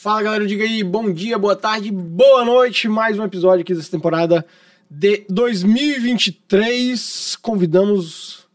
Fala 0.00 0.22
galera, 0.22 0.46
diga 0.46 0.62
aí, 0.62 0.84
bom 0.84 1.12
dia, 1.12 1.36
boa 1.36 1.56
tarde, 1.56 1.90
boa 1.90 2.44
noite. 2.44 2.88
Mais 2.88 3.18
um 3.18 3.24
episódio 3.24 3.62
aqui 3.62 3.74
dessa 3.74 3.90
temporada 3.90 4.46
de 4.88 5.24
2023. 5.28 7.34
Convidamos 7.42 8.46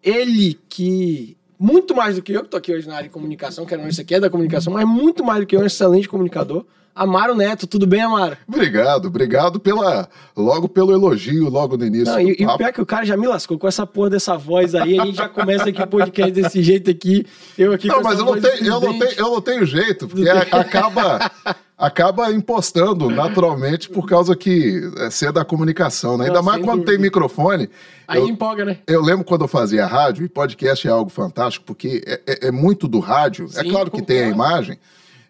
ele 0.00 0.56
que, 0.68 1.36
muito 1.58 1.96
mais 1.96 2.14
do 2.14 2.22
que 2.22 2.32
eu, 2.32 2.44
que 2.44 2.48
tô 2.48 2.56
aqui 2.56 2.72
hoje 2.72 2.86
na 2.86 2.94
área 2.94 3.08
de 3.08 3.12
comunicação, 3.12 3.66
que 3.66 3.74
isso 3.74 4.00
aqui 4.00 4.14
é 4.14 4.20
da 4.20 4.30
comunicação, 4.30 4.72
mas 4.72 4.86
muito 4.86 5.24
mais 5.24 5.40
do 5.40 5.46
que 5.46 5.56
eu, 5.56 5.62
um 5.62 5.66
excelente 5.66 6.08
comunicador. 6.08 6.64
Amaro 6.94 7.34
Neto, 7.34 7.66
tudo 7.66 7.88
bem, 7.88 8.02
Amaro? 8.02 8.36
Obrigado, 8.46 9.06
obrigado 9.06 9.58
pela 9.58 10.08
logo 10.36 10.68
pelo 10.68 10.92
elogio, 10.92 11.48
logo 11.48 11.76
no 11.76 11.84
início. 11.84 12.12
Não, 12.12 12.20
e, 12.20 12.36
e 12.38 12.46
o 12.46 12.56
pior 12.56 12.68
é 12.68 12.72
que 12.72 12.80
o 12.80 12.86
cara 12.86 13.04
já 13.04 13.16
me 13.16 13.26
lascou 13.26 13.58
com 13.58 13.66
essa 13.66 13.84
porra 13.84 14.10
dessa 14.10 14.36
voz 14.36 14.76
aí, 14.76 15.00
a 15.00 15.04
gente 15.04 15.16
já 15.16 15.28
começa 15.28 15.68
aqui 15.70 15.82
o 15.82 15.86
podcast 15.88 16.30
desse 16.30 16.62
jeito 16.62 16.88
aqui. 16.88 17.26
Eu 17.58 17.72
aqui 17.72 17.88
Não, 17.88 18.00
mas 18.00 18.20
eu 18.20 18.24
não, 18.24 18.40
tenho, 18.40 18.64
eu, 18.64 18.80
não 18.80 18.96
tenho, 18.96 19.12
eu 19.16 19.30
não 19.30 19.40
tenho 19.40 19.66
jeito, 19.66 20.06
porque 20.06 20.28
acaba, 20.28 21.32
acaba 21.76 22.30
impostando 22.30 23.10
naturalmente 23.10 23.88
por 23.88 24.06
causa 24.06 24.36
que 24.36 24.80
é 24.98 25.10
ser 25.10 25.32
da 25.32 25.44
comunicação, 25.44 26.16
né? 26.16 26.26
Ainda 26.26 26.42
mais 26.42 26.62
quando 26.62 26.78
dúvida. 26.78 26.92
tem 26.92 27.00
microfone. 27.00 27.68
Aí 28.06 28.20
eu, 28.20 28.28
empolga, 28.28 28.64
né? 28.64 28.78
Eu 28.86 29.02
lembro 29.02 29.24
quando 29.24 29.42
eu 29.42 29.48
fazia 29.48 29.84
rádio, 29.84 30.24
e 30.24 30.28
podcast 30.28 30.86
é 30.86 30.90
algo 30.92 31.10
fantástico, 31.10 31.66
porque 31.66 32.04
é, 32.06 32.20
é, 32.24 32.48
é 32.48 32.50
muito 32.52 32.86
do 32.86 33.00
rádio. 33.00 33.46
É 33.46 33.62
sim, 33.62 33.68
é 33.68 33.70
claro 33.72 33.90
que 33.90 34.00
tem 34.00 34.20
a 34.20 34.28
imagem, 34.28 34.78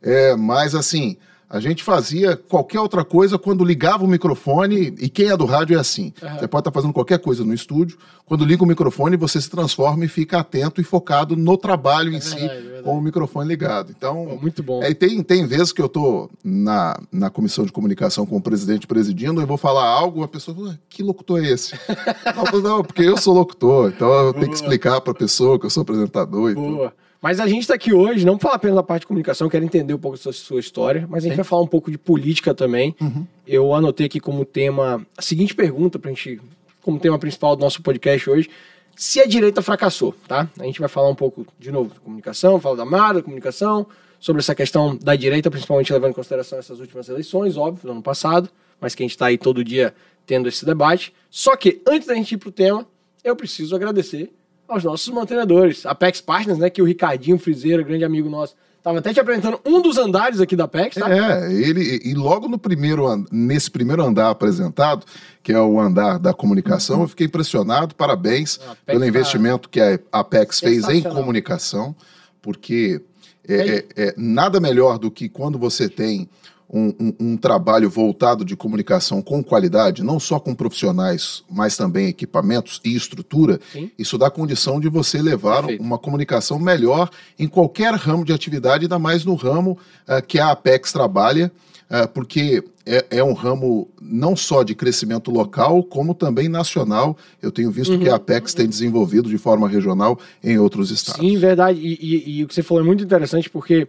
é, 0.03 0.37
mas 0.37 0.75
assim 0.75 1.17
a 1.55 1.61
gente 1.61 1.85
fazia 1.85 2.37
qualquer 2.37 2.81
outra 2.81 3.05
coisa 3.05 3.39
quando 3.39 3.65
ligava 3.65 4.03
o 4.03 4.09
microfone, 4.09 4.93
e 4.99 5.09
quem 5.09 5.29
é 5.29 5.37
do 5.37 5.45
rádio 5.45 5.77
é 5.77 5.81
assim. 5.81 6.13
Uhum. 6.21 6.37
Você 6.37 6.49
pode 6.49 6.63
estar 6.63 6.73
fazendo 6.73 6.93
qualquer 6.93 7.21
coisa 7.21 7.45
no 7.45 7.55
estúdio, 7.55 7.97
quando 8.27 8.45
liga 8.45 8.65
o 8.65 8.67
microfone, 8.67 9.17
você 9.17 9.41
se 9.41 9.49
transforma 9.49 10.05
e 10.05 10.09
fica 10.09 10.41
atento 10.41 10.81
e 10.81 10.85
focado 10.85 11.37
no 11.37 11.57
trabalho 11.57 12.13
em 12.13 12.17
é 12.17 12.21
si, 12.21 12.35
verdade, 12.35 12.83
com 12.83 12.99
o 12.99 13.01
microfone 13.01 13.47
ligado. 13.47 13.95
Então, 13.97 14.37
muito 14.43 14.65
bom. 14.65 14.83
É, 14.83 14.93
tem, 14.93 15.23
tem 15.23 15.47
vezes 15.47 15.73
que 15.73 15.81
eu 15.81 15.87
estou 15.87 16.29
na, 16.43 16.99
na 17.13 17.31
comissão 17.31 17.65
de 17.65 17.71
comunicação 17.71 18.27
com 18.27 18.37
o 18.37 18.43
presidente 18.43 18.89
presidindo, 18.89 19.41
eu 19.41 19.47
vou 19.47 19.57
falar 19.57 19.87
algo, 19.87 20.25
a 20.25 20.29
pessoa 20.29 20.57
fala, 20.57 20.81
que 20.89 21.05
locutor 21.05 21.39
é 21.45 21.51
esse? 21.51 21.79
não, 22.53 22.61
não, 22.61 22.83
porque 22.83 23.03
eu 23.03 23.17
sou 23.17 23.33
locutor, 23.33 23.93
então 23.95 24.13
eu 24.13 24.33
tenho 24.33 24.49
que 24.49 24.57
explicar 24.57 25.01
para 25.01 25.13
a 25.13 25.17
pessoa 25.17 25.57
que 25.57 25.67
eu 25.67 25.71
sou 25.71 25.83
apresentador 25.83 26.53
Boa. 26.53 26.91
tudo. 26.91 27.04
Mas 27.25 27.41
a 27.41 27.47
gente 27.47 27.63
está 27.63 27.73
aqui 27.73 27.91
hoje, 27.91 28.23
não 28.27 28.37
para 28.37 28.49
falar 28.49 28.57
apenas 28.57 28.77
da 28.77 28.83
parte 28.83 29.01
de 29.01 29.07
comunicação, 29.07 29.49
quero 29.49 29.65
entender 29.65 29.95
um 29.95 29.99
pouco 29.99 30.23
da 30.23 30.31
sua, 30.31 30.61
história, 30.61 31.07
mas 31.09 31.25
a 31.25 31.29
gente 31.29 31.37
Sim. 31.37 31.37
vai 31.37 31.45
falar 31.47 31.63
um 31.63 31.67
pouco 31.67 31.91
de 31.91 31.97
política 31.97 32.53
também. 32.53 32.95
Uhum. 33.01 33.27
Eu 33.47 33.73
anotei 33.73 34.05
aqui 34.05 34.21
como 34.21 34.45
tema 34.45 35.07
a 35.17 35.23
seguinte 35.23 35.55
pergunta 35.55 35.99
para 35.99 36.11
a 36.11 36.15
gente, 36.15 36.39
como 36.83 37.01
tema 37.01 37.19
principal 37.19 37.57
do 37.57 37.61
nosso 37.61 37.81
podcast 37.81 38.29
hoje: 38.29 38.51
se 38.95 39.21
a 39.21 39.25
direita 39.25 39.63
fracassou, 39.63 40.15
tá? 40.29 40.51
A 40.61 40.65
gente 40.65 40.79
vai 40.79 40.89
falar 40.91 41.09
um 41.09 41.15
pouco, 41.15 41.47
de 41.59 41.73
novo, 41.73 41.95
de 41.95 42.01
comunicação, 42.01 42.61
falar 42.61 42.77
da 42.77 42.85
Mara, 42.85 43.15
da 43.15 43.23
comunicação, 43.23 43.87
sobre 44.21 44.41
essa 44.41 44.55
questão 44.55 44.95
da 44.95 45.17
direita, 45.17 45.51
principalmente 45.51 45.91
levando 45.95 46.11
em 46.11 46.15
consideração 46.15 46.59
essas 46.59 46.79
últimas 46.79 47.09
eleições, 47.09 47.57
óbvio, 47.57 47.87
do 47.87 47.93
ano 47.93 48.03
passado, 48.03 48.51
mas 48.79 48.95
que 48.95 49.03
a 49.03 49.05
gente 49.05 49.13
está 49.13 49.29
aí 49.29 49.39
todo 49.39 49.65
dia 49.65 49.95
tendo 50.27 50.47
esse 50.47 50.63
debate. 50.67 51.15
Só 51.31 51.57
que, 51.57 51.81
antes 51.87 52.07
da 52.07 52.15
gente 52.15 52.33
ir 52.33 52.37
para 52.37 52.51
o 52.51 52.53
tema, 52.53 52.87
eu 53.25 53.35
preciso 53.35 53.75
agradecer 53.75 54.31
aos 54.69 54.85
nossos 54.85 55.09
mantenedores. 55.09 55.85
Apex 55.87 56.21
Partners, 56.21 56.59
né? 56.59 56.71
Que 56.71 56.83
o 56.83 56.85
Ricardinho 56.85 57.39
Frizeiro, 57.39 57.85
grande 57.85 58.05
amigo 58.05 58.29
nosso, 58.29 58.55
Tava 58.85 58.99
até 58.99 59.15
te 59.15 59.19
apresentando 59.19 59.59
um 59.65 59.81
dos 59.81 59.97
andares 59.97 60.43
aqui 60.43 60.55
da 60.55 60.65
Apex, 60.65 60.97
tá? 60.97 61.11
É, 61.11 61.51
ele 61.51 62.03
e 62.05 62.13
logo 62.13 62.49
no 62.49 62.59
primeiro 62.59 63.07
nesse 63.33 63.71
primeiro 63.71 64.05
andar 64.05 64.29
apresentado, 64.29 65.07
que 65.43 65.55
é 65.55 65.59
o 65.59 65.81
andar 65.81 66.19
da 66.19 66.35
comunicação, 66.35 67.01
eu 67.01 67.09
fiquei 67.09 67.27
impressionado. 67.27 67.95
Parabéns 67.95 68.61
pelo 68.85 69.01
tá 69.01 69.07
investimento 69.07 69.71
que 69.71 69.81
a 69.81 69.99
Apex 70.13 70.61
fez 70.61 70.87
em 70.87 71.01
comunicação, 71.01 71.97
porque 72.43 73.01
é, 73.49 73.55
é, 73.57 73.87
é, 73.97 74.15
nada 74.19 74.61
melhor 74.61 74.99
do 74.99 75.11
que 75.11 75.31
quando 75.31 75.59
você 75.59 75.89
tem 75.89 76.29
um, 76.75 76.93
um, 76.99 77.15
um, 77.21 77.37
trabalho 77.37 77.89
voltado 77.89 78.45
de 78.45 78.57
comunicação 78.57 79.23
com 79.23 79.45
qualidade, 79.45 80.03
não 80.03 80.19
só 80.19 80.41
com 80.41 80.53
profissionais, 80.53 81.45
mas 81.49 81.77
também 81.77 82.09
equipamentos 82.09 82.81
e 82.85 82.97
estrutura, 82.97 83.61
Sim. 83.73 83.93
isso 83.97 84.19
dá 84.19 84.29
condição 84.29 84.81
de 84.81 84.89
você 84.89 85.23
levar 85.23 85.59
Perfeito. 85.59 85.83
uma 85.85 85.97
comunicação 85.97 86.59
melhor 86.59 87.09
em 87.39 87.47
qualquer 87.47 87.95
ramo 87.95 88.25
de 88.25 88.33
atividade, 88.33 88.87
ainda 88.87 88.99
mais 88.99 89.25
no 89.25 89.37
ramo 89.37 89.79
uh, 90.09 90.21
que 90.27 90.41
a 90.41 90.51
Apex 90.51 90.91
trabalha, 90.91 91.53
uh, 91.89 92.09
porque 92.09 92.65
é, 92.85 93.07
é, 93.19 93.25
um 93.25 93.35
ramo 93.35 93.89
não 94.03 94.35
só 94.35 94.65
de 94.65 94.75
crescimento 94.75 95.31
local, 95.31 95.83
como 95.85 96.13
também 96.13 96.49
nacional. 96.49 97.17
Eu 97.41 97.53
tenho 97.53 97.71
visto 97.71 97.93
uhum. 97.93 98.01
que 98.01 98.09
a 98.09 98.17
Apex 98.17 98.53
tem 98.53 98.69
desenvolvido 98.69 99.29
de 99.29 99.39
forma 99.39 99.69
regional 99.69 100.19
em 100.43 100.59
outros 100.59 100.91
estados. 100.91 101.21
Sim, 101.21 101.39
verdade. 101.39 101.79
E, 101.81 101.99
e, 102.01 102.39
e 102.39 102.45
o 102.45 102.49
que 102.49 102.55
você 102.55 102.63
falou 102.63 102.83
é 102.83 102.87
muito 102.87 103.03
interessante, 103.03 103.49
porque 103.49 103.89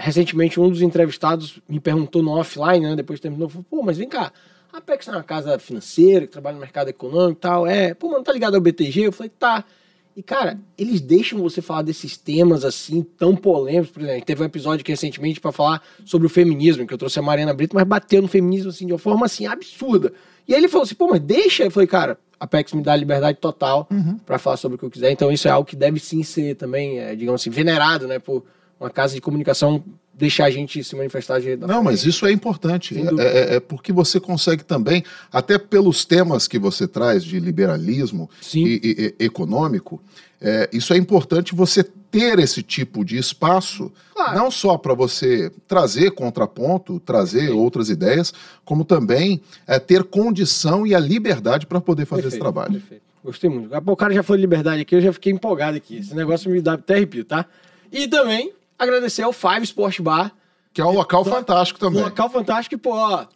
recentemente 0.00 0.58
um 0.58 0.68
dos 0.68 0.82
entrevistados 0.82 1.60
me 1.68 1.78
perguntou 1.78 2.22
no 2.22 2.32
offline, 2.32 2.80
né, 2.80 2.96
depois 2.96 3.20
terminou, 3.20 3.48
falou, 3.48 3.66
pô, 3.68 3.82
mas 3.82 3.98
vem 3.98 4.08
cá, 4.08 4.32
a 4.72 4.78
Apex 4.78 5.08
é 5.08 5.12
uma 5.12 5.22
casa 5.22 5.58
financeira 5.58 6.26
que 6.26 6.32
trabalha 6.32 6.54
no 6.54 6.60
mercado 6.60 6.88
econômico 6.88 7.38
e 7.38 7.40
tal, 7.40 7.66
é, 7.66 7.92
pô, 7.94 8.10
mano, 8.10 8.24
tá 8.24 8.32
ligado 8.32 8.54
ao 8.54 8.60
BTG? 8.60 9.02
Eu 9.02 9.12
falei, 9.12 9.30
tá. 9.30 9.64
E, 10.16 10.22
cara, 10.22 10.58
eles 10.76 11.00
deixam 11.00 11.40
você 11.40 11.62
falar 11.62 11.82
desses 11.82 12.16
temas 12.16 12.64
assim, 12.64 13.02
tão 13.02 13.34
polêmicos. 13.34 13.90
Por 13.90 14.02
exemplo, 14.02 14.24
teve 14.24 14.42
um 14.42 14.44
episódio 14.44 14.82
aqui 14.82 14.90
recentemente 14.90 15.40
para 15.40 15.52
falar 15.52 15.82
sobre 16.04 16.26
o 16.26 16.30
feminismo, 16.30 16.86
que 16.86 16.92
eu 16.92 16.98
trouxe 16.98 17.18
a 17.18 17.22
Mariana 17.22 17.54
Brito, 17.54 17.74
mas 17.74 17.84
bateu 17.86 18.20
no 18.20 18.28
feminismo 18.28 18.70
assim, 18.70 18.86
de 18.86 18.92
uma 18.92 18.98
forma 18.98 19.26
assim, 19.26 19.46
absurda. 19.46 20.12
E 20.46 20.52
aí 20.52 20.60
ele 20.60 20.68
falou 20.68 20.84
assim, 20.84 20.94
pô, 20.94 21.08
mas 21.08 21.20
deixa. 21.20 21.64
Eu 21.64 21.70
falei, 21.70 21.86
cara, 21.86 22.18
a 22.38 22.44
Apex 22.44 22.72
me 22.72 22.82
dá 22.82 22.94
liberdade 22.94 23.38
total 23.38 23.88
uhum. 23.90 24.18
para 24.18 24.38
falar 24.38 24.56
sobre 24.56 24.76
o 24.76 24.78
que 24.78 24.84
eu 24.84 24.90
quiser. 24.90 25.10
Então 25.10 25.30
isso 25.30 25.46
é 25.46 25.50
algo 25.50 25.66
que 25.66 25.76
deve 25.76 26.00
sim 26.00 26.22
ser 26.22 26.54
também, 26.56 26.98
é, 26.98 27.14
digamos 27.14 27.40
assim, 27.40 27.50
venerado, 27.50 28.06
né, 28.06 28.18
por 28.18 28.44
uma 28.80 28.90
casa 28.90 29.14
de 29.14 29.20
comunicação 29.20 29.84
deixar 30.14 30.46
a 30.46 30.50
gente 30.50 30.82
se 30.84 30.94
manifestar 30.94 31.40
de 31.40 31.56
Não, 31.56 31.82
mas 31.82 32.04
isso 32.04 32.26
é 32.26 32.32
importante. 32.32 32.94
É, 32.96 33.22
é, 33.22 33.54
é, 33.56 33.60
porque 33.60 33.92
você 33.92 34.20
consegue 34.20 34.62
também, 34.62 35.02
até 35.32 35.58
pelos 35.58 36.04
temas 36.04 36.46
que 36.46 36.58
você 36.58 36.86
traz 36.86 37.24
de 37.24 37.40
liberalismo 37.40 38.28
e, 38.54 39.14
e, 39.18 39.24
econômico, 39.24 40.00
é, 40.40 40.68
isso 40.72 40.92
é 40.92 40.96
importante 40.96 41.54
você 41.54 41.82
ter 41.82 42.38
esse 42.38 42.62
tipo 42.62 43.04
de 43.04 43.16
espaço, 43.16 43.90
claro. 44.14 44.36
não 44.36 44.50
só 44.50 44.76
para 44.76 44.94
você 44.94 45.50
trazer 45.66 46.10
contraponto, 46.10 47.00
trazer 47.00 47.48
Sim. 47.48 47.54
outras 47.54 47.88
ideias, 47.88 48.32
como 48.64 48.84
também 48.84 49.40
é, 49.66 49.78
ter 49.78 50.04
condição 50.04 50.86
e 50.86 50.94
a 50.94 51.00
liberdade 51.00 51.66
para 51.66 51.80
poder 51.80 52.04
fazer 52.04 52.22
perfeito, 52.22 52.34
esse 52.34 52.40
trabalho. 52.40 52.72
Perfeito. 52.72 53.02
Gostei 53.22 53.50
muito. 53.50 53.70
O 53.74 53.96
cara 53.96 54.14
já 54.14 54.22
falou 54.22 54.38
de 54.38 54.42
liberdade 54.42 54.82
aqui, 54.82 54.94
eu 54.94 55.00
já 55.00 55.12
fiquei 55.12 55.32
empolgado 55.32 55.76
aqui. 55.76 55.98
Esse 55.98 56.14
negócio 56.14 56.50
me 56.50 56.60
dá 56.60 56.72
até 56.72 56.94
arrepio, 56.94 57.24
tá? 57.24 57.44
E 57.92 58.08
também 58.08 58.52
agradecer 58.80 59.22
ao 59.22 59.32
Five 59.32 59.62
Sport 59.62 60.00
Bar. 60.00 60.32
Que 60.72 60.80
é 60.80 60.84
um 60.84 60.92
local 60.92 61.24
fantástico 61.24 61.78
também. 61.78 62.00
Um 62.00 62.04
local 62.04 62.30
fantástico 62.30 62.74
e, 62.74 62.78
pô, 62.78 62.94
ó, 62.94 63.26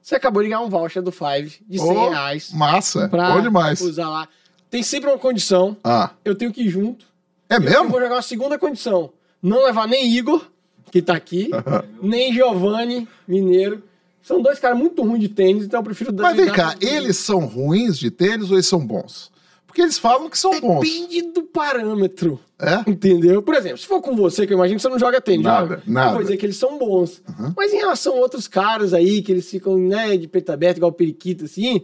você 0.00 0.14
acabou 0.14 0.42
de 0.42 0.48
ganhar 0.48 0.60
um 0.60 0.68
voucher 0.68 1.02
do 1.02 1.10
Five 1.10 1.60
de 1.68 1.78
100 1.78 1.88
oh, 1.88 2.08
reais. 2.10 2.52
Massa, 2.52 3.08
bom 3.08 3.40
demais. 3.40 3.80
usar 3.80 4.08
lá. 4.08 4.28
Tem 4.70 4.82
sempre 4.82 5.10
uma 5.10 5.18
condição. 5.18 5.76
Ah. 5.82 6.10
Eu 6.24 6.34
tenho 6.34 6.52
que 6.52 6.62
ir 6.62 6.68
junto. 6.68 7.06
É 7.48 7.58
mesmo? 7.58 7.84
Eu 7.84 7.88
vou 7.88 8.00
jogar 8.00 8.16
uma 8.16 8.22
segunda 8.22 8.58
condição. 8.58 9.12
Não 9.42 9.64
levar 9.64 9.86
nem 9.86 10.10
Igor, 10.14 10.44
que 10.90 11.02
tá 11.02 11.14
aqui, 11.14 11.50
nem 12.02 12.32
Giovanni 12.32 13.08
Mineiro. 13.26 13.82
São 14.22 14.40
dois 14.40 14.58
caras 14.58 14.78
muito 14.78 15.02
ruins 15.02 15.20
de 15.20 15.28
tênis, 15.28 15.64
então 15.64 15.80
eu 15.80 15.84
prefiro... 15.84 16.14
Mas 16.14 16.36
vem 16.36 16.50
cá, 16.50 16.74
eles 16.80 17.18
são 17.18 17.40
ruins 17.40 17.98
de 17.98 18.10
tênis 18.10 18.50
ou 18.50 18.56
eles 18.56 18.66
são 18.66 18.80
bons? 18.80 19.30
Porque 19.74 19.82
eles 19.82 19.98
falam 19.98 20.30
que 20.30 20.38
são 20.38 20.52
Depende 20.52 20.72
bons. 20.72 20.88
Depende 20.88 21.22
do 21.32 21.42
parâmetro. 21.42 22.38
É? 22.60 22.88
Entendeu? 22.88 23.42
Por 23.42 23.56
exemplo, 23.56 23.78
se 23.78 23.86
for 23.88 24.00
com 24.00 24.14
você, 24.14 24.46
que 24.46 24.52
eu 24.52 24.56
imagino 24.56 24.76
que 24.76 24.82
você 24.82 24.88
não 24.88 25.00
joga 25.00 25.20
tênis, 25.20 25.44
nada, 25.44 25.66
joga. 25.66 25.82
Nada. 25.84 26.10
Eu 26.10 26.12
vou 26.12 26.22
dizer 26.22 26.36
que 26.36 26.46
eles 26.46 26.56
são 26.56 26.78
bons. 26.78 27.20
Uhum. 27.28 27.52
Mas 27.56 27.72
em 27.72 27.78
relação 27.78 28.12
a 28.12 28.20
outros 28.20 28.46
caras 28.46 28.94
aí, 28.94 29.20
que 29.20 29.32
eles 29.32 29.50
ficam, 29.50 29.76
né, 29.76 30.16
de 30.16 30.28
peito 30.28 30.52
aberto, 30.52 30.76
igual 30.76 30.92
o 30.92 30.94
periquito, 30.94 31.46
assim. 31.46 31.82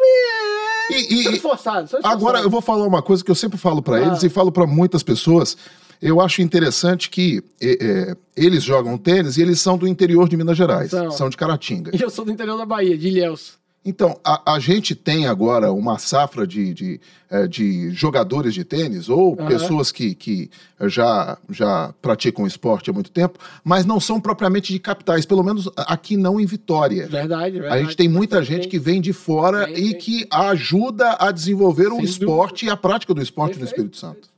É... 0.00 0.92
E, 0.92 1.20
e, 1.20 1.22
são 1.24 1.32
esforçados, 1.32 1.94
Agora, 2.04 2.38
eu 2.38 2.48
vou 2.48 2.60
falar 2.60 2.86
uma 2.86 3.02
coisa 3.02 3.24
que 3.24 3.30
eu 3.30 3.34
sempre 3.34 3.58
falo 3.58 3.82
para 3.82 3.96
ah. 3.96 4.06
eles 4.06 4.22
e 4.22 4.28
falo 4.28 4.52
para 4.52 4.64
muitas 4.64 5.02
pessoas. 5.02 5.56
Eu 6.00 6.20
acho 6.20 6.42
interessante 6.42 7.10
que 7.10 7.42
é, 7.60 7.78
é, 7.84 8.16
eles 8.36 8.62
jogam 8.62 8.96
tênis 8.96 9.36
e 9.36 9.42
eles 9.42 9.60
são 9.60 9.76
do 9.76 9.88
interior 9.88 10.28
de 10.28 10.36
Minas 10.36 10.56
Gerais. 10.56 10.92
São, 10.92 11.10
são 11.10 11.28
de 11.28 11.36
Caratinga. 11.36 11.90
E 11.92 12.00
eu 12.00 12.08
sou 12.08 12.24
do 12.24 12.30
interior 12.30 12.56
da 12.56 12.64
Bahia, 12.64 12.96
de 12.96 13.08
Ilhéus. 13.08 13.58
Então, 13.82 14.20
a, 14.22 14.54
a, 14.54 14.58
gente 14.58 14.94
tem 14.94 15.26
agora 15.26 15.72
uma 15.72 15.96
safra 15.96 16.46
de, 16.46 16.74
de, 16.74 17.00
é, 17.30 17.46
de 17.46 17.90
jogadores 17.92 18.52
de 18.52 18.62
tênis 18.62 19.08
ou 19.08 19.30
uhum. 19.30 19.46
pessoas 19.46 19.90
que, 19.90 20.14
que 20.14 20.50
já, 20.82 21.38
já 21.48 21.94
praticam 22.02 22.46
esporte 22.46 22.90
há 22.90 22.92
muito 22.92 23.10
tempo, 23.10 23.38
mas 23.64 23.86
não 23.86 23.98
são 23.98 24.20
propriamente 24.20 24.70
de 24.70 24.78
capitais, 24.78 25.24
pelo 25.24 25.42
menos 25.42 25.66
aqui 25.78 26.14
não 26.18 26.38
em 26.38 26.44
Vitória. 26.44 27.08
Verdade, 27.08 27.52
verdade. 27.58 27.74
A 27.74 27.82
gente 27.82 27.96
tem 27.96 28.06
muita 28.06 28.44
gente 28.44 28.68
que 28.68 28.78
vem 28.78 29.00
de 29.00 29.14
fora 29.14 29.70
e 29.70 29.94
que 29.94 30.26
ajuda 30.30 31.16
a 31.18 31.30
desenvolver 31.30 31.88
Sem 31.88 32.00
o 32.00 32.04
esporte 32.04 32.66
dúvida. 32.66 32.70
e 32.70 32.70
a 32.70 32.76
prática 32.76 33.14
do 33.14 33.22
esporte 33.22 33.58
Perfeito. 33.58 33.78
no 33.78 33.86
Espírito 33.86 33.96
Santo. 33.96 34.28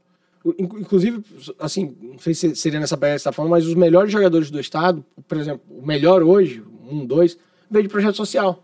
Inclusive, 0.44 1.24
assim, 1.58 1.96
não 2.00 2.18
sei 2.18 2.34
se 2.34 2.54
seria 2.54 2.78
nessa 2.78 2.96
pegada 2.96 3.16
que 3.16 3.22
você 3.22 3.28
está 3.28 3.32
falando, 3.32 3.50
mas 3.50 3.66
os 3.66 3.74
melhores 3.74 4.12
jogadores 4.12 4.52
do 4.52 4.60
estado, 4.60 5.04
por 5.26 5.36
exemplo, 5.36 5.62
o 5.68 5.84
melhor 5.84 6.22
hoje, 6.22 6.62
um, 6.88 7.04
dois, 7.04 7.36
veio 7.68 7.84
de 7.84 7.88
projeto 7.88 8.16
social. 8.16 8.62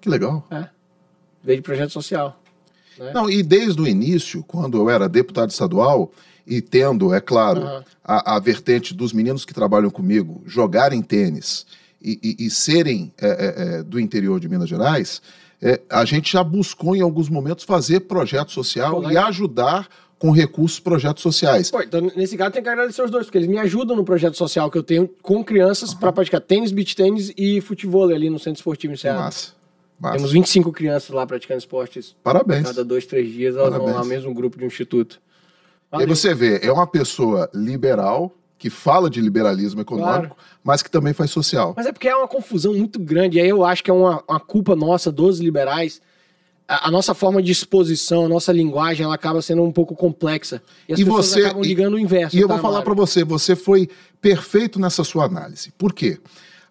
Que 0.00 0.08
legal. 0.08 0.46
É. 0.50 0.68
Veio 1.42 1.58
de 1.58 1.62
projeto 1.62 1.90
social. 1.90 2.40
Né? 2.98 3.12
Não, 3.12 3.30
e 3.30 3.42
desde 3.42 3.80
o 3.80 3.86
início, 3.86 4.42
quando 4.42 4.76
eu 4.78 4.90
era 4.90 5.08
deputado 5.08 5.50
estadual, 5.50 6.12
e 6.46 6.62
tendo, 6.62 7.12
é 7.12 7.20
claro, 7.20 7.60
uhum. 7.60 7.82
a, 8.02 8.36
a, 8.36 8.40
vertente 8.40 8.94
dos 8.94 9.12
meninos 9.12 9.44
que 9.44 9.52
trabalham 9.52 9.90
comigo 9.90 10.42
jogarem 10.46 11.02
tênis 11.02 11.66
e, 12.00 12.18
e, 12.22 12.46
e 12.46 12.50
serem 12.50 13.12
é, 13.20 13.28
é, 13.28 13.78
é 13.78 13.82
do 13.82 14.00
interior 14.00 14.40
de 14.40 14.48
Minas 14.48 14.68
Gerais, 14.68 15.20
é, 15.60 15.80
a 15.90 16.04
gente 16.04 16.32
já 16.32 16.42
buscou 16.42 16.96
em 16.96 17.02
alguns 17.02 17.28
momentos 17.28 17.64
fazer 17.64 18.00
projeto 18.00 18.50
social 18.50 19.02
Pô, 19.02 19.10
e 19.10 19.16
ajudar 19.18 19.88
com 20.18 20.30
recursos 20.30 20.80
projetos 20.80 21.22
sociais. 21.22 21.70
Pô, 21.70 21.80
então, 21.80 22.00
nesse 22.16 22.36
caso, 22.36 22.52
tem 22.52 22.62
que 22.62 22.68
agradecer 22.68 23.02
os 23.02 23.10
dois, 23.10 23.26
porque 23.26 23.38
eles 23.38 23.48
me 23.48 23.58
ajudam 23.58 23.94
no 23.94 24.04
projeto 24.04 24.36
social 24.36 24.70
que 24.70 24.78
eu 24.78 24.82
tenho 24.82 25.08
com 25.22 25.44
crianças 25.44 25.92
uhum. 25.92 25.98
para 25.98 26.12
praticar 26.12 26.40
tênis, 26.40 26.72
beach 26.72 26.96
tênis 26.96 27.32
e 27.36 27.60
futebol 27.60 28.08
ali 28.08 28.30
no 28.30 28.38
Centro 28.38 28.58
Esportivo 28.58 28.94
em 28.94 29.14
Massa. 29.14 29.57
Massa. 29.98 30.16
Temos 30.16 30.32
25 30.32 30.72
crianças 30.72 31.10
lá 31.10 31.26
praticando 31.26 31.58
esportes. 31.58 32.14
Parabéns. 32.22 32.64
Cada 32.64 32.84
dois, 32.84 33.06
três 33.06 33.32
dias 33.32 33.56
elas 33.56 33.70
Parabéns. 33.70 33.90
vão 33.90 34.00
lá, 34.00 34.04
mesmo 34.04 34.32
grupo 34.32 34.56
de 34.56 34.64
um 34.64 34.66
instituto. 34.66 35.20
Valeu. 35.90 36.06
E 36.06 36.10
aí 36.10 36.16
você 36.16 36.34
vê, 36.34 36.60
é 36.62 36.72
uma 36.72 36.86
pessoa 36.86 37.50
liberal, 37.52 38.32
que 38.58 38.70
fala 38.70 39.08
de 39.08 39.20
liberalismo 39.20 39.80
econômico, 39.80 40.34
claro. 40.34 40.36
mas 40.62 40.82
que 40.82 40.90
também 40.90 41.12
faz 41.12 41.30
social. 41.30 41.74
Mas 41.76 41.86
é 41.86 41.92
porque 41.92 42.08
é 42.08 42.14
uma 42.14 42.28
confusão 42.28 42.74
muito 42.74 42.98
grande. 42.98 43.40
Aí 43.40 43.48
eu 43.48 43.64
acho 43.64 43.82
que 43.82 43.90
é 43.90 43.94
uma, 43.94 44.22
uma 44.28 44.40
culpa 44.40 44.76
nossa 44.76 45.10
dos 45.10 45.40
liberais 45.40 46.00
a, 46.68 46.90
nossa 46.90 47.14
forma 47.14 47.42
de 47.42 47.50
exposição, 47.50 48.26
a 48.26 48.28
nossa 48.28 48.52
linguagem, 48.52 49.02
ela 49.02 49.14
acaba 49.14 49.40
sendo 49.40 49.62
um 49.62 49.72
pouco 49.72 49.96
complexa. 49.96 50.62
E 50.86 50.92
as 50.92 51.00
e 51.00 51.04
pessoas 51.04 51.26
você, 51.26 51.44
acabam 51.46 51.62
ligando 51.62 51.94
o 51.94 51.98
inverso. 51.98 52.36
E 52.36 52.40
eu 52.40 52.46
tá, 52.46 52.54
vou 52.54 52.62
falar 52.62 52.82
para 52.82 52.92
você, 52.92 53.24
você 53.24 53.56
foi 53.56 53.88
perfeito 54.20 54.78
nessa 54.78 55.02
sua 55.02 55.24
análise. 55.24 55.72
Por 55.78 55.94
quê? 55.94 56.18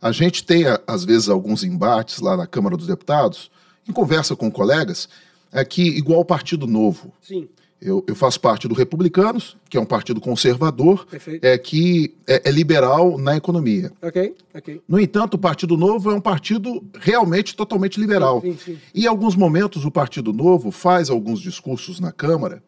A 0.02 0.12
gente 0.12 0.44
tem, 0.44 0.64
às 0.86 1.04
vezes, 1.04 1.30
alguns 1.30 1.64
embates 1.64 2.20
lá 2.20 2.38
na 2.38 2.48
Câmara 2.48 2.78
dos 2.78 2.88
Deputados, 2.88 3.50
em 3.88 3.92
conversa 3.92 4.36
com 4.36 4.52
colegas, 4.52 5.10
é 5.52 5.64
que, 5.64 5.82
igual 5.82 6.20
o 6.20 6.26
Partido 6.26 6.68
Novo. 6.68 7.12
Sim. 7.22 7.48
Eu, 7.80 8.04
eu, 8.08 8.16
faço 8.16 8.40
parte 8.40 8.68
do 8.68 8.74
Republicanos, 8.74 9.56
que 9.70 9.78
é 9.78 9.80
um 9.80 9.86
partido 9.86 10.20
conservador, 10.20 11.06
Perfeito. 11.06 11.44
é 11.46 11.56
que 11.60 12.16
é, 12.26 12.50
é, 12.50 12.52
liberal 12.52 13.20
na 13.20 13.38
economia. 13.38 13.92
Ok, 14.02 14.36
ok. 14.52 14.82
No 14.88 15.00
entanto, 15.00 15.36
o 15.36 15.38
Partido 15.38 15.78
Novo 15.78 16.10
é 16.10 16.16
um 16.16 16.20
partido 16.20 16.84
realmente 17.00 17.56
totalmente 17.56 18.00
liberal. 18.00 18.42
Sim, 18.42 18.54
sim, 18.54 18.74
sim. 18.74 18.80
E 18.96 19.04
em 19.04 19.08
alguns 19.08 19.36
momentos 19.36 19.86
o 19.86 19.92
Partido 19.92 20.34
Novo 20.34 20.72
faz 20.72 21.12
alguns 21.12 21.40
discursos 21.40 22.00
na 22.00 22.12
Câmara, 22.12 22.64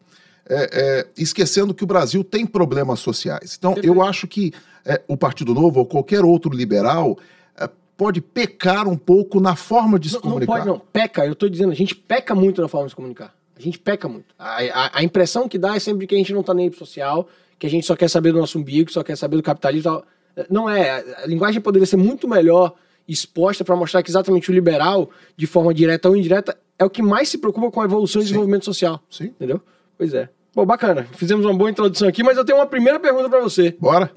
é, 0.48 0.70
é, 0.72 1.08
esquecendo 1.18 1.74
que 1.74 1.84
o 1.84 1.88
Brasil 1.88 2.24
tem 2.24 2.46
problemas 2.46 3.00
sociais. 3.00 3.56
Então, 3.58 3.74
Perfeito. 3.74 3.96
eu 3.96 4.04
acho 4.04 4.28
que 4.28 4.54
é, 4.86 5.02
o 5.08 5.18
Partido 5.18 5.54
Novo 5.54 5.80
ou 5.80 5.86
qualquer 5.86 6.24
outro 6.24 6.54
liberal 6.56 7.18
é, 7.58 7.70
pode 7.98 8.22
pecar 8.22 8.88
um 8.88 8.98
pouco 8.98 9.40
na 9.40 9.56
forma 9.56 10.00
de 10.00 10.10
se 10.10 10.16
não, 10.16 10.22
comunicar. 10.22 10.52
Não 10.52 10.58
pode, 10.58 10.68
não. 10.68 10.80
Peca. 10.92 11.26
Eu 11.26 11.34
estou 11.34 11.50
dizendo, 11.50 11.72
a 11.72 11.76
gente 11.76 11.96
peca 11.96 12.34
muito 12.34 12.62
na 12.62 12.68
forma 12.68 12.88
de 12.88 12.92
se 12.92 12.96
comunicar. 12.96 13.34
A 13.58 13.62
gente 13.62 13.78
peca 13.78 14.08
muito. 14.08 14.34
A, 14.38 14.62
a, 14.64 15.00
a, 15.00 15.04
impressão 15.04 15.50
que 15.50 15.58
dá 15.58 15.76
é 15.76 15.80
sempre 15.80 16.08
que 16.08 16.16
a 16.16 16.18
gente 16.18 16.34
não 16.34 16.42
tá 16.42 16.54
nem 16.54 16.70
pro 16.70 16.80
social, 16.80 17.28
que 17.58 17.68
a 17.68 17.70
gente 17.70 17.86
só 17.86 17.96
quer 17.96 18.10
saber 18.10 18.32
do 18.32 18.40
nosso 18.40 18.58
umbigo, 18.58 18.90
só 18.92 19.04
quer 19.04 19.18
saber 19.18 19.36
do 19.36 19.44
capitalismo. 19.44 20.02
Não 20.50 20.70
é. 20.70 21.04
A 21.24 21.28
linguagem 21.28 21.60
poderia 21.60 21.86
ser 21.86 21.98
muito 21.98 22.28
melhor 22.28 22.74
exposta 23.06 23.66
para 23.66 23.76
mostrar 23.76 24.02
que 24.02 24.10
exatamente 24.10 24.50
o 24.50 24.54
liberal, 24.54 25.10
de 25.36 25.46
forma 25.48 25.74
direta 25.74 26.08
ou 26.08 26.16
indireta, 26.16 26.58
é 26.78 26.86
o 26.86 26.90
que 26.90 27.02
mais 27.02 27.28
se 27.28 27.38
preocupa 27.38 27.70
com 27.70 27.82
a 27.82 27.86
evolução 27.86 28.22
e 28.22 28.24
desenvolvimento 28.24 28.64
social. 28.64 29.02
Sim. 29.10 29.26
Entendeu? 29.26 29.60
Pois 29.98 30.14
é. 30.14 30.30
Bom, 30.56 30.66
bacana. 30.66 31.06
Fizemos 31.14 31.46
uma 31.46 31.54
boa 31.54 31.70
introdução 31.70 32.08
aqui, 32.08 32.24
mas 32.24 32.38
eu 32.38 32.46
tenho 32.46 32.58
uma 32.58 32.66
primeira 32.66 33.00
pergunta 33.00 33.30
para 33.30 33.42
você. 33.42 33.76
Bora. 33.80 34.12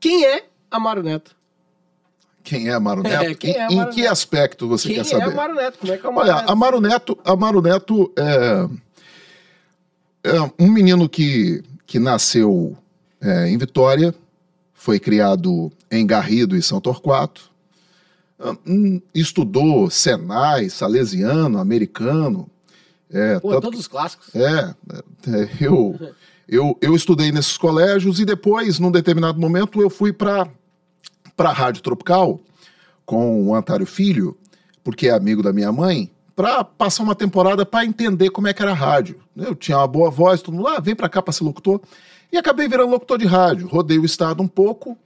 Quem 0.00 0.24
é 0.24 0.46
Amaro 0.70 1.02
Neto? 1.02 1.36
Quem 2.42 2.68
é 2.68 2.72
Amaro 2.72 3.02
Neto? 3.02 3.22
É, 3.30 3.34
quem 3.34 3.54
é 3.54 3.62
Amaro 3.62 3.72
em, 3.72 3.78
Neto? 3.84 3.94
que 3.94 4.06
aspecto 4.06 4.66
você 4.66 4.88
quem 4.88 4.96
quer 4.96 5.04
saber? 5.04 5.24
Quem 5.24 5.30
é 5.30 5.32
Amaro 5.32 5.54
Neto? 5.54 5.78
Como 5.78 5.92
é 5.92 5.98
que 5.98 6.06
é 6.06 6.08
o 6.08 6.12
Amaro 6.12 6.28
Olha, 6.28 6.36
Neto? 6.36 6.50
Amaro 6.50 6.80
Neto, 6.80 7.18
Amaro 7.24 7.62
Neto 7.62 8.12
é, 8.16 8.68
é 10.24 10.52
um 10.58 10.70
menino 10.70 11.08
que, 11.08 11.62
que 11.86 11.98
nasceu 11.98 12.76
é, 13.20 13.48
em 13.48 13.58
Vitória, 13.58 14.14
foi 14.72 14.98
criado 14.98 15.70
em 15.90 16.06
Garrido 16.06 16.56
e 16.56 16.62
São 16.62 16.80
Torquato, 16.80 17.50
um, 18.66 19.00
estudou 19.14 19.90
Senai, 19.90 20.70
Salesiano, 20.70 21.58
Americano. 21.58 22.48
É, 23.12 23.38
Pô, 23.40 23.50
tanto, 23.50 23.62
todos 23.62 23.80
os 23.80 23.88
clássicos. 23.88 24.34
É, 24.34 24.74
é 25.28 25.48
eu, 25.60 25.98
eu, 26.50 26.76
eu 26.80 26.96
estudei 26.96 27.30
nesses 27.30 27.56
colégios 27.56 28.18
e 28.18 28.24
depois, 28.24 28.80
num 28.80 28.90
determinado 28.90 29.38
momento, 29.38 29.80
eu 29.80 29.88
fui 29.88 30.12
para 30.12 30.48
a 31.38 31.52
Rádio 31.52 31.80
Tropical 31.80 32.40
com 33.06 33.46
o 33.46 33.54
Antário 33.54 33.86
Filho, 33.86 34.36
porque 34.82 35.06
é 35.06 35.12
amigo 35.12 35.44
da 35.44 35.52
minha 35.52 35.70
mãe, 35.70 36.10
para 36.34 36.64
passar 36.64 37.04
uma 37.04 37.14
temporada 37.14 37.64
para 37.64 37.84
entender 37.84 38.30
como 38.30 38.48
é 38.48 38.52
que 38.52 38.60
era 38.62 38.72
a 38.72 38.74
rádio. 38.74 39.20
Eu 39.36 39.54
tinha 39.54 39.78
uma 39.78 39.86
boa 39.86 40.10
voz, 40.10 40.42
todo 40.42 40.54
mundo 40.54 40.64
lá, 40.64 40.78
ah, 40.78 40.80
vem 40.80 40.96
para 40.96 41.08
cá 41.08 41.22
para 41.22 41.32
ser 41.32 41.44
locutor. 41.44 41.80
E 42.32 42.36
acabei 42.36 42.66
virando 42.66 42.90
locutor 42.90 43.18
de 43.18 43.26
rádio. 43.26 43.68
Rodei 43.68 43.98
o 43.98 44.04
estado 44.04 44.42
um 44.42 44.48
pouco, 44.48 44.98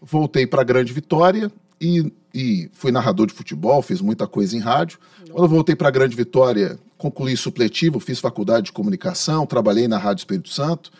voltei 0.00 0.46
para 0.46 0.62
Grande 0.62 0.92
Vitória 0.92 1.50
e, 1.80 2.12
e 2.34 2.68
fui 2.72 2.92
narrador 2.92 3.26
de 3.26 3.32
futebol, 3.32 3.80
fiz 3.80 4.02
muita 4.02 4.26
coisa 4.26 4.56
em 4.56 4.60
rádio. 4.60 4.98
Quando 5.30 5.44
eu 5.44 5.48
voltei 5.48 5.74
para 5.74 5.90
Grande 5.90 6.14
Vitória, 6.14 6.78
concluí 7.02 7.36
supletivo, 7.36 7.98
fiz 7.98 8.20
faculdade 8.20 8.66
de 8.66 8.72
comunicação, 8.72 9.44
trabalhei 9.44 9.88
na 9.88 9.98
Rádio 9.98 10.20
Espírito 10.20 10.50
Santo, 10.50 10.92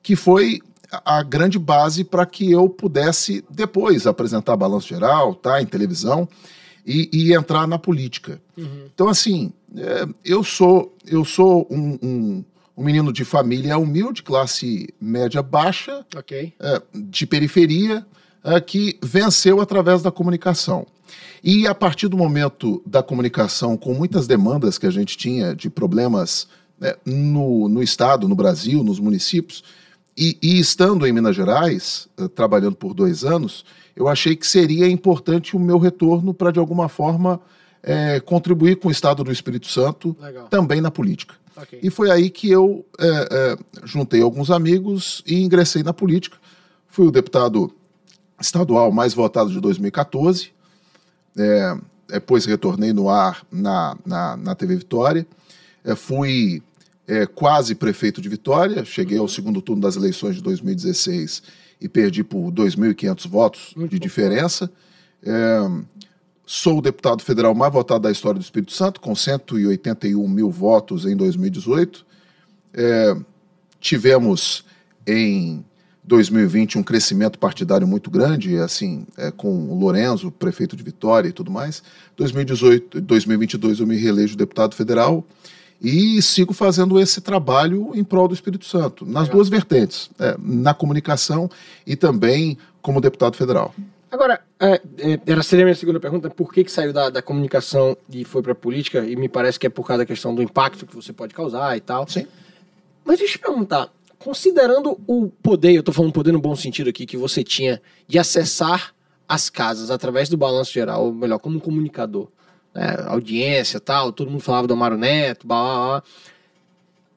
que 0.00 0.14
foi 0.14 0.60
a 1.04 1.24
grande 1.24 1.58
base 1.58 2.04
para 2.04 2.24
que 2.24 2.52
eu 2.52 2.68
pudesse 2.68 3.44
depois 3.50 4.06
apresentar 4.06 4.56
balanço 4.56 4.86
geral, 4.86 5.34
tá, 5.34 5.60
em 5.60 5.66
televisão 5.66 6.28
e, 6.86 7.10
e 7.12 7.34
entrar 7.34 7.66
na 7.66 7.78
política. 7.78 8.40
Uhum. 8.56 8.86
Então, 8.94 9.08
assim, 9.08 9.52
é, 9.76 10.06
eu 10.24 10.44
sou 10.44 10.94
eu 11.04 11.24
sou 11.24 11.66
um, 11.68 11.98
um, 12.00 12.44
um, 12.76 12.84
menino 12.84 13.12
de 13.12 13.24
família 13.24 13.76
humilde, 13.76 14.22
classe 14.22 14.88
média 15.00 15.42
baixa, 15.42 16.06
okay. 16.16 16.52
é, 16.60 16.80
de 16.94 17.26
periferia, 17.26 18.06
é, 18.44 18.60
que 18.60 18.96
venceu 19.02 19.60
através 19.60 20.00
da 20.00 20.12
comunicação. 20.12 20.86
E 21.42 21.66
a 21.66 21.74
partir 21.74 22.08
do 22.08 22.16
momento 22.16 22.82
da 22.84 23.02
comunicação, 23.02 23.76
com 23.76 23.94
muitas 23.94 24.26
demandas 24.26 24.78
que 24.78 24.86
a 24.86 24.90
gente 24.90 25.16
tinha 25.16 25.54
de 25.54 25.70
problemas 25.70 26.48
né, 26.78 26.94
no, 27.04 27.68
no 27.68 27.82
Estado, 27.82 28.28
no 28.28 28.34
Brasil, 28.34 28.82
nos 28.82 28.98
municípios, 28.98 29.62
e, 30.16 30.36
e, 30.42 30.58
estando 30.58 31.06
em 31.06 31.12
Minas 31.12 31.34
Gerais, 31.34 32.08
uh, 32.18 32.28
trabalhando 32.28 32.76
por 32.76 32.92
dois 32.92 33.24
anos, 33.24 33.64
eu 33.96 34.08
achei 34.08 34.36
que 34.36 34.46
seria 34.46 34.88
importante 34.88 35.56
o 35.56 35.58
meu 35.58 35.78
retorno 35.78 36.34
para, 36.34 36.50
de 36.50 36.58
alguma 36.58 36.88
forma, 36.88 37.40
é, 37.82 38.20
contribuir 38.20 38.76
com 38.76 38.88
o 38.88 38.90
Estado 38.90 39.24
do 39.24 39.32
Espírito 39.32 39.66
Santo 39.66 40.16
Legal. 40.20 40.48
também 40.48 40.80
na 40.80 40.90
política. 40.90 41.34
Okay. 41.56 41.80
E 41.82 41.90
foi 41.90 42.10
aí 42.10 42.30
que 42.30 42.50
eu 42.50 42.84
é, 42.98 43.06
é, 43.06 43.56
juntei 43.84 44.20
alguns 44.22 44.50
amigos 44.50 45.22
e 45.26 45.42
ingressei 45.42 45.82
na 45.82 45.92
política. 45.92 46.36
Fui 46.88 47.06
o 47.06 47.10
deputado 47.10 47.72
estadual 48.40 48.90
mais 48.90 49.14
votado 49.14 49.50
de 49.50 49.60
2014. 49.60 50.52
Depois 52.08 52.44
retornei 52.44 52.92
no 52.92 53.08
ar 53.08 53.46
na, 53.50 53.96
na, 54.04 54.36
na 54.36 54.54
TV 54.54 54.76
Vitória. 54.76 55.26
fui 55.96 56.62
é, 57.06 57.26
quase 57.26 57.74
prefeito 57.74 58.20
de 58.20 58.28
Vitória, 58.28 58.84
cheguei 58.84 59.18
ao 59.18 59.26
segundo 59.26 59.60
turno 59.60 59.82
das 59.82 59.96
eleições 59.96 60.36
de 60.36 60.42
2016 60.42 61.42
e 61.80 61.88
perdi 61.88 62.22
por 62.22 62.52
2.500 62.52 63.28
votos 63.28 63.72
Muito 63.74 63.90
de 63.90 63.98
bom. 63.98 64.02
diferença. 64.02 64.70
É, 65.22 65.58
sou 66.46 66.78
o 66.78 66.82
deputado 66.82 67.22
federal 67.22 67.54
mais 67.54 67.72
votado 67.72 68.02
da 68.02 68.12
história 68.12 68.38
do 68.38 68.42
Espírito 68.42 68.72
Santo, 68.72 69.00
com 69.00 69.14
181 69.14 70.28
mil 70.28 70.50
votos 70.50 71.04
em 71.04 71.16
2018. 71.16 72.06
É, 72.74 73.16
tivemos 73.80 74.64
em 75.06 75.64
2020 76.10 76.76
um 76.76 76.82
crescimento 76.82 77.38
partidário 77.38 77.86
muito 77.86 78.10
grande, 78.10 78.58
assim, 78.58 79.06
é, 79.16 79.30
com 79.30 79.70
o 79.70 79.78
Lorenzo, 79.78 80.30
prefeito 80.32 80.76
de 80.76 80.82
Vitória 80.82 81.28
e 81.28 81.32
tudo 81.32 81.52
mais. 81.52 81.84
2018, 82.16 83.00
2022 83.00 83.78
eu 83.78 83.86
me 83.86 83.96
reelejo 83.96 84.36
deputado 84.36 84.74
federal 84.74 85.24
e 85.80 86.20
sigo 86.20 86.52
fazendo 86.52 86.98
esse 86.98 87.20
trabalho 87.20 87.92
em 87.94 88.02
prol 88.02 88.26
do 88.26 88.34
Espírito 88.34 88.66
Santo, 88.66 89.06
nas 89.06 89.22
Legal. 89.22 89.36
duas 89.36 89.48
vertentes, 89.48 90.10
é, 90.18 90.36
na 90.38 90.74
comunicação 90.74 91.48
e 91.86 91.94
também 91.94 92.58
como 92.82 93.00
deputado 93.00 93.36
federal. 93.36 93.72
Agora, 94.10 94.40
é, 94.58 94.80
é, 94.98 95.20
era 95.24 95.44
seria 95.44 95.64
a 95.64 95.66
minha 95.66 95.76
segunda 95.76 96.00
pergunta, 96.00 96.28
por 96.28 96.52
que, 96.52 96.64
que 96.64 96.72
saiu 96.72 96.92
da, 96.92 97.08
da 97.08 97.22
comunicação 97.22 97.96
e 98.12 98.24
foi 98.24 98.42
para 98.42 98.50
a 98.50 98.56
política? 98.56 99.06
E 99.06 99.14
me 99.14 99.28
parece 99.28 99.60
que 99.60 99.68
é 99.68 99.70
por 99.70 99.86
causa 99.86 100.02
da 100.02 100.06
questão 100.06 100.34
do 100.34 100.42
impacto 100.42 100.84
que 100.84 100.96
você 100.96 101.12
pode 101.12 101.32
causar 101.32 101.76
e 101.76 101.80
tal. 101.80 102.08
Sim. 102.08 102.26
Mas 103.04 103.20
deixa 103.20 103.38
eu 103.38 103.40
perguntar, 103.40 103.88
considerando 104.20 105.00
o 105.06 105.28
poder, 105.42 105.72
eu 105.72 105.80
estou 105.80 105.94
falando 105.94 106.12
poder 106.12 106.30
no 106.30 106.40
bom 106.40 106.54
sentido 106.54 106.90
aqui, 106.90 107.06
que 107.06 107.16
você 107.16 107.42
tinha 107.42 107.80
de 108.06 108.18
acessar 108.18 108.94
as 109.26 109.48
casas 109.48 109.90
através 109.90 110.28
do 110.28 110.36
balanço 110.36 110.72
geral, 110.72 111.06
ou 111.06 111.12
melhor, 111.12 111.38
como 111.38 111.60
comunicador, 111.60 112.28
né, 112.74 112.96
audiência 113.06 113.80
tal, 113.80 114.12
todo 114.12 114.30
mundo 114.30 114.42
falava 114.42 114.66
do 114.66 114.74
Amaro 114.74 114.98
Neto, 114.98 115.46
blá, 115.46 115.62
blá, 115.62 115.86
blá. 115.86 116.02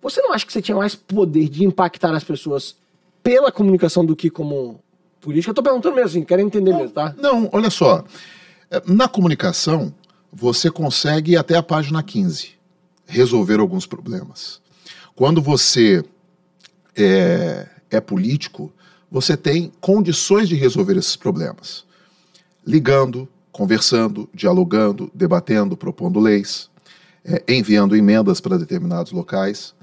Você 0.01 0.22
não 0.22 0.33
acha 0.33 0.45
que 0.45 0.53
você 0.53 0.62
tinha 0.62 0.77
mais 0.77 0.95
poder 0.95 1.50
de 1.50 1.65
impactar 1.65 2.15
as 2.15 2.24
pessoas 2.24 2.75
pela 3.22 3.51
comunicação 3.51 4.05
do 4.05 4.15
que 4.15 4.29
como 4.29 4.79
política? 5.19 5.51
Eu 5.51 5.55
tô 5.55 5.63
perguntando 5.63 5.95
mesmo 5.95 6.10
assim, 6.10 6.24
quero 6.24 6.41
entender 6.41 6.72
não, 6.72 6.79
mesmo, 6.79 6.93
tá? 6.93 7.13
Não, 7.17 7.50
olha 7.51 7.69
só. 7.69 8.03
É, 8.72 8.81
na 8.86 9.07
comunicação, 9.07 9.93
você 10.31 10.72
consegue 10.72 11.36
até 11.36 11.55
a 11.55 11.63
página 11.63 12.01
15 12.01 12.51
resolver 13.05 13.60
alguns 13.60 13.86
problemas. 13.86 14.62
Quando 15.15 15.41
você 15.41 16.03
é, 16.95 17.67
é 17.89 18.01
político, 18.01 18.71
você 19.09 19.38
tem 19.38 19.71
condições 19.79 20.50
de 20.50 20.55
resolver 20.55 20.97
esses 20.97 21.15
problemas. 21.15 21.85
Ligando, 22.65 23.27
conversando, 23.51 24.27
dialogando, 24.33 25.12
debatendo, 25.13 25.77
propondo 25.77 26.19
leis, 26.19 26.69
é, 27.23 27.43
enviando 27.47 27.95
emendas 27.95 28.41
para 28.41 28.57
determinados 28.57 29.12
locais. 29.12 29.73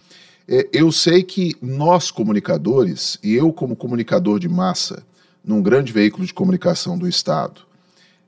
É, 0.48 0.68
eu 0.72 0.90
sei 0.90 1.22
que 1.22 1.54
nós, 1.62 2.10
comunicadores, 2.10 3.18
e 3.22 3.34
eu, 3.34 3.52
como 3.52 3.76
comunicador 3.76 4.40
de 4.40 4.48
massa, 4.48 5.04
num 5.44 5.62
grande 5.62 5.92
veículo 5.92 6.26
de 6.26 6.34
comunicação 6.34 6.98
do 6.98 7.08
Estado, 7.08 7.62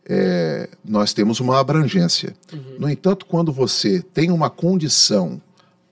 é, 0.08 0.68
nós 0.84 1.12
temos 1.12 1.40
uma 1.40 1.58
abrangência. 1.58 2.34
Uhum. 2.52 2.76
No 2.78 2.88
entanto, 2.90 3.26
quando 3.26 3.52
você 3.52 4.00
tem 4.00 4.30
uma 4.30 4.48
condição 4.48 5.40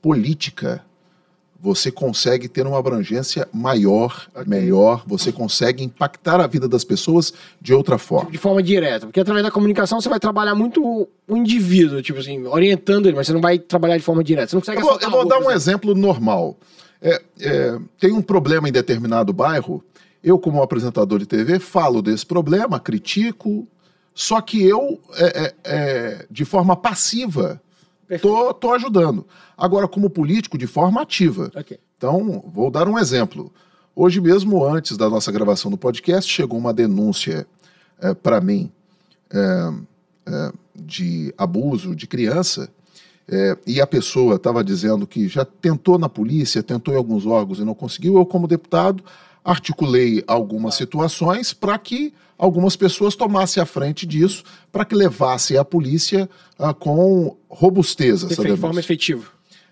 política, 0.00 0.84
você 1.62 1.90
consegue 1.90 2.48
ter 2.48 2.66
uma 2.66 2.78
abrangência 2.78 3.46
maior, 3.52 4.26
okay. 4.34 4.44
melhor, 4.46 5.04
você 5.06 5.30
consegue 5.30 5.84
impactar 5.84 6.40
a 6.40 6.46
vida 6.46 6.66
das 6.66 6.84
pessoas 6.84 7.34
de 7.60 7.74
outra 7.74 7.98
forma. 7.98 8.30
De 8.30 8.38
forma 8.38 8.62
direta, 8.62 9.06
porque 9.06 9.20
através 9.20 9.44
da 9.44 9.50
comunicação 9.50 10.00
você 10.00 10.08
vai 10.08 10.18
trabalhar 10.18 10.54
muito 10.54 10.82
o 11.28 11.36
indivíduo, 11.36 12.00
tipo 12.00 12.18
assim, 12.18 12.46
orientando 12.46 13.06
ele, 13.06 13.16
mas 13.16 13.26
você 13.26 13.32
não 13.34 13.40
vai 13.40 13.58
trabalhar 13.58 13.98
de 13.98 14.02
forma 14.02 14.24
direta. 14.24 14.48
Você 14.48 14.56
não 14.56 14.62
consegue 14.62 14.80
eu 14.80 14.86
vou, 14.86 14.98
eu 15.00 15.10
vou 15.10 15.28
dar 15.28 15.38
um 15.38 15.50
exemplo 15.50 15.94
normal. 15.94 16.56
É, 17.02 17.20
é, 17.40 17.78
tem 17.98 18.12
um 18.12 18.22
problema 18.22 18.68
em 18.68 18.72
determinado 18.72 19.32
bairro, 19.32 19.84
eu, 20.24 20.38
como 20.38 20.62
apresentador 20.62 21.18
de 21.18 21.26
TV, 21.26 21.58
falo 21.58 22.00
desse 22.00 22.24
problema, 22.24 22.80
critico, 22.80 23.66
só 24.14 24.40
que 24.40 24.62
eu, 24.62 25.00
é, 25.14 25.26
é, 25.26 25.54
é 25.64 26.26
de 26.30 26.44
forma 26.44 26.76
passiva, 26.76 27.60
Tô, 28.18 28.52
tô 28.54 28.72
ajudando. 28.72 29.26
Agora, 29.56 29.86
como 29.86 30.10
político, 30.10 30.58
de 30.58 30.66
forma 30.66 31.02
ativa. 31.02 31.50
Okay. 31.54 31.78
Então, 31.96 32.44
vou 32.46 32.70
dar 32.70 32.88
um 32.88 32.98
exemplo. 32.98 33.52
Hoje 33.94 34.20
mesmo, 34.20 34.64
antes 34.64 34.96
da 34.96 35.08
nossa 35.08 35.30
gravação 35.30 35.70
do 35.70 35.76
podcast, 35.76 36.30
chegou 36.30 36.58
uma 36.58 36.72
denúncia 36.72 37.46
é, 38.00 38.14
para 38.14 38.40
mim 38.40 38.70
é, 39.30 39.72
é, 40.26 40.52
de 40.74 41.34
abuso 41.36 41.94
de 41.94 42.06
criança. 42.06 42.70
É, 43.28 43.56
e 43.64 43.80
a 43.80 43.86
pessoa 43.86 44.36
estava 44.36 44.64
dizendo 44.64 45.06
que 45.06 45.28
já 45.28 45.44
tentou 45.44 45.98
na 45.98 46.08
polícia, 46.08 46.62
tentou 46.62 46.92
em 46.94 46.96
alguns 46.96 47.26
órgãos 47.26 47.60
e 47.60 47.64
não 47.64 47.74
conseguiu. 47.74 48.16
Eu, 48.16 48.26
como 48.26 48.48
deputado, 48.48 49.04
articulei 49.50 50.22
algumas 50.26 50.74
situações 50.74 51.52
para 51.52 51.76
que 51.78 52.12
algumas 52.38 52.76
pessoas 52.76 53.14
tomassem 53.14 53.62
a 53.62 53.66
frente 53.66 54.06
disso, 54.06 54.44
para 54.72 54.84
que 54.84 54.94
levasse 54.94 55.58
a 55.58 55.64
polícia 55.64 56.28
uh, 56.58 56.72
com 56.74 57.36
robustez 57.48 58.24
essa 58.24 58.42
De 58.42 58.56
forma 58.56 58.80
efetiva. 58.80 59.24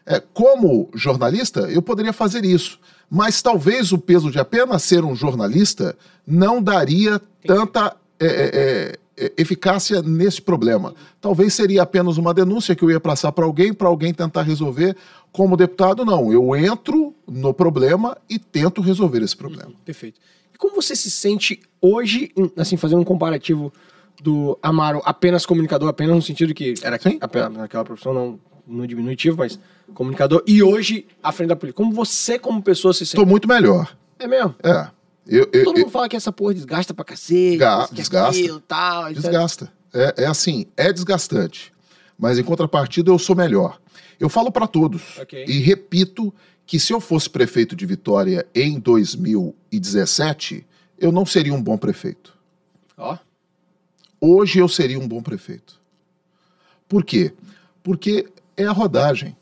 É, 0.04 0.22
como 0.32 0.88
jornalista, 0.94 1.60
eu 1.70 1.82
poderia 1.82 2.12
fazer 2.12 2.44
isso, 2.44 2.80
mas 3.10 3.42
talvez 3.42 3.92
o 3.92 3.98
peso 3.98 4.30
de 4.30 4.38
apenas 4.38 4.82
ser 4.82 5.04
um 5.04 5.14
jornalista 5.14 5.96
não 6.26 6.62
daria 6.62 7.20
tanta 7.46 7.94
é, 8.18 8.26
é, 8.26 8.50
é, 8.52 8.98
eficácia 9.36 10.02
nesse 10.02 10.40
problema. 10.40 10.94
Talvez 11.20 11.54
seria 11.54 11.82
apenas 11.82 12.16
uma 12.16 12.32
denúncia 12.32 12.74
que 12.74 12.82
eu 12.82 12.90
ia 12.90 13.00
passar 13.00 13.32
para 13.32 13.44
alguém, 13.44 13.72
para 13.72 13.88
alguém 13.88 14.12
tentar 14.14 14.42
resolver. 14.42 14.96
Como 15.32 15.56
deputado, 15.56 16.04
não. 16.04 16.32
Eu 16.32 16.54
entro 16.56 17.14
no 17.26 17.52
problema 17.52 18.16
e 18.28 18.38
tento 18.38 18.80
resolver 18.80 19.22
esse 19.22 19.36
problema. 19.36 19.66
Uhum, 19.68 19.76
perfeito. 19.84 20.20
E 20.54 20.58
como 20.58 20.74
você 20.74 20.96
se 20.96 21.10
sente 21.10 21.60
hoje, 21.80 22.32
assim, 22.56 22.76
fazendo 22.76 23.00
um 23.00 23.04
comparativo 23.04 23.72
do 24.22 24.58
Amaro 24.62 25.00
apenas 25.04 25.46
comunicador, 25.46 25.88
apenas 25.88 26.16
no 26.16 26.22
sentido 26.22 26.52
que 26.54 26.74
era 26.82 26.98
Sim. 26.98 27.18
apenas 27.20 27.52
naquela 27.52 27.84
profissão, 27.84 28.12
não 28.12 28.40
no 28.68 28.86
diminutivo, 28.86 29.38
mas 29.38 29.58
comunicador, 29.94 30.42
e 30.46 30.62
hoje 30.62 31.06
à 31.22 31.32
frente 31.32 31.48
da 31.48 31.56
polícia. 31.56 31.74
Como 31.74 31.92
você, 31.92 32.38
como 32.38 32.62
pessoa, 32.62 32.92
se 32.92 32.98
sente? 33.00 33.14
Estou 33.14 33.26
muito 33.26 33.48
melhor. 33.48 33.96
É 34.18 34.26
mesmo? 34.26 34.54
É. 34.62 34.90
Eu, 35.28 35.46
eu, 35.52 35.64
Todo 35.64 35.76
eu, 35.76 35.82
mundo 35.82 35.92
fala 35.92 36.08
que 36.08 36.16
essa 36.16 36.32
porra 36.32 36.54
desgasta 36.54 36.94
pra 36.94 37.04
cacete, 37.04 37.58
ga, 37.58 37.86
desgasta, 37.92 38.30
aquilo, 38.30 38.60
tal, 38.60 39.12
desgasta. 39.12 39.70
É, 39.92 40.24
é 40.24 40.26
assim, 40.26 40.66
é 40.74 40.90
desgastante. 40.90 41.70
Mas 42.18 42.38
em 42.38 42.42
contrapartida 42.42 43.10
eu 43.10 43.18
sou 43.18 43.36
melhor. 43.36 43.78
Eu 44.18 44.30
falo 44.30 44.50
para 44.50 44.66
todos 44.66 45.18
okay. 45.18 45.44
e 45.46 45.60
repito 45.60 46.34
que 46.66 46.80
se 46.80 46.92
eu 46.92 47.00
fosse 47.00 47.28
prefeito 47.28 47.76
de 47.76 47.84
Vitória 47.86 48.46
em 48.54 48.80
2017, 48.80 50.66
eu 50.98 51.12
não 51.12 51.26
seria 51.26 51.52
um 51.54 51.62
bom 51.62 51.76
prefeito. 51.76 52.34
Ó. 52.96 53.14
Oh. 53.14 53.18
Hoje 54.20 54.58
eu 54.58 54.68
seria 54.68 54.98
um 54.98 55.06
bom 55.06 55.22
prefeito. 55.22 55.78
Por 56.88 57.04
quê? 57.04 57.32
Porque 57.82 58.26
é 58.56 58.64
a 58.64 58.72
rodagem. 58.72 59.36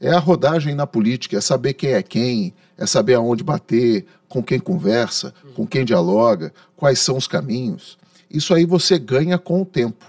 É 0.00 0.10
a 0.10 0.18
rodagem 0.18 0.74
na 0.74 0.86
política, 0.86 1.38
é 1.38 1.40
saber 1.40 1.74
quem 1.74 1.90
é 1.90 2.02
quem, 2.02 2.54
é 2.76 2.86
saber 2.86 3.14
aonde 3.14 3.44
bater, 3.44 4.06
com 4.30 4.42
quem 4.42 4.60
conversa, 4.60 5.34
com 5.54 5.66
quem 5.66 5.84
dialoga, 5.84 6.54
quais 6.76 7.00
são 7.00 7.16
os 7.16 7.26
caminhos. 7.26 7.98
Isso 8.30 8.54
aí 8.54 8.64
você 8.64 8.96
ganha 8.96 9.36
com 9.36 9.60
o 9.60 9.66
tempo. 9.66 10.06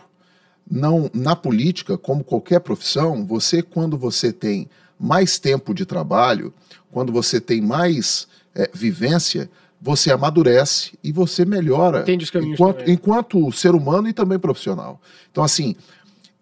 Não 0.70 1.10
na 1.12 1.36
política, 1.36 1.98
como 1.98 2.24
qualquer 2.24 2.60
profissão, 2.60 3.26
você 3.26 3.64
quando 3.64 3.98
você 3.98 4.32
tem 4.32 4.70
mais 4.98 5.40
tempo 5.40 5.74
de 5.74 5.88
trabalho, 5.88 6.54
quando 6.92 7.12
você 7.12 7.42
tem 7.42 7.60
mais 7.62 8.28
é, 8.54 8.70
vivência, 8.72 9.50
você 9.82 10.12
amadurece 10.12 10.92
e 11.04 11.12
você 11.12 11.44
melhora 11.44 12.02
Entende 12.02 12.24
os 12.24 12.30
caminhos 12.30 12.54
enquanto, 12.54 12.90
enquanto 12.90 13.52
ser 13.52 13.74
humano 13.74 14.08
e 14.08 14.14
também 14.14 14.38
profissional. 14.38 15.02
Então, 15.32 15.44
assim, 15.44 15.76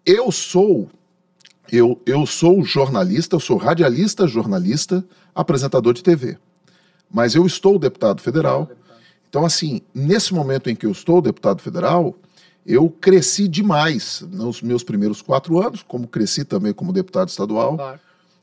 eu 0.04 0.30
sou 0.30 0.90
eu, 1.72 1.98
eu 2.04 2.26
sou 2.26 2.62
jornalista, 2.62 3.36
eu 3.36 3.40
sou 3.40 3.56
radialista, 3.56 4.26
jornalista, 4.26 5.02
apresentador 5.34 5.94
de 5.94 6.02
TV. 6.02 6.36
Mas 7.12 7.34
eu 7.34 7.44
estou 7.46 7.78
deputado 7.78 8.20
federal. 8.20 8.70
Então, 9.28 9.44
assim, 9.44 9.80
nesse 9.94 10.34
momento 10.34 10.68
em 10.70 10.76
que 10.76 10.86
eu 10.86 10.90
estou 10.90 11.20
deputado 11.20 11.62
federal, 11.62 12.14
eu 12.66 12.88
cresci 12.88 13.48
demais 13.48 14.24
nos 14.30 14.60
meus 14.60 14.82
primeiros 14.82 15.22
quatro 15.22 15.60
anos, 15.60 15.82
como 15.82 16.06
cresci 16.06 16.44
também 16.44 16.72
como 16.72 16.92
deputado 16.92 17.28
estadual. 17.28 17.76
Claro. 17.76 18.00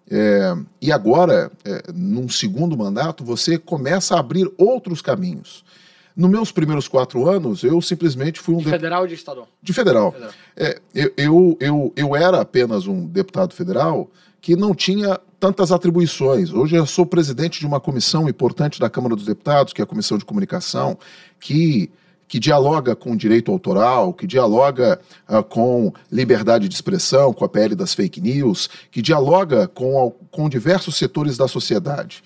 É, 0.09 0.55
e 0.81 0.91
agora, 0.91 1.51
é, 1.65 1.83
num 1.93 2.29
segundo 2.29 2.77
mandato, 2.77 3.23
você 3.25 3.57
começa 3.57 4.15
a 4.15 4.19
abrir 4.19 4.49
outros 4.57 5.01
caminhos. 5.01 5.65
Nos 6.15 6.29
meus 6.31 6.51
primeiros 6.51 6.87
quatro 6.87 7.29
anos, 7.29 7.63
eu 7.63 7.79
simplesmente 7.81 8.39
fui 8.39 8.55
um. 8.55 8.59
De 8.59 8.69
federal 8.69 9.01
ou 9.01 9.07
de 9.07 9.13
estadual? 9.13 9.47
De 9.61 9.73
federal. 9.73 10.11
federal. 10.11 10.33
É, 10.55 10.81
eu, 10.95 11.13
eu, 11.17 11.57
eu, 11.59 11.93
eu 11.95 12.15
era 12.15 12.41
apenas 12.41 12.87
um 12.87 13.05
deputado 13.05 13.53
federal 13.53 14.09
que 14.47 14.55
não 14.55 14.73
tinha 14.73 15.19
tantas 15.41 15.73
atribuições. 15.73 16.53
Hoje 16.53 16.77
eu 16.77 16.85
sou 16.85 17.05
presidente 17.05 17.59
de 17.59 17.65
uma 17.65 17.81
comissão 17.81 18.29
importante 18.29 18.79
da 18.79 18.89
Câmara 18.89 19.13
dos 19.13 19.25
Deputados, 19.25 19.73
que 19.73 19.81
é 19.81 19.83
a 19.83 19.85
Comissão 19.85 20.17
de 20.17 20.23
Comunicação, 20.23 20.97
que 21.37 21.91
que 22.29 22.39
dialoga 22.39 22.95
com 22.95 23.15
direito 23.15 23.51
autoral, 23.51 24.13
que 24.13 24.27
dialoga 24.27 24.99
uh, 25.29 25.43
com 25.43 25.93
liberdade 26.11 26.67
de 26.67 26.75
expressão, 26.75 27.33
com 27.33 27.43
a 27.43 27.49
PL 27.49 27.73
das 27.73 27.93
fake 27.93 28.19
news, 28.21 28.69
que 28.91 29.01
dialoga 29.01 29.67
com, 29.67 30.13
com 30.29 30.49
diversos 30.49 30.95
setores 30.95 31.37
da 31.37 31.47
sociedade 31.47 32.23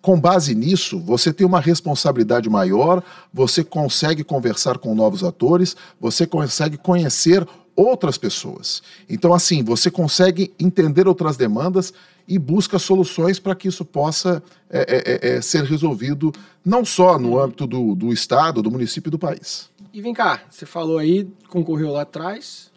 com 0.00 0.18
base 0.18 0.54
nisso, 0.54 0.98
você 0.98 1.30
tem 1.30 1.46
uma 1.46 1.60
responsabilidade 1.60 2.48
maior, 2.48 3.02
você 3.32 3.62
consegue 3.62 4.24
conversar 4.24 4.78
com 4.78 4.94
novos 4.94 5.22
atores, 5.22 5.76
você 6.00 6.26
consegue 6.26 6.78
conhecer 6.78 7.46
outras 7.80 8.18
pessoas. 8.18 8.82
Então, 9.08 9.32
assim, 9.32 9.62
você 9.62 9.90
consegue 9.90 10.52
entender 10.58 11.08
outras 11.08 11.36
demandas 11.36 11.92
e 12.28 12.38
busca 12.38 12.78
soluções 12.78 13.38
para 13.38 13.54
que 13.54 13.68
isso 13.68 13.84
possa 13.84 14.42
é, 14.68 14.80
é, 14.80 15.30
é, 15.32 15.36
é, 15.36 15.40
ser 15.40 15.64
resolvido 15.64 16.32
não 16.64 16.84
só 16.84 17.18
no 17.18 17.40
âmbito 17.40 17.66
do, 17.66 17.94
do 17.94 18.12
Estado, 18.12 18.62
do 18.62 18.70
município 18.70 19.08
e 19.08 19.10
do 19.10 19.18
país. 19.18 19.70
E 19.92 20.00
vem 20.00 20.14
cá, 20.14 20.42
você 20.48 20.64
falou 20.64 20.98
aí, 20.98 21.28
concorreu 21.48 21.90
lá 21.90 22.02
atrás. 22.02 22.70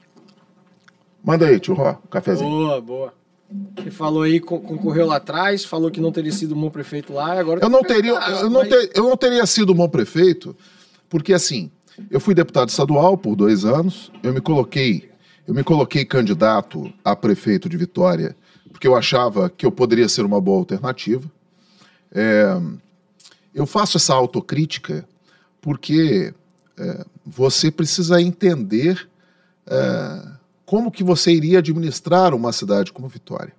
Manda 1.24 1.46
aí, 1.46 1.60
tio 1.60 1.74
Ró, 1.74 1.98
um 2.04 2.08
cafezinho. 2.08 2.50
Boa, 2.50 2.82
boa. 2.82 3.14
Você 3.78 3.92
falou 3.92 4.24
aí, 4.24 4.40
concorreu 4.40 5.06
lá 5.06 5.18
atrás, 5.18 5.64
falou 5.64 5.92
que 5.92 6.02
não 6.02 6.12
teria 6.12 6.32
sido 6.32 6.56
um 6.56 6.62
bom 6.62 6.72
prefeito 6.72 7.14
lá, 7.14 7.40
agora... 7.40 7.60
Eu 7.62 7.70
não, 7.70 7.84
teria, 7.84 8.14
eu, 8.14 8.50
não 8.50 8.68
ter, 8.68 8.92
eu 8.96 9.04
não 9.04 9.16
teria 9.16 9.46
sido 9.46 9.74
um 9.74 9.76
bom 9.76 9.88
prefeito, 9.88 10.56
porque 11.08 11.32
assim, 11.32 11.70
eu 12.10 12.20
fui 12.20 12.34
deputado 12.34 12.70
estadual 12.70 13.18
por 13.18 13.36
dois 13.36 13.66
anos, 13.66 14.12
eu 14.22 14.34
me 14.34 14.42
coloquei, 14.42 15.10
eu 15.48 15.54
me 15.54 15.64
coloquei 15.64 16.06
candidato 16.06 16.92
a 17.04 17.16
prefeito 17.16 17.68
de 17.68 17.78
Vitória, 17.78 18.36
porque 18.72 18.88
eu 18.88 18.96
achava 18.96 19.50
que 19.50 19.66
eu 19.66 19.72
poderia 19.72 20.10
ser 20.10 20.26
uma 20.26 20.42
boa 20.42 20.60
alternativa. 20.60 21.30
É, 22.12 22.60
eu 23.54 23.66
faço 23.66 23.98
essa 23.98 24.14
autocrítica 24.14 25.08
porque 25.62 26.34
é, 26.78 27.06
você 27.26 27.72
precisa 27.72 28.22
entender... 28.22 29.08
É, 29.68 30.44
como 30.66 30.92
que 30.92 31.04
você 31.04 31.32
iria 31.32 31.60
administrar 31.60 32.34
uma 32.34 32.52
cidade 32.52 32.92
como 32.92 33.08
Vitória. 33.08 33.54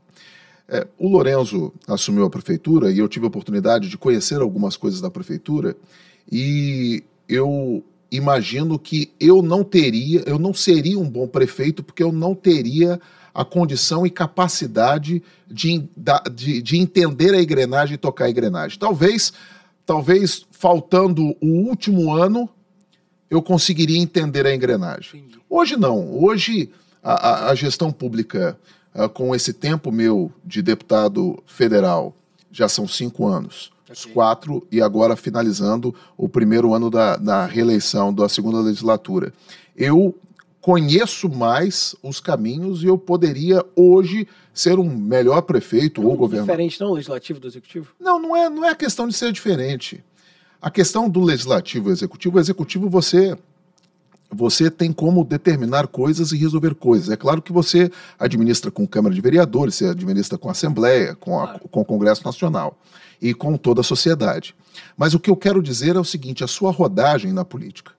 É, 0.68 0.84
o 0.98 1.08
Lorenzo 1.08 1.72
assumiu 1.86 2.24
a 2.24 2.30
prefeitura 2.30 2.90
e 2.90 2.98
eu 2.98 3.08
tive 3.08 3.24
a 3.24 3.28
oportunidade 3.28 3.88
de 3.88 3.96
conhecer 3.96 4.40
algumas 4.40 4.76
coisas 4.76 5.00
da 5.00 5.08
prefeitura 5.08 5.76
e 6.28 7.04
eu 7.28 7.84
imagino 8.16 8.78
que 8.78 9.12
eu 9.18 9.42
não 9.42 9.64
teria, 9.64 10.22
eu 10.26 10.38
não 10.38 10.54
seria 10.54 10.98
um 10.98 11.08
bom 11.08 11.26
prefeito 11.26 11.82
porque 11.82 12.02
eu 12.02 12.12
não 12.12 12.34
teria 12.34 13.00
a 13.34 13.44
condição 13.44 14.06
e 14.06 14.10
capacidade 14.10 15.22
de, 15.46 15.88
de, 16.32 16.62
de 16.62 16.76
entender 16.76 17.34
a 17.34 17.42
engrenagem 17.42 17.94
e 17.94 17.98
tocar 17.98 18.26
a 18.26 18.30
engrenagem. 18.30 18.78
Talvez 18.78 19.32
talvez 19.86 20.46
faltando 20.50 21.36
o 21.40 21.46
último 21.46 22.12
ano, 22.12 22.48
eu 23.28 23.42
conseguiria 23.42 23.98
entender 23.98 24.46
a 24.46 24.54
engrenagem. 24.54 25.26
Hoje 25.48 25.76
não. 25.76 26.22
Hoje 26.22 26.70
a, 27.02 27.50
a 27.50 27.54
gestão 27.54 27.90
pública, 27.92 28.58
uh, 28.94 29.08
com 29.08 29.34
esse 29.34 29.52
tempo 29.52 29.92
meu 29.92 30.32
de 30.44 30.62
deputado 30.62 31.42
federal, 31.46 32.16
já 32.50 32.68
são 32.68 32.86
cinco 32.86 33.26
anos. 33.26 33.70
Os 33.94 34.04
quatro, 34.04 34.66
e 34.70 34.80
agora 34.82 35.16
finalizando 35.16 35.94
o 36.16 36.28
primeiro 36.28 36.74
ano 36.74 36.90
da, 36.90 37.16
da 37.16 37.46
reeleição 37.46 38.12
da 38.12 38.28
segunda 38.28 38.60
legislatura. 38.60 39.32
Eu 39.76 40.14
conheço 40.60 41.28
mais 41.28 41.94
os 42.02 42.20
caminhos 42.20 42.82
e 42.82 42.86
eu 42.86 42.96
poderia 42.96 43.64
hoje 43.76 44.26
ser 44.52 44.78
um 44.78 44.88
melhor 44.88 45.42
prefeito 45.42 46.00
não 46.00 46.08
ou 46.08 46.16
governador. 46.16 46.52
Diferente 46.52 46.80
não, 46.80 46.92
legislativo 46.92 47.38
do 47.38 47.46
executivo? 47.46 47.88
Não, 48.00 48.18
não 48.18 48.34
é, 48.34 48.48
não 48.48 48.64
é 48.64 48.70
a 48.70 48.74
questão 48.74 49.06
de 49.06 49.14
ser 49.14 49.30
diferente. 49.30 50.02
A 50.62 50.70
questão 50.70 51.08
do 51.08 51.20
legislativo 51.22 51.90
e 51.90 51.92
executivo, 51.92 52.38
o 52.38 52.40
executivo 52.40 52.88
você 52.88 53.36
você 54.34 54.70
tem 54.70 54.92
como 54.92 55.24
determinar 55.24 55.86
coisas 55.86 56.32
e 56.32 56.36
resolver 56.36 56.74
coisas. 56.74 57.10
É 57.10 57.16
claro 57.16 57.40
que 57.40 57.52
você 57.52 57.90
administra 58.18 58.70
com 58.70 58.86
Câmara 58.86 59.14
de 59.14 59.20
Vereadores, 59.20 59.74
você 59.76 59.86
administra 59.86 60.36
com 60.36 60.48
a 60.48 60.52
Assembleia, 60.52 61.14
com, 61.14 61.40
a, 61.40 61.58
com 61.58 61.80
o 61.80 61.84
Congresso 61.84 62.24
Nacional 62.24 62.78
e 63.20 63.32
com 63.32 63.56
toda 63.56 63.80
a 63.80 63.84
sociedade. 63.84 64.54
Mas 64.96 65.14
o 65.14 65.20
que 65.20 65.30
eu 65.30 65.36
quero 65.36 65.62
dizer 65.62 65.96
é 65.96 66.00
o 66.00 66.04
seguinte: 66.04 66.44
a 66.44 66.48
sua 66.48 66.70
rodagem 66.70 67.32
na 67.32 67.44
política. 67.44 67.92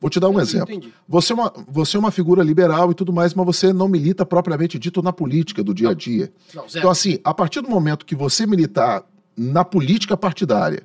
Vou 0.00 0.10
te 0.10 0.18
dar 0.18 0.28
um 0.28 0.40
exemplo. 0.40 0.80
Você 1.08 1.32
é, 1.32 1.36
uma, 1.36 1.52
você 1.68 1.96
é 1.96 2.00
uma 2.00 2.10
figura 2.10 2.42
liberal 2.42 2.90
e 2.90 2.94
tudo 2.94 3.12
mais, 3.12 3.34
mas 3.34 3.46
você 3.46 3.72
não 3.72 3.86
milita 3.86 4.26
propriamente 4.26 4.76
dito 4.76 5.00
na 5.00 5.12
política 5.12 5.62
do 5.62 5.72
dia 5.72 5.90
a 5.90 5.94
dia. 5.94 6.32
Não, 6.52 6.64
então, 6.68 6.90
assim, 6.90 7.20
a 7.22 7.32
partir 7.32 7.60
do 7.60 7.70
momento 7.70 8.04
que 8.04 8.16
você 8.16 8.44
militar 8.44 9.04
na 9.36 9.64
política 9.64 10.16
partidária 10.16 10.82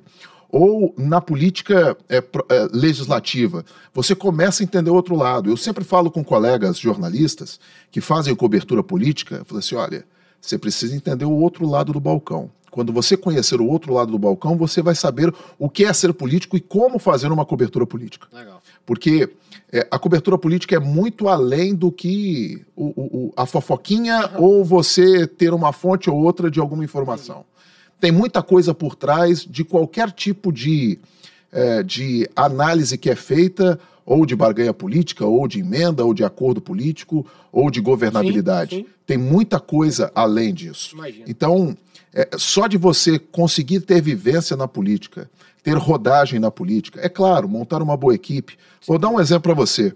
ou 0.50 0.94
na 0.96 1.20
política 1.20 1.96
é, 2.08 2.16
é, 2.18 2.68
legislativa, 2.72 3.64
você 3.92 4.14
começa 4.14 4.62
a 4.62 4.64
entender 4.64 4.90
o 4.90 4.94
outro 4.94 5.14
lado. 5.14 5.50
Eu 5.50 5.56
sempre 5.56 5.84
falo 5.84 6.10
com 6.10 6.24
colegas 6.24 6.78
jornalistas 6.78 7.60
que 7.90 8.00
fazem 8.00 8.34
cobertura 8.34 8.82
política, 8.82 9.36
eu 9.36 9.44
falo 9.44 9.58
assim, 9.58 9.74
olha, 9.74 10.04
você 10.40 10.56
precisa 10.56 10.96
entender 10.96 11.24
o 11.24 11.32
outro 11.32 11.68
lado 11.68 11.92
do 11.92 12.00
balcão. 12.00 12.50
Quando 12.70 12.92
você 12.92 13.16
conhecer 13.16 13.60
o 13.60 13.66
outro 13.66 13.92
lado 13.92 14.12
do 14.12 14.18
balcão, 14.18 14.56
você 14.56 14.82
vai 14.82 14.94
saber 14.94 15.34
o 15.58 15.68
que 15.68 15.84
é 15.84 15.92
ser 15.92 16.12
político 16.12 16.56
e 16.56 16.60
como 16.60 16.98
fazer 16.98 17.32
uma 17.32 17.44
cobertura 17.44 17.86
política. 17.86 18.28
Legal. 18.32 18.62
Porque 18.84 19.30
é, 19.72 19.86
a 19.90 19.98
cobertura 19.98 20.38
política 20.38 20.76
é 20.76 20.78
muito 20.78 21.28
além 21.28 21.74
do 21.74 21.90
que 21.90 22.64
o, 22.76 22.86
o, 22.86 23.32
a 23.36 23.46
fofoquinha 23.46 24.30
uhum. 24.34 24.42
ou 24.42 24.64
você 24.64 25.26
ter 25.26 25.52
uma 25.52 25.72
fonte 25.72 26.08
ou 26.08 26.16
outra 26.22 26.50
de 26.50 26.60
alguma 26.60 26.84
informação. 26.84 27.44
Tem 28.00 28.12
muita 28.12 28.42
coisa 28.42 28.72
por 28.72 28.94
trás 28.94 29.44
de 29.44 29.64
qualquer 29.64 30.10
tipo 30.10 30.52
de, 30.52 30.98
é, 31.52 31.82
de 31.82 32.28
análise 32.36 32.96
que 32.96 33.10
é 33.10 33.16
feita, 33.16 33.78
ou 34.06 34.24
de 34.24 34.34
barganha 34.34 34.72
política, 34.72 35.26
ou 35.26 35.46
de 35.46 35.60
emenda, 35.60 36.04
ou 36.04 36.14
de 36.14 36.24
acordo 36.24 36.60
político, 36.60 37.26
ou 37.52 37.70
de 37.70 37.80
governabilidade. 37.80 38.76
Sim, 38.76 38.82
sim. 38.82 38.88
Tem 39.06 39.18
muita 39.18 39.60
coisa 39.60 40.10
além 40.14 40.54
disso. 40.54 40.94
Imagina. 40.94 41.24
Então, 41.28 41.76
é, 42.14 42.28
só 42.38 42.66
de 42.66 42.78
você 42.78 43.18
conseguir 43.18 43.80
ter 43.80 44.00
vivência 44.00 44.56
na 44.56 44.66
política, 44.66 45.30
ter 45.62 45.76
rodagem 45.76 46.40
na 46.40 46.50
política. 46.50 47.00
É 47.02 47.08
claro, 47.08 47.48
montar 47.48 47.82
uma 47.82 47.96
boa 47.96 48.14
equipe. 48.14 48.56
Vou 48.86 48.98
dar 48.98 49.10
um 49.10 49.20
exemplo 49.20 49.42
para 49.42 49.54
você. 49.54 49.94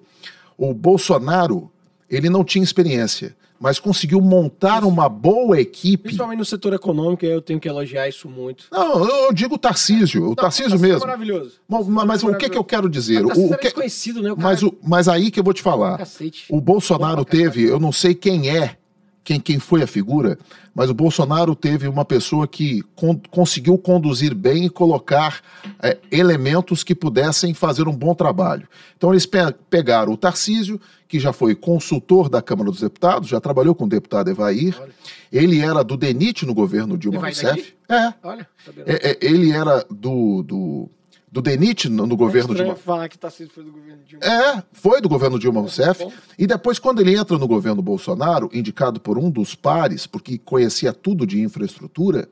O 0.59 0.75
Bolsonaro, 0.75 1.71
ele 2.11 2.29
não 2.29 2.45
tinha 2.45 2.63
experiência, 2.63 3.35
mas 3.63 3.79
conseguiu 3.79 4.21
montar 4.21 4.83
uma 4.83 5.09
boa 5.09 5.61
equipe. 5.61 6.03
Principalmente 6.03 6.41
no 6.41 6.45
setor 6.45 6.73
econômico, 6.73 7.25
eu 7.25 7.41
tenho 7.41 7.61
que 7.61 7.69
elogiar 7.69 8.09
isso 8.09 8.29
muito. 8.29 8.65
Não, 8.73 9.09
eu 9.09 9.33
digo 9.33 9.55
o 9.55 9.59
Tarcísio, 9.59 10.25
o 10.25 10.29
não, 10.31 10.35
Tarcísio 10.35 10.81
mesmo. 10.81 10.97
É 10.97 11.07
maravilhoso. 11.07 11.61
Mas, 11.69 11.87
mas, 11.87 12.05
mas 12.07 12.25
o 12.25 12.35
que, 12.35 12.51
que 12.51 12.59
eu 12.59 12.65
quero 12.65 12.91
dizer? 12.91 13.23
Mas, 13.23 13.39
o, 13.39 13.47
o 13.47 13.57
que... 13.57 13.63
desconhecido, 13.63 14.21
né? 14.21 14.33
O 14.33 14.37
mas, 14.37 14.65
o, 14.65 14.77
mas 14.83 15.07
aí 15.07 15.31
que 15.31 15.39
eu 15.39 15.45
vou 15.45 15.55
te 15.55 15.63
falar. 15.63 15.97
Cacete. 15.97 16.47
O 16.51 16.61
Bolsonaro 16.61 17.25
teve, 17.25 17.63
eu 17.63 17.79
não 17.79 17.93
sei 17.93 18.17
quem 18.17 18.51
é, 18.51 18.79
quem, 19.25 19.39
quem 19.39 19.59
foi 19.59 19.83
a 19.83 19.87
figura, 19.87 20.39
mas 20.75 20.91
o 20.91 20.95
Bolsonaro 20.95 21.55
teve 21.55 21.87
uma 21.87 22.05
pessoa 22.05 22.47
que 22.49 22.83
con 22.97 23.21
conseguiu 23.31 23.79
conduzir 23.79 24.35
bem 24.35 24.67
e 24.67 24.71
colocar 24.71 25.41
é, 25.81 25.99
elementos 26.11 26.83
que 26.83 26.95
pudessem 26.95 27.55
fazer 27.55 27.87
um 27.89 27.97
bom 27.97 28.15
trabalho. 28.15 28.67
Então 28.97 29.11
eles 29.11 29.27
pe 29.27 29.39
pegaram 29.69 30.13
o 30.13 30.17
Tarcísio, 30.17 30.81
que 31.07 31.21
já 31.21 31.33
foi 31.33 31.55
consultor 31.55 32.29
da 32.29 32.41
Câmara 32.41 32.71
dos 32.71 32.81
Deputados, 32.81 33.29
já 33.29 33.41
trabalhou 33.41 33.75
com 33.75 33.85
o 33.85 33.89
deputado 33.89 34.31
Evair. 34.31 34.77
Olha. 34.81 34.93
Ele 35.31 35.61
era 35.61 35.83
do 35.83 35.97
DENIT 35.97 36.45
no 36.45 36.55
governo 36.55 36.99
Dilma 36.99 37.21
Rousseff. 37.21 37.75
É. 37.89 38.13
Olha, 38.23 38.49
é, 38.87 39.11
é, 39.11 39.19
ele 39.21 39.51
era 39.51 39.85
do, 39.91 40.43
do 40.43 40.91
do 41.33 41.41
DENIT 41.41 41.89
no, 41.89 42.07
no 42.07 42.15
governo 42.15 42.53
é 42.53 42.57
Dilma. 42.59 42.77
falar 42.77 43.09
que 43.09 43.17
Tarcísio 43.17 43.51
foi 43.55 43.65
do 43.65 43.73
governo 43.73 44.03
Dilma. 44.05 44.23
É, 44.23 44.63
foi 44.71 45.01
do 45.01 45.09
governo 45.09 45.39
Dilma 45.39 45.61
Rousseff. 45.61 46.07
E 46.39 46.47
depois, 46.47 46.79
quando 46.79 47.01
ele 47.01 47.17
entra 47.17 47.39
no 47.39 47.49
governo 47.49 47.81
Bolsonaro, 47.81 48.51
indicado 48.53 49.01
por 49.01 49.17
um 49.17 49.31
dos 49.31 49.55
pares, 49.55 50.07
porque 50.07 50.37
conhecia 50.37 50.93
tudo 50.93 51.27
de 51.27 51.41
infraestrutura, 51.41 52.29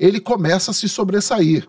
ele 0.00 0.18
começa 0.18 0.70
a 0.70 0.74
se 0.74 0.88
sobressair. 0.88 1.68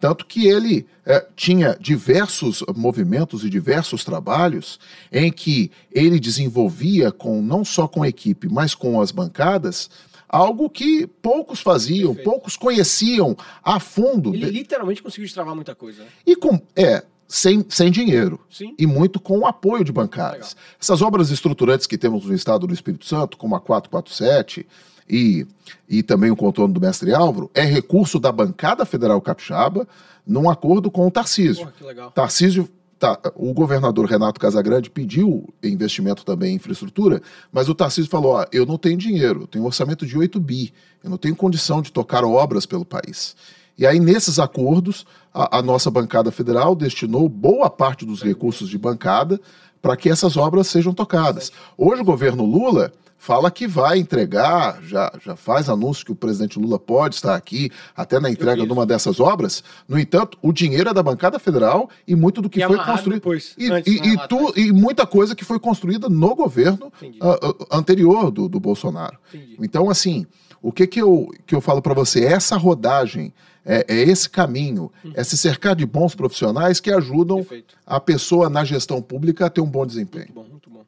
Tanto 0.00 0.24
que 0.24 0.46
ele 0.46 0.86
é, 1.04 1.26
tinha 1.36 1.76
diversos 1.78 2.64
movimentos 2.74 3.44
e 3.44 3.50
diversos 3.50 4.02
trabalhos 4.02 4.80
em 5.12 5.30
que 5.30 5.70
ele 5.92 6.18
desenvolvia 6.18 7.12
com 7.12 7.42
não 7.42 7.66
só 7.66 7.86
com 7.86 8.02
a 8.02 8.08
equipe, 8.08 8.48
mas 8.50 8.74
com 8.74 8.98
as 8.98 9.10
bancadas, 9.10 9.90
algo 10.34 10.68
que 10.68 11.06
poucos 11.06 11.60
faziam, 11.60 12.08
Perfeito. 12.08 12.30
poucos 12.30 12.56
conheciam 12.56 13.36
a 13.62 13.78
fundo. 13.78 14.34
Ele 14.34 14.50
literalmente 14.50 15.00
conseguiu 15.00 15.26
destravar 15.26 15.54
muita 15.54 15.76
coisa. 15.76 16.02
Né? 16.02 16.08
E 16.26 16.34
com 16.34 16.60
é 16.74 17.04
sem, 17.28 17.64
sem 17.68 17.90
dinheiro 17.90 18.40
Sim. 18.50 18.74
e 18.76 18.84
muito 18.84 19.20
com 19.20 19.38
o 19.38 19.46
apoio 19.46 19.84
de 19.84 19.92
bancadas. 19.92 20.54
Legal. 20.54 20.76
Essas 20.80 21.02
obras 21.02 21.30
estruturantes 21.30 21.86
que 21.86 21.96
temos 21.96 22.26
no 22.26 22.34
estado 22.34 22.66
do 22.66 22.74
Espírito 22.74 23.06
Santo, 23.06 23.36
como 23.36 23.54
a 23.54 23.60
447 23.60 24.66
e, 25.08 25.46
e 25.88 26.02
também 26.02 26.32
o 26.32 26.36
contorno 26.36 26.74
do 26.74 26.80
Mestre 26.80 27.14
Álvaro, 27.14 27.48
é 27.54 27.62
recurso 27.62 28.18
da 28.18 28.32
bancada 28.32 28.84
federal 28.84 29.20
capixaba 29.20 29.86
num 30.26 30.50
acordo 30.50 30.90
com 30.90 31.06
o 31.06 31.10
Tarcísio. 31.10 31.70
Porra, 31.78 32.10
Tarcísio 32.10 32.68
Tá, 32.98 33.18
o 33.34 33.52
governador 33.52 34.06
Renato 34.06 34.40
Casagrande 34.40 34.88
pediu 34.88 35.52
investimento 35.62 36.24
também 36.24 36.52
em 36.52 36.56
infraestrutura, 36.56 37.20
mas 37.52 37.68
o 37.68 37.74
Tarcísio 37.74 38.10
falou: 38.10 38.34
ó, 38.34 38.46
eu 38.52 38.64
não 38.64 38.78
tenho 38.78 38.96
dinheiro, 38.96 39.42
eu 39.42 39.46
tenho 39.46 39.64
um 39.64 39.66
orçamento 39.66 40.06
de 40.06 40.16
8 40.16 40.38
bi, 40.38 40.72
eu 41.02 41.10
não 41.10 41.18
tenho 41.18 41.34
condição 41.34 41.82
de 41.82 41.92
tocar 41.92 42.24
obras 42.24 42.66
pelo 42.66 42.84
país. 42.84 43.34
E 43.76 43.86
aí, 43.86 43.98
nesses 43.98 44.38
acordos, 44.38 45.04
a, 45.32 45.58
a 45.58 45.62
nossa 45.62 45.90
bancada 45.90 46.30
federal 46.30 46.76
destinou 46.76 47.28
boa 47.28 47.68
parte 47.68 48.06
dos 48.06 48.22
recursos 48.22 48.68
de 48.68 48.78
bancada 48.78 49.40
para 49.84 49.98
que 49.98 50.08
essas 50.08 50.38
obras 50.38 50.66
sejam 50.66 50.94
tocadas. 50.94 51.52
Hoje, 51.76 52.00
o 52.00 52.04
governo 52.06 52.42
Lula 52.42 52.90
fala 53.18 53.50
que 53.50 53.66
vai 53.66 53.98
entregar, 53.98 54.80
já, 54.82 55.12
já 55.22 55.36
faz 55.36 55.68
anúncio 55.68 56.06
que 56.06 56.12
o 56.12 56.14
presidente 56.14 56.58
Lula 56.58 56.78
pode 56.78 57.16
estar 57.16 57.34
aqui 57.34 57.70
até 57.94 58.18
na 58.18 58.30
entrega 58.30 58.64
de 58.64 58.72
uma 58.72 58.86
dessas 58.86 59.20
obras. 59.20 59.62
No 59.86 59.98
entanto, 59.98 60.38
o 60.40 60.54
dinheiro 60.54 60.88
é 60.88 60.94
da 60.94 61.02
bancada 61.02 61.38
federal 61.38 61.90
e 62.08 62.16
muito 62.16 62.40
do 62.40 62.48
que 62.48 62.62
e 62.62 62.66
foi 62.66 62.78
construído. 62.78 63.20
Depois, 63.20 63.54
e, 63.58 63.70
antes, 63.70 63.92
e, 63.92 64.00
né, 64.00 64.06
e, 64.14 64.26
tu, 64.26 64.54
e, 64.56 64.72
muita 64.72 65.06
coisa 65.06 65.34
que 65.34 65.44
foi 65.44 65.60
construída 65.60 66.08
no 66.08 66.34
governo 66.34 66.90
uh, 67.02 67.48
uh, 67.50 67.66
anterior 67.70 68.30
do, 68.30 68.48
do 68.48 68.58
Bolsonaro. 68.58 69.18
Entendi. 69.34 69.58
Então, 69.60 69.90
assim, 69.90 70.26
o 70.62 70.72
que, 70.72 70.86
que, 70.86 71.02
eu, 71.02 71.28
que 71.46 71.54
eu 71.54 71.60
falo 71.60 71.82
para 71.82 71.92
você? 71.92 72.24
Essa 72.24 72.56
rodagem. 72.56 73.34
É, 73.66 73.84
é, 73.88 74.02
esse 74.02 74.28
caminho, 74.28 74.92
uhum. 75.02 75.12
é 75.14 75.24
se 75.24 75.38
cercar 75.38 75.74
de 75.74 75.86
bons 75.86 76.14
profissionais 76.14 76.80
que 76.80 76.90
ajudam 76.90 77.38
Perfeito. 77.38 77.74
a 77.86 77.98
pessoa 77.98 78.50
na 78.50 78.62
gestão 78.64 79.00
pública 79.00 79.46
a 79.46 79.50
ter 79.50 79.62
um 79.62 79.66
bom 79.66 79.86
desempenho. 79.86 80.26
Muito 80.26 80.34
bom, 80.34 80.46
muito 80.50 80.70
bom. 80.70 80.84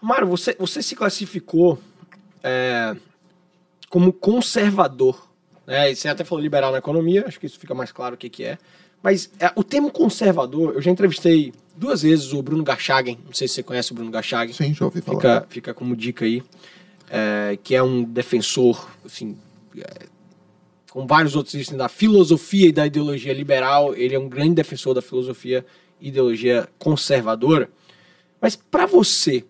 Mário, 0.00 0.26
você, 0.28 0.54
você 0.58 0.82
se 0.82 0.94
classificou 0.94 1.78
é, 2.44 2.96
como 3.88 4.12
conservador. 4.12 5.28
Né? 5.66 5.92
Você 5.94 6.08
até 6.08 6.24
falou 6.24 6.42
liberal 6.42 6.70
na 6.70 6.78
economia, 6.78 7.24
acho 7.26 7.40
que 7.40 7.46
isso 7.46 7.58
fica 7.58 7.74
mais 7.74 7.90
claro 7.90 8.14
o 8.14 8.18
que, 8.18 8.30
que 8.30 8.44
é. 8.44 8.56
Mas 9.02 9.30
é, 9.40 9.50
o 9.56 9.64
termo 9.64 9.90
conservador, 9.90 10.74
eu 10.74 10.82
já 10.82 10.90
entrevistei 10.90 11.52
duas 11.76 12.02
vezes 12.02 12.32
o 12.32 12.42
Bruno 12.42 12.62
Garchagen, 12.62 13.18
não 13.24 13.32
sei 13.32 13.48
se 13.48 13.54
você 13.54 13.62
conhece 13.62 13.92
o 13.92 13.94
Bruno 13.94 14.10
Garchagen. 14.10 14.54
Sim, 14.54 14.74
já 14.74 14.84
ouvi 14.84 15.00
falar. 15.00 15.16
Fica, 15.16 15.46
fica 15.48 15.74
como 15.74 15.96
dica 15.96 16.24
aí, 16.24 16.42
é, 17.08 17.58
que 17.62 17.74
é 17.74 17.82
um 17.82 18.04
defensor, 18.04 18.88
assim, 19.04 19.36
é, 19.76 20.06
com 20.90 21.06
vários 21.06 21.36
outros 21.36 21.54
assim, 21.54 21.76
da 21.76 21.88
filosofia 21.88 22.68
e 22.68 22.72
da 22.72 22.86
ideologia 22.86 23.32
liberal, 23.32 23.94
ele 23.94 24.14
é 24.14 24.18
um 24.18 24.28
grande 24.28 24.54
defensor 24.54 24.94
da 24.94 25.02
filosofia 25.02 25.64
e 26.00 26.08
ideologia 26.08 26.68
conservadora. 26.78 27.70
Mas 28.40 28.56
para 28.56 28.86
você, 28.86 29.44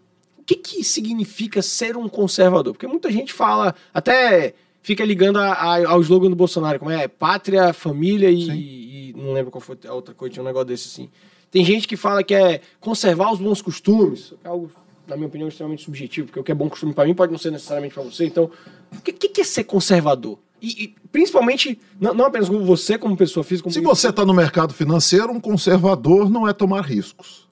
que, 0.51 0.57
que 0.57 0.85
significa 0.85 1.63
ser 1.63 1.97
um 1.97 2.09
conservador? 2.09 2.73
Porque 2.73 2.87
muita 2.87 3.11
gente 3.11 3.33
fala, 3.33 3.75
até 3.95 4.55
fica 4.83 5.05
ligando 5.05 5.39
a, 5.39 5.53
a, 5.53 5.89
ao 5.89 6.01
slogan 6.01 6.31
do 6.31 6.37
Bolsonaro, 6.37 6.79
como 6.79 6.91
é 6.91 7.07
pátria, 7.07 7.73
família 7.73 8.31
e, 8.31 9.11
e, 9.11 9.13
não 9.17 9.33
lembro 9.33 9.51
qual 9.51 9.61
foi 9.61 9.79
a 9.87 9.93
outra 9.93 10.15
coisa, 10.15 10.33
tinha 10.33 10.43
um 10.43 10.47
negócio 10.47 10.67
desse 10.67 10.89
assim. 10.89 11.11
Tem 11.51 11.65
gente 11.65 11.87
que 11.87 11.97
fala 11.97 12.23
que 12.23 12.35
é 12.35 12.61
conservar 12.81 13.33
os 13.33 13.39
bons 13.39 13.61
costumes, 13.61 14.35
é 14.45 14.49
algo, 14.49 14.71
na 15.07 15.17
minha 15.17 15.29
opinião, 15.29 15.49
extremamente 15.49 15.85
subjetivo, 15.85 16.29
porque 16.29 16.41
o 16.41 16.45
que 16.45 16.53
é 16.53 16.55
bom 16.55 16.69
costume 16.69 16.95
para 16.95 17.05
mim 17.05 17.15
pode 17.15 17.31
não 17.31 17.39
ser 17.39 17.51
necessariamente 17.51 17.95
para 17.95 18.03
você. 18.03 18.25
Então, 18.25 18.51
o 18.93 19.01
que, 19.01 19.13
que 19.13 19.41
é 19.41 19.45
ser 19.45 19.65
conservador? 19.65 20.39
E, 20.61 20.85
e 20.85 20.95
principalmente, 21.11 21.81
não, 22.01 22.15
não, 22.15 22.27
apenas 22.27 22.49
como 22.49 22.65
você, 22.65 22.99
como 22.99 23.17
pessoa 23.17 23.43
física. 23.43 23.65
Como 23.65 23.73
Se 23.73 23.81
você 23.81 24.09
está 24.09 24.25
no 24.25 24.35
mercado 24.35 24.75
financeiro, 24.75 25.33
um 25.33 25.41
conservador 25.41 26.29
não 26.29 26.47
é 26.47 26.53
tomar 26.53 26.83
riscos. 26.83 27.49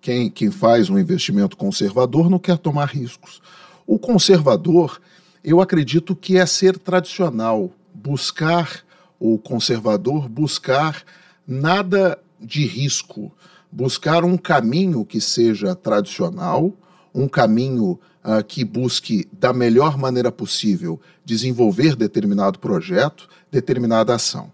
Quem, 0.00 0.30
quem 0.30 0.50
faz 0.50 0.88
um 0.88 0.98
investimento 0.98 1.56
conservador 1.56 2.30
não 2.30 2.38
quer 2.38 2.56
tomar 2.56 2.86
riscos. 2.86 3.42
O 3.86 3.98
conservador, 3.98 5.00
eu 5.44 5.60
acredito 5.60 6.16
que 6.16 6.38
é 6.38 6.46
ser 6.46 6.78
tradicional, 6.78 7.70
buscar 7.92 8.82
o 9.18 9.38
conservador, 9.38 10.28
buscar 10.28 11.02
nada 11.46 12.18
de 12.40 12.64
risco, 12.64 13.30
buscar 13.70 14.24
um 14.24 14.38
caminho 14.38 15.04
que 15.04 15.20
seja 15.20 15.74
tradicional, 15.74 16.72
um 17.14 17.28
caminho 17.28 18.00
uh, 18.24 18.44
que 18.44 18.64
busque, 18.64 19.28
da 19.32 19.52
melhor 19.52 19.96
maneira 19.96 20.30
possível, 20.30 21.00
desenvolver 21.24 21.96
determinado 21.96 22.58
projeto, 22.58 23.28
determinada 23.50 24.14
ação. 24.14 24.52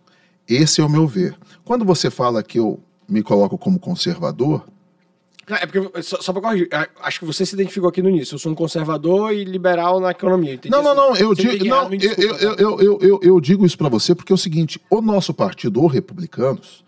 Esse 0.48 0.80
é 0.80 0.84
o 0.84 0.88
meu 0.88 1.06
ver. 1.06 1.36
Quando 1.64 1.84
você 1.84 2.10
fala 2.10 2.42
que 2.42 2.58
eu 2.58 2.80
me 3.08 3.22
coloco 3.22 3.56
como 3.56 3.78
conservador. 3.78 4.64
Não, 5.48 5.56
é 5.56 5.66
porque, 5.66 6.02
só, 6.02 6.20
só 6.20 6.32
para 6.32 6.42
corrigir, 6.42 6.68
acho 7.00 7.20
que 7.20 7.24
você 7.24 7.46
se 7.46 7.54
identificou 7.54 7.88
aqui 7.88 8.02
no 8.02 8.08
início. 8.08 8.34
Eu 8.34 8.38
sou 8.38 8.50
um 8.50 8.54
conservador 8.54 9.32
e 9.32 9.44
liberal 9.44 10.00
na 10.00 10.10
economia. 10.10 10.58
Não, 10.68 10.82
não, 10.82 10.94
não. 10.94 11.16
Eu, 11.16 11.34
digo, 11.34 11.64
não 11.64 11.88
eu, 11.92 12.36
eu, 12.36 12.80
eu, 12.80 12.98
eu, 13.00 13.20
eu 13.22 13.40
digo 13.40 13.64
isso 13.64 13.78
para 13.78 13.88
você 13.88 14.14
porque 14.14 14.32
é 14.32 14.34
o 14.34 14.38
seguinte: 14.38 14.80
o 14.90 15.00
nosso 15.00 15.32
partido, 15.32 15.80
o 15.80 15.86
Republicanos, 15.86 16.84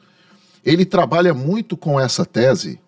ele 0.64 0.84
trabalha 0.84 1.32
muito 1.32 1.76
com 1.76 2.00
essa 2.00 2.24
tese 2.24 2.80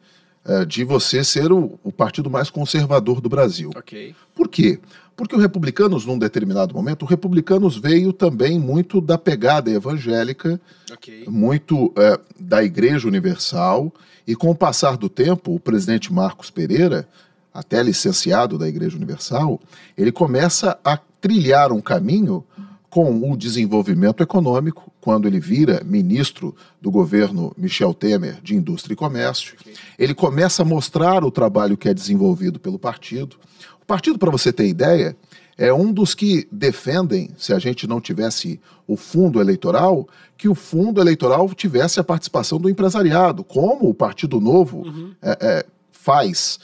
uh, 0.44 0.64
de 0.66 0.84
você 0.84 1.22
ser 1.24 1.52
o, 1.52 1.78
o, 1.82 1.92
partido 1.92 2.30
mais 2.30 2.50
conservador 2.50 3.20
do 3.20 3.28
Brasil. 3.28 3.70
Okay. 3.76 4.14
Por 4.34 4.48
quê? 4.48 4.78
Porque 5.16 5.34
o 5.36 5.38
Republicanos, 5.38 6.06
num 6.06 6.18
determinado 6.18 6.74
momento, 6.74 7.02
o 7.02 7.06
Republicanos 7.06 7.76
veio 7.76 8.12
também 8.12 8.58
muito 8.58 9.00
da 9.00 9.18
pegada 9.18 9.70
evangélica, 9.70 10.60
okay. 10.92 11.24
muito 11.28 11.86
uh, 11.88 12.18
da 12.38 12.64
Igreja 12.64 13.06
Universal, 13.06 13.92
e 14.26 14.34
com 14.34 14.50
o 14.50 14.54
passar 14.54 14.96
do 14.96 15.08
tempo, 15.08 15.54
o 15.54 15.60
presidente 15.60 16.12
Marcos 16.12 16.50
Pereira, 16.50 17.06
até 17.52 17.82
licenciado 17.82 18.56
da 18.56 18.68
Igreja 18.68 18.96
Universal, 18.96 19.60
ele 19.98 20.12
começa 20.12 20.78
a 20.84 20.96
trilhar 21.20 21.72
um 21.72 21.80
caminho 21.80 22.44
com 22.90 23.30
o 23.30 23.36
desenvolvimento 23.36 24.20
econômico, 24.20 24.92
quando 25.00 25.28
ele 25.28 25.38
vira 25.38 25.80
ministro 25.84 26.54
do 26.82 26.90
governo 26.90 27.54
Michel 27.56 27.94
Temer 27.94 28.40
de 28.42 28.56
Indústria 28.56 28.94
e 28.94 28.96
Comércio. 28.96 29.54
Ele 29.96 30.12
começa 30.12 30.62
a 30.62 30.64
mostrar 30.64 31.24
o 31.24 31.30
trabalho 31.30 31.76
que 31.76 31.88
é 31.88 31.94
desenvolvido 31.94 32.58
pelo 32.58 32.80
partido. 32.80 33.36
O 33.80 33.86
partido, 33.86 34.18
para 34.18 34.30
você 34.30 34.52
ter 34.52 34.66
ideia, 34.66 35.16
é 35.56 35.72
um 35.72 35.92
dos 35.92 36.14
que 36.14 36.48
defendem, 36.50 37.30
se 37.36 37.52
a 37.52 37.58
gente 37.60 37.86
não 37.86 38.00
tivesse 38.00 38.60
o 38.88 38.96
fundo 38.96 39.40
eleitoral, 39.40 40.08
que 40.36 40.48
o 40.48 40.54
fundo 40.54 41.00
eleitoral 41.00 41.48
tivesse 41.54 42.00
a 42.00 42.04
participação 42.04 42.58
do 42.58 42.68
empresariado, 42.68 43.44
como 43.44 43.88
o 43.88 43.94
Partido 43.94 44.40
Novo 44.40 44.78
uhum. 44.78 45.12
é, 45.22 45.38
é, 45.40 45.66
faz. 45.92 46.58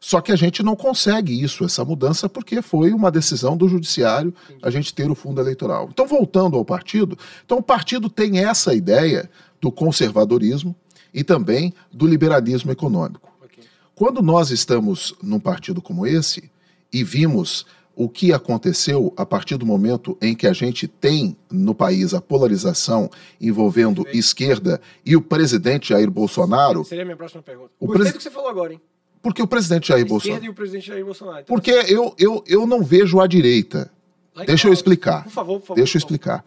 Só 0.00 0.20
que 0.20 0.30
a 0.30 0.36
gente 0.36 0.62
não 0.62 0.76
consegue 0.76 1.42
isso, 1.42 1.64
essa 1.64 1.84
mudança, 1.84 2.28
porque 2.28 2.62
foi 2.62 2.92
uma 2.92 3.10
decisão 3.10 3.56
do 3.56 3.68
judiciário 3.68 4.32
a 4.62 4.70
gente 4.70 4.94
ter 4.94 5.10
o 5.10 5.14
fundo 5.14 5.40
eleitoral. 5.40 5.88
Então, 5.90 6.06
voltando 6.06 6.56
ao 6.56 6.64
partido, 6.64 7.18
então 7.44 7.58
o 7.58 7.62
partido 7.62 8.08
tem 8.08 8.38
essa 8.38 8.74
ideia 8.74 9.28
do 9.60 9.72
conservadorismo 9.72 10.74
e 11.12 11.24
também 11.24 11.74
do 11.92 12.06
liberalismo 12.06 12.70
econômico. 12.70 13.28
Okay. 13.44 13.64
Quando 13.94 14.22
nós 14.22 14.50
estamos 14.50 15.14
num 15.20 15.40
partido 15.40 15.82
como 15.82 16.06
esse 16.06 16.48
e 16.92 17.02
vimos 17.02 17.66
o 17.98 18.08
que 18.08 18.32
aconteceu 18.32 19.12
a 19.16 19.26
partir 19.26 19.56
do 19.56 19.66
momento 19.66 20.16
em 20.22 20.32
que 20.32 20.46
a 20.46 20.52
gente 20.52 20.86
tem 20.86 21.36
no 21.50 21.74
país 21.74 22.14
a 22.14 22.20
polarização 22.20 23.10
envolvendo 23.40 24.06
esquerda 24.12 24.80
e 25.04 25.16
o 25.16 25.20
presidente 25.20 25.88
Jair 25.88 26.08
Bolsonaro. 26.08 26.84
Seria 26.84 27.02
a 27.02 27.04
minha 27.04 27.16
próxima 27.16 27.42
pergunta. 27.42 27.72
O 27.80 27.86
Gostei 27.88 28.02
pres... 28.02 28.12
do 28.12 28.18
que 28.18 28.22
você 28.22 28.30
falou 28.30 28.48
agora, 28.48 28.72
hein? 28.72 28.80
Porque 29.22 29.42
o 29.42 29.46
presidente 29.46 29.88
Jair 29.88 30.06
Bolsonaro. 30.06 30.44
e 30.44 30.48
o 30.48 30.54
presidente 30.54 30.86
Jair 30.86 31.04
Bolsonaro. 31.04 31.40
Então... 31.40 31.54
Porque 31.54 31.70
eu, 31.70 32.14
eu, 32.18 32.44
eu 32.46 32.66
não 32.66 32.82
vejo 32.82 33.20
a 33.20 33.26
direita. 33.26 33.90
Legal. 34.34 34.46
Deixa 34.46 34.68
eu 34.68 34.72
explicar. 34.72 35.24
Por 35.24 35.32
favor, 35.32 35.60
por 35.60 35.66
favor. 35.66 35.76
Deixa 35.76 35.96
eu 35.96 35.98
explicar. 35.98 36.44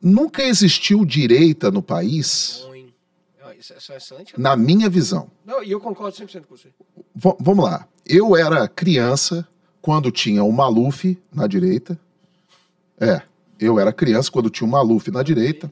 Nunca 0.00 0.42
existiu 0.42 1.04
direita 1.04 1.70
no 1.70 1.82
país. 1.82 2.64
Isso 3.58 3.92
é 3.92 3.96
excelente. 3.96 4.40
Na 4.40 4.56
minha 4.56 4.88
visão. 4.88 5.28
Não, 5.44 5.62
e 5.62 5.70
eu 5.72 5.80
concordo 5.80 6.16
100% 6.16 6.44
com 6.46 6.56
você. 6.56 6.68
V 7.14 7.36
vamos 7.40 7.64
lá. 7.64 7.88
Eu 8.06 8.36
era 8.36 8.68
criança 8.68 9.46
quando 9.82 10.12
tinha 10.12 10.44
o 10.44 10.52
Maluf 10.52 11.18
na 11.32 11.46
direita. 11.48 11.98
É, 13.00 13.22
eu 13.58 13.80
era 13.80 13.92
criança 13.92 14.30
quando 14.30 14.48
tinha 14.48 14.66
o 14.66 14.70
Maluf 14.70 15.10
na 15.10 15.22
direita. 15.24 15.70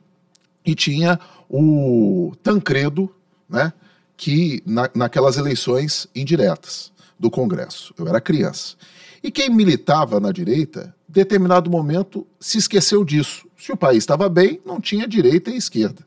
E 0.65 0.75
tinha 0.75 1.21
o 1.49 2.35
Tancredo, 2.43 3.15
né? 3.49 3.73
Que 4.17 4.63
na, 4.65 4.89
naquelas 4.95 5.37
eleições 5.37 6.07
indiretas 6.15 6.93
do 7.19 7.31
Congresso. 7.31 7.93
Eu 7.99 8.07
era 8.09 8.21
criança. 8.21 8.77
E 9.23 9.31
quem 9.31 9.49
militava 9.51 10.19
na 10.21 10.31
direita, 10.31 10.95
determinado 11.09 11.71
momento, 11.71 12.27
se 12.39 12.59
esqueceu 12.59 13.03
disso. 13.05 13.47
Se 13.57 13.73
o 13.73 13.77
país 13.77 13.99
estava 13.99 14.29
bem, 14.29 14.61
não 14.65 14.81
tinha 14.81 15.09
direita 15.09 15.51
e 15.51 15.57
esquerda. 15.57 16.07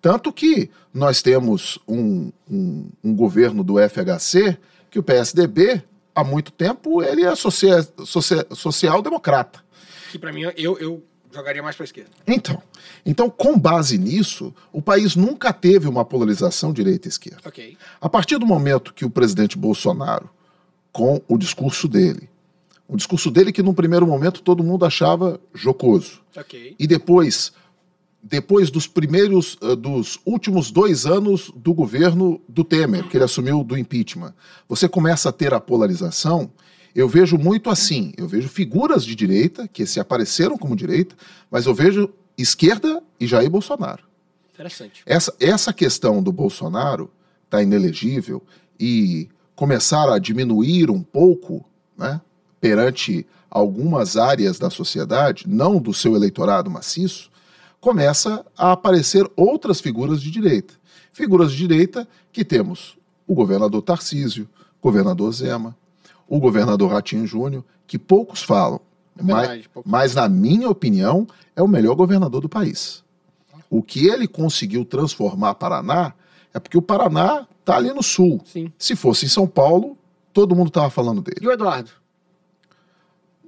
Tanto 0.00 0.32
que 0.32 0.70
nós 0.92 1.20
temos 1.20 1.78
um, 1.86 2.32
um, 2.50 2.88
um 3.02 3.14
governo 3.14 3.62
do 3.64 3.74
FHC 3.76 4.56
que 4.90 4.98
o 4.98 5.02
PSDB, 5.02 5.82
há 6.14 6.24
muito 6.24 6.50
tempo, 6.52 7.02
ele 7.02 7.24
é 7.24 7.34
social-democrata. 7.34 9.62
Que 10.10 10.18
para 10.18 10.32
mim, 10.32 10.42
eu, 10.56 10.78
eu 10.78 11.02
jogaria 11.32 11.62
mais 11.62 11.76
para 11.76 11.84
a 11.84 11.86
esquerda. 11.86 12.10
Então, 12.26 12.62
então, 13.04 13.30
com 13.30 13.58
base 13.58 13.98
nisso, 13.98 14.54
o 14.72 14.80
país 14.80 15.16
nunca 15.16 15.52
teve 15.52 15.88
uma 15.88 16.04
polarização 16.04 16.72
direita-esquerda. 16.72 17.48
Okay. 17.48 17.76
A 18.00 18.08
partir 18.08 18.38
do 18.38 18.46
momento 18.46 18.94
que 18.94 19.04
o 19.04 19.10
presidente 19.10 19.56
Bolsonaro, 19.58 20.28
com 20.92 21.20
o 21.28 21.36
discurso 21.36 21.86
dele, 21.86 22.28
um 22.88 22.96
discurso 22.96 23.30
dele 23.30 23.52
que 23.52 23.62
num 23.62 23.74
primeiro 23.74 24.06
momento 24.06 24.42
todo 24.42 24.62
mundo 24.62 24.84
achava 24.84 25.40
jocoso, 25.54 26.20
okay. 26.36 26.74
e 26.78 26.86
depois, 26.86 27.52
depois 28.22 28.70
dos 28.70 28.86
primeiros, 28.86 29.54
uh, 29.60 29.74
dos 29.74 30.20
últimos 30.24 30.70
dois 30.70 31.04
anos 31.04 31.50
do 31.54 31.74
governo 31.74 32.40
do 32.48 32.64
Temer, 32.64 33.08
que 33.08 33.16
ele 33.16 33.24
assumiu 33.24 33.64
do 33.64 33.76
impeachment, 33.76 34.32
você 34.68 34.88
começa 34.88 35.28
a 35.28 35.32
ter 35.32 35.52
a 35.52 35.60
polarização 35.60 36.50
eu 36.96 37.06
vejo 37.06 37.36
muito 37.36 37.68
assim, 37.68 38.14
eu 38.16 38.26
vejo 38.26 38.48
figuras 38.48 39.04
de 39.04 39.14
direita 39.14 39.68
que 39.68 39.84
se 39.84 40.00
apareceram 40.00 40.56
como 40.56 40.74
direita, 40.74 41.14
mas 41.50 41.66
eu 41.66 41.74
vejo 41.74 42.08
esquerda 42.38 43.02
e 43.20 43.26
Jair 43.26 43.50
Bolsonaro. 43.50 44.02
Interessante. 44.54 45.02
Essa, 45.04 45.34
essa 45.38 45.74
questão 45.74 46.22
do 46.22 46.32
Bolsonaro 46.32 47.10
tá 47.50 47.62
inelegível 47.62 48.42
e 48.80 49.28
começar 49.54 50.10
a 50.10 50.18
diminuir 50.18 50.90
um 50.90 51.02
pouco, 51.02 51.62
né, 51.98 52.18
perante 52.58 53.26
algumas 53.50 54.16
áreas 54.16 54.58
da 54.58 54.70
sociedade, 54.70 55.44
não 55.46 55.78
do 55.78 55.92
seu 55.92 56.16
eleitorado 56.16 56.70
maciço, 56.70 57.30
começa 57.78 58.44
a 58.56 58.72
aparecer 58.72 59.30
outras 59.36 59.82
figuras 59.82 60.22
de 60.22 60.30
direita. 60.30 60.72
Figuras 61.12 61.52
de 61.52 61.58
direita 61.58 62.08
que 62.32 62.42
temos 62.42 62.96
o 63.26 63.34
governador 63.34 63.82
Tarcísio, 63.82 64.48
governador 64.80 65.30
Zema, 65.32 65.76
o 66.28 66.38
governador 66.40 66.90
Ratinho 66.90 67.26
Júnior, 67.26 67.64
que 67.86 67.98
poucos 67.98 68.42
falam, 68.42 68.80
é 69.18 69.22
verdade, 69.22 69.48
mas, 69.48 69.66
poucos. 69.68 69.90
mas 69.90 70.14
na 70.14 70.28
minha 70.28 70.68
opinião 70.68 71.26
é 71.54 71.62
o 71.62 71.68
melhor 71.68 71.94
governador 71.94 72.40
do 72.40 72.48
país. 72.48 73.04
O 73.70 73.82
que 73.82 74.06
ele 74.06 74.28
conseguiu 74.28 74.84
transformar 74.84 75.54
Paraná 75.54 76.14
é 76.52 76.60
porque 76.60 76.78
o 76.78 76.82
Paraná 76.82 77.46
está 77.60 77.76
ali 77.76 77.92
no 77.92 78.02
sul. 78.02 78.40
Sim. 78.44 78.72
Se 78.78 78.94
fosse 78.94 79.26
em 79.26 79.28
São 79.28 79.46
Paulo, 79.46 79.96
todo 80.32 80.54
mundo 80.54 80.68
estava 80.68 80.88
falando 80.90 81.20
dele. 81.20 81.38
E 81.42 81.48
o 81.48 81.52
Eduardo? 81.52 81.90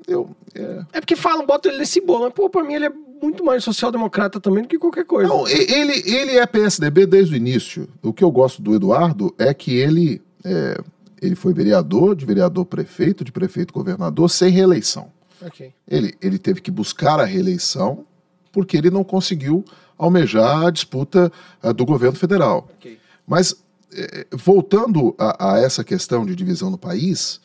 Eu, 0.06 0.34
é... 0.54 0.84
é 0.94 1.00
porque 1.00 1.14
falam, 1.14 1.46
botam 1.46 1.70
ele 1.70 1.80
nesse 1.80 2.00
bolo, 2.00 2.24
mas 2.24 2.32
pô, 2.32 2.48
pra 2.48 2.64
mim 2.64 2.74
ele 2.74 2.86
é 2.86 2.92
muito 3.22 3.44
mais 3.44 3.62
social-democrata 3.62 4.40
também 4.40 4.62
do 4.62 4.68
que 4.68 4.78
qualquer 4.78 5.04
coisa. 5.04 5.28
Não, 5.28 5.46
ele, 5.46 6.02
ele 6.10 6.36
é 6.36 6.46
PSDB 6.46 7.06
desde 7.06 7.34
o 7.34 7.36
início. 7.36 7.88
O 8.02 8.12
que 8.12 8.24
eu 8.24 8.30
gosto 8.30 8.62
do 8.62 8.74
Eduardo 8.74 9.34
é 9.38 9.52
que 9.52 9.76
ele 9.76 10.22
é, 10.44 10.80
ele 11.20 11.35
foi 11.35 11.52
vereador, 11.52 12.14
de 12.14 12.24
vereador 12.24 12.64
prefeito, 12.64 13.24
de 13.24 13.33
prefeito 13.33 13.72
governador, 13.72 14.28
sem 14.31 14.50
reeleição. 14.50 15.11
Okay. 15.40 15.72
Ele, 15.87 16.14
ele 16.20 16.38
teve 16.38 16.61
que 16.61 16.70
buscar 16.70 17.20
a 17.20 17.24
reeleição 17.24 18.07
porque 18.52 18.76
ele 18.76 18.90
não 18.90 19.04
conseguiu 19.04 19.64
almejar 19.96 20.66
a 20.66 20.70
disputa 20.70 21.31
uh, 21.62 21.72
do 21.72 21.85
governo 21.85 22.16
federal. 22.16 22.68
Okay. 22.78 22.98
Mas, 23.26 23.54
eh, 23.92 24.26
voltando 24.33 25.14
a, 25.18 25.54
a, 25.54 25.59
essa 25.59 25.85
questão 25.85 26.24
de 26.24 26.35
divisão 26.35 26.70
do 26.70 26.78
país, 26.78 27.40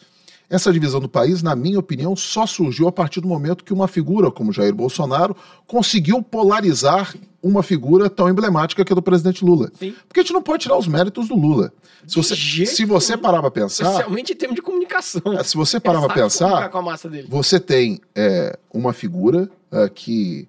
essa 0.49 0.71
divisão 0.71 0.99
do 0.99 1.09
país, 1.09 1.41
na 1.41 1.55
minha 1.55 1.79
opinião, 1.79 2.15
só 2.15 2.45
surgiu 2.45 2.87
a 2.87 2.91
partir 2.91 3.21
do 3.21 3.27
momento 3.27 3.63
que 3.63 3.73
uma 3.73 3.87
figura 3.87 4.29
como 4.29 4.51
Jair 4.51 4.73
Bolsonaro 4.73 5.35
conseguiu 5.65 6.21
polarizar 6.21 7.15
uma 7.41 7.61
figura 7.61 8.09
tão 8.09 8.29
emblemática 8.29 8.85
que 8.85 8.93
é 8.93 8.95
do 8.95 9.01
presidente 9.01 9.43
Lula. 9.43 9.71
Sim. 9.77 9.93
Porque 10.07 10.21
a 10.21 10.23
gente 10.23 10.33
não 10.33 10.41
pode 10.41 10.63
tirar 10.63 10.77
os 10.77 10.87
méritos 10.87 11.27
do 11.27 11.35
Lula. 11.35 11.73
Se 12.07 12.15
você, 12.15 12.35
se 12.65 12.85
você 12.85 13.17
parar 13.17 13.41
para 13.41 13.51
pensar. 13.51 13.85
Especialmente 13.85 14.33
em 14.33 14.35
termos 14.35 14.55
de 14.55 14.61
comunicação. 14.61 15.21
É, 15.33 15.43
se 15.43 15.55
você 15.55 15.79
parar 15.79 16.01
para 16.01 16.13
pensar. 16.13 16.69
Com 16.69 16.77
a 16.77 16.81
massa 16.81 17.09
dele. 17.09 17.27
Você 17.29 17.59
tem 17.59 17.99
é, 18.15 18.57
uma 18.73 18.93
figura 18.93 19.49
uh, 19.71 19.89
que 19.93 20.47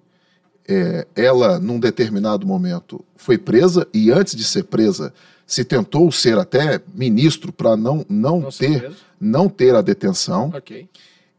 é, 0.67 1.05
ela, 1.15 1.59
num 1.59 1.79
determinado 1.79 2.45
momento, 2.45 3.03
foi 3.15 3.37
presa 3.37 3.87
e 3.93 4.11
antes 4.11 4.35
de 4.35 4.43
ser 4.43 4.63
presa, 4.63 5.13
se 5.45 5.63
tentou 5.63 6.11
ser 6.11 6.37
até 6.37 6.81
ministro 6.93 7.51
para 7.51 7.77
não, 7.77 8.05
não, 8.09 8.41
não 8.41 8.49
ter, 8.49 8.91
não 9.25 9.49
ter 9.49 9.75
a 9.75 9.81
detenção. 9.81 10.51
Okay. 10.55 10.87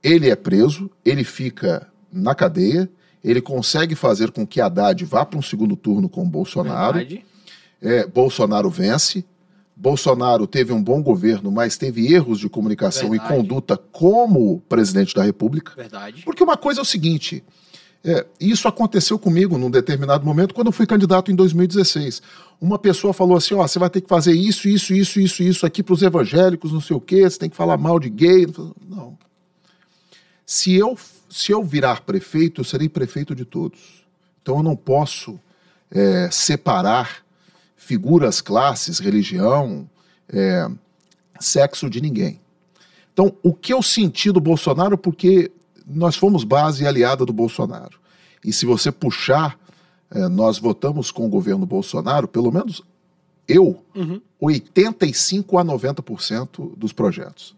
Ele 0.03 0.29
é 0.29 0.37
preso, 0.37 0.91
ele 1.05 1.25
fica 1.25 1.89
na 2.13 2.35
cadeia, 2.35 2.91
ele 3.23 3.41
consegue 3.41 3.95
fazer 3.95 4.31
com 4.31 4.47
que 4.47 4.61
Haddad 4.61 5.05
vá 5.05 5.25
para 5.25 5.39
um 5.39 5.43
segundo 5.43 5.77
turno 5.77 6.09
com 6.09 6.29
Bolsonaro. 6.29 7.07
É, 7.81 8.07
Bolsonaro 8.07 8.69
vence. 8.71 9.25
Bolsonaro 9.75 10.47
teve 10.47 10.73
um 10.73 10.83
bom 10.83 11.03
governo, 11.03 11.51
mas 11.51 11.77
teve 11.77 12.13
erros 12.13 12.39
de 12.39 12.49
comunicação 12.49 13.11
Verdade. 13.11 13.33
e 13.33 13.37
conduta 13.37 13.77
como 13.77 14.61
presidente 14.63 15.15
da 15.15 15.23
República. 15.23 15.73
Verdade. 15.77 16.23
Porque 16.25 16.43
uma 16.43 16.57
coisa 16.57 16.81
é 16.81 16.83
o 16.83 16.85
seguinte: 16.85 17.45
é, 18.05 18.25
isso 18.41 18.69
aconteceu 18.69 19.19
comigo 19.19 19.59
num 19.59 19.71
determinado 19.71 20.25
momento 20.25 20.55
quando 20.55 20.69
eu 20.69 20.73
fui 20.73 20.87
candidato 20.87 21.31
em 21.33 21.35
2016. 21.35 22.23
Uma 22.61 22.79
pessoa 22.79 23.13
falou 23.13 23.37
assim: 23.37 23.55
ó, 23.55 23.67
você 23.67 23.79
vai 23.79 23.91
ter 23.91 24.01
que 24.01 24.09
fazer 24.09 24.33
isso, 24.33 24.69
isso, 24.69 24.95
isso, 24.95 25.21
isso, 25.21 25.43
isso 25.43 25.67
aqui 25.67 25.83
para 25.83 25.95
os 25.95 26.03
evangélicos, 26.03 26.73
não 26.73 26.81
sei 26.81 26.97
o 26.97 27.01
quê, 27.01 27.29
você 27.29 27.39
tem 27.39 27.51
que 27.51 27.57
falar 27.57 27.77
mal 27.77 27.99
de 27.99 28.09
gay. 28.09 28.47
Não. 28.89 29.19
Se 30.45 30.75
eu, 30.75 30.97
se 31.29 31.51
eu 31.51 31.65
virar 31.65 32.03
prefeito, 32.03 32.61
eu 32.61 32.65
serei 32.65 32.89
prefeito 32.89 33.35
de 33.35 33.45
todos. 33.45 33.81
Então 34.41 34.59
eu 34.59 34.63
não 34.63 34.77
posso 34.77 35.41
é, 35.91 36.31
separar 36.31 37.25
figuras, 37.77 38.41
classes, 38.41 38.99
religião, 38.99 39.89
é, 40.29 40.69
sexo 41.41 41.91
de 41.91 42.01
ninguém. 42.01 42.41
Então, 43.13 43.35
o 43.43 43.55
que 43.55 43.73
eu 43.73 43.83
senti 43.83 44.31
do 44.31 44.41
Bolsonaro, 44.41 44.99
porque 44.99 45.51
nós 45.87 46.17
fomos 46.17 46.43
base 46.43 46.87
aliada 46.87 47.25
do 47.25 47.33
Bolsonaro. 47.33 47.99
E 48.45 48.53
se 48.53 48.67
você 48.67 48.91
puxar, 48.91 49.59
é, 50.11 50.29
nós 50.29 50.59
votamos 50.59 51.11
com 51.11 51.27
o 51.27 51.29
governo 51.29 51.65
Bolsonaro, 51.65 52.27
pelo 52.27 52.51
menos 52.51 52.83
eu, 53.47 53.81
uhum. 53.95 54.21
85 54.41 55.59
a 55.59 55.65
90% 55.65 56.77
dos 56.77 56.93
projetos. 56.93 57.55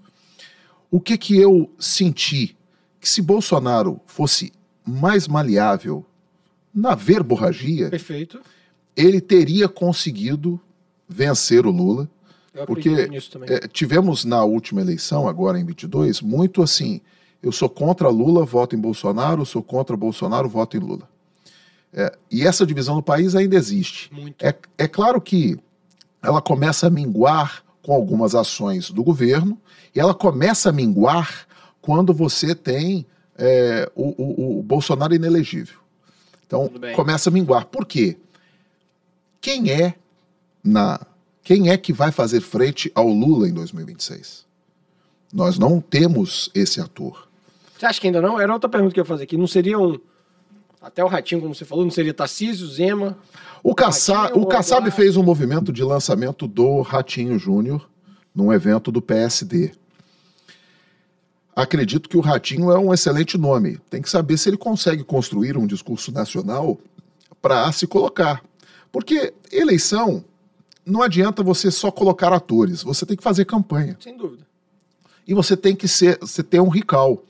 O 0.90 1.00
que 1.00 1.16
que 1.16 1.36
eu 1.36 1.70
senti? 1.78 2.56
Que 3.00 3.08
se 3.08 3.22
Bolsonaro 3.22 4.00
fosse 4.06 4.52
mais 4.86 5.26
maleável 5.26 6.04
na 6.74 6.94
verborragia, 6.94 7.88
Perfeito. 7.88 8.40
ele 8.96 9.20
teria 9.20 9.68
conseguido 9.68 10.60
vencer 11.08 11.66
o 11.66 11.70
Lula. 11.70 12.08
porque 12.66 13.08
é, 13.46 13.68
tivemos 13.68 14.24
na 14.24 14.44
última 14.44 14.80
eleição, 14.80 15.28
agora 15.28 15.58
em 15.58 15.64
22, 15.64 16.20
muito 16.20 16.62
assim 16.62 17.00
eu 17.42 17.52
sou 17.52 17.68
contra 17.68 18.08
Lula, 18.08 18.44
voto 18.44 18.74
em 18.74 18.78
Bolsonaro, 18.78 19.46
sou 19.46 19.62
contra 19.62 19.96
Bolsonaro, 19.96 20.48
voto 20.48 20.76
em 20.76 20.80
Lula. 20.80 21.08
É, 21.92 22.16
e 22.30 22.46
essa 22.46 22.66
divisão 22.66 22.96
no 22.96 23.02
país 23.02 23.34
ainda 23.34 23.56
existe. 23.56 24.10
É, 24.40 24.54
é 24.76 24.88
claro 24.88 25.20
que 25.20 25.58
ela 26.22 26.42
começa 26.42 26.86
a 26.88 26.90
minguar 26.90 27.64
com 27.82 27.94
algumas 27.94 28.34
ações 28.34 28.90
do 28.90 29.02
governo, 29.02 29.58
e 29.94 30.00
ela 30.00 30.14
começa 30.14 30.68
a 30.68 30.72
minguar 30.72 31.46
quando 31.80 32.12
você 32.12 32.54
tem 32.54 33.06
é, 33.36 33.90
o, 33.94 34.08
o, 34.22 34.58
o, 34.58 34.62
Bolsonaro 34.62 35.14
inelegível. 35.14 35.78
Então, 36.46 36.70
começa 36.94 37.30
a 37.30 37.32
minguar. 37.32 37.66
Por 37.66 37.86
quê? 37.86 38.16
Quem 39.40 39.70
é 39.70 39.94
na 40.62 41.00
quem 41.42 41.70
é 41.70 41.78
que 41.78 41.94
vai 41.94 42.12
fazer 42.12 42.42
frente 42.42 42.92
ao 42.94 43.08
Lula 43.08 43.48
em 43.48 43.54
2026? 43.54 44.44
Nós 45.32 45.58
não 45.58 45.80
temos 45.80 46.50
esse 46.54 46.78
ator. 46.78 47.27
Você 47.78 47.86
acha 47.86 48.00
que 48.00 48.08
ainda 48.08 48.20
não? 48.20 48.40
Era 48.40 48.52
outra 48.52 48.68
pergunta 48.68 48.92
que 48.92 48.98
eu 48.98 49.04
ia 49.04 49.08
fazer 49.08 49.22
aqui. 49.22 49.36
Não 49.36 49.46
seria 49.46 49.78
um. 49.78 49.98
Até 50.82 51.04
o 51.04 51.06
Ratinho, 51.06 51.40
como 51.40 51.54
você 51.54 51.64
falou, 51.64 51.84
não 51.84 51.90
seria 51.90 52.12
Tarcísio, 52.12 52.66
Zema. 52.66 53.16
O, 53.62 53.74
Kassab, 53.74 54.38
o 54.38 54.46
Kassab 54.46 54.90
fez 54.90 55.16
um 55.16 55.22
movimento 55.22 55.72
de 55.72 55.82
lançamento 55.82 56.46
do 56.46 56.80
Ratinho 56.82 57.38
Júnior 57.38 57.88
num 58.34 58.52
evento 58.52 58.90
do 58.90 59.02
PSD. 59.02 59.72
Acredito 61.54 62.08
que 62.08 62.16
o 62.16 62.20
Ratinho 62.20 62.70
é 62.70 62.78
um 62.78 62.94
excelente 62.94 63.36
nome. 63.36 63.78
Tem 63.90 64.00
que 64.00 64.08
saber 64.08 64.38
se 64.38 64.48
ele 64.48 64.56
consegue 64.56 65.02
construir 65.02 65.56
um 65.56 65.66
discurso 65.66 66.12
nacional 66.12 66.78
para 67.42 67.70
se 67.72 67.86
colocar. 67.86 68.42
Porque 68.90 69.34
eleição 69.52 70.24
não 70.86 71.02
adianta 71.02 71.42
você 71.42 71.70
só 71.70 71.90
colocar 71.90 72.32
atores, 72.32 72.82
você 72.82 73.04
tem 73.04 73.16
que 73.16 73.22
fazer 73.22 73.44
campanha. 73.44 73.96
Sem 74.00 74.16
dúvida. 74.16 74.46
E 75.26 75.34
você 75.34 75.56
tem 75.56 75.76
que 75.76 75.86
ser, 75.86 76.18
você 76.20 76.42
ter 76.42 76.60
um 76.60 76.68
rical. 76.68 77.22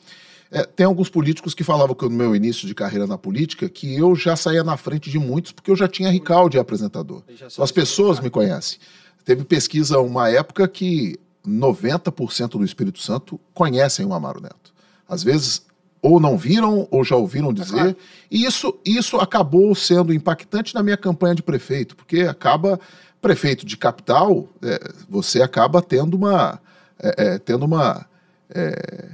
É, 0.51 0.63
tem 0.65 0.87
alguns 0.87 1.11
políticos 1.11 1.55
que 1.55 1.63
falavam 1.63 1.95
que 1.95 2.05
no 2.05 2.11
meu 2.11 2.35
início 2.35 2.67
de 2.67 2.75
carreira 2.75 3.07
na 3.07 3.19
política 3.19 3.69
que 3.69 3.95
eu 3.95 4.17
já 4.17 4.35
saía 4.35 4.65
na 4.65 4.77
frente 4.77 5.11
de 5.11 5.19
muitos 5.19 5.53
porque 5.53 5.71
eu 5.71 5.77
já 5.77 5.87
tinha 5.87 6.11
Ricaldi 6.11 6.53
de 6.53 6.59
apresentador. 6.59 7.23
Então, 7.29 7.63
as 7.63 7.71
pessoas 7.71 8.19
me 8.19 8.31
conhecem. 8.31 8.79
Teve 9.25 9.45
pesquisa 9.45 9.99
uma 9.99 10.31
época 10.31 10.67
que 10.67 11.19
90% 11.47 12.51
do 12.51 12.65
Espírito 12.65 12.99
Santo 12.99 13.39
conhecem 13.53 14.07
o 14.07 14.15
Amaro 14.15 14.41
Neto. 14.41 14.73
Às 15.07 15.23
vezes 15.23 15.67
ou 16.01 16.21
não 16.21 16.37
viram 16.37 16.87
ou 16.91 17.05
já 17.05 17.17
ouviram 17.17 17.51
é 17.51 17.53
dizer. 17.53 17.77
É 17.77 17.81
claro. 17.81 17.97
E 18.31 18.45
isso, 18.45 18.79
isso 18.85 19.17
acabou 19.17 19.75
sendo 19.75 20.13
impactante 20.13 20.75
na 20.75 20.83
minha 20.83 20.97
campanha 20.97 21.35
de 21.35 21.43
prefeito, 21.43 21.97
porque 21.97 22.21
acaba 22.21 22.81
prefeito 23.21 23.67
de 23.67 23.77
capital, 23.77 24.49
é, 24.63 24.93
você 25.09 25.43
acaba 25.43 25.83
tendo 25.83 26.15
uma 26.17 26.61
é, 26.99 27.35
é 27.35 27.39
tendo 27.39 27.65
uma 27.65 28.07
é, 28.49 29.11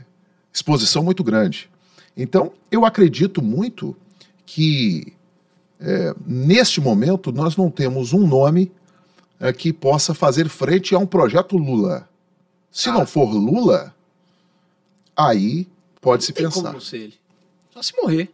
exposição 0.54 1.02
muito 1.02 1.24
grande. 1.24 1.68
Então, 2.16 2.52
eu 2.70 2.84
acredito 2.84 3.42
muito 3.42 3.96
que 4.46 5.12
é, 5.80 6.14
neste 6.24 6.80
momento 6.80 7.32
nós 7.32 7.56
não 7.56 7.68
temos 7.68 8.12
um 8.12 8.24
nome 8.24 8.70
é, 9.40 9.52
que 9.52 9.72
possa 9.72 10.14
fazer 10.14 10.48
frente 10.48 10.94
a 10.94 10.98
um 10.98 11.06
projeto 11.06 11.56
Lula. 11.56 12.08
Se 12.70 12.88
ah. 12.88 12.92
não 12.92 13.06
for 13.06 13.30
Lula, 13.32 13.94
aí 15.16 15.66
pode 16.00 16.24
se 16.24 16.32
tem 16.32 16.44
pensar. 16.44 16.60
Como 16.62 16.72
não 16.74 16.80
ser 16.80 16.98
ele. 16.98 17.14
Só 17.72 17.82
se 17.82 17.92
morrer. 18.00 18.30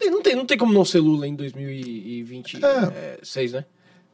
Não 0.00 0.22
tem, 0.22 0.36
não 0.36 0.44
tem 0.44 0.58
como 0.58 0.72
não 0.72 0.84
ser 0.84 0.98
Lula 0.98 1.26
em 1.26 1.34
2026, 1.34 2.62
é. 2.62 3.56
né? 3.56 3.64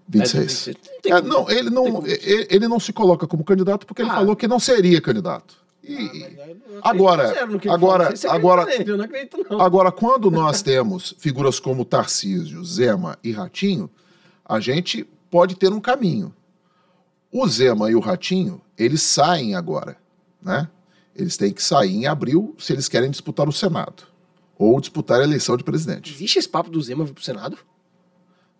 26. 0.08 0.68
É, 0.68 1.10
não, 1.10 1.16
é, 1.16 1.22
não, 1.22 1.50
ele 1.50 1.70
não, 1.70 2.06
ele, 2.06 2.46
ele, 2.50 2.68
não 2.68 2.78
se 2.78 2.92
coloca 2.92 3.26
como 3.26 3.42
candidato 3.42 3.86
porque 3.86 4.02
ah. 4.02 4.04
ele 4.04 4.14
falou 4.14 4.36
que 4.36 4.46
não 4.46 4.60
seria 4.60 5.00
candidato. 5.00 5.61
E, 5.82 6.24
ah, 6.80 6.90
agora, 6.90 7.34
agora, 7.68 8.14
agora, 8.30 8.66
agora, 9.58 9.92
quando 9.92 10.30
nós 10.30 10.62
temos 10.62 11.12
figuras 11.18 11.58
como 11.58 11.84
Tarcísio, 11.84 12.64
Zema 12.64 13.18
e 13.22 13.32
Ratinho, 13.32 13.90
a 14.44 14.60
gente 14.60 15.04
pode 15.28 15.56
ter 15.56 15.72
um 15.72 15.80
caminho. 15.80 16.32
O 17.32 17.48
Zema 17.48 17.90
e 17.90 17.96
o 17.96 18.00
Ratinho, 18.00 18.60
eles 18.78 19.02
saem 19.02 19.56
agora, 19.56 19.96
né? 20.40 20.68
Eles 21.16 21.36
têm 21.36 21.52
que 21.52 21.62
sair 21.62 21.94
em 21.96 22.06
abril 22.06 22.54
se 22.58 22.72
eles 22.72 22.88
querem 22.88 23.10
disputar 23.10 23.48
o 23.48 23.52
Senado 23.52 24.04
ou 24.56 24.80
disputar 24.80 25.20
a 25.20 25.24
eleição 25.24 25.56
de 25.56 25.64
presidente. 25.64 26.14
Existe 26.14 26.38
esse 26.38 26.48
papo 26.48 26.70
do 26.70 26.80
Zema 26.80 27.04
vir 27.04 27.12
para 27.12 27.20
o 27.20 27.24
Senado? 27.24 27.58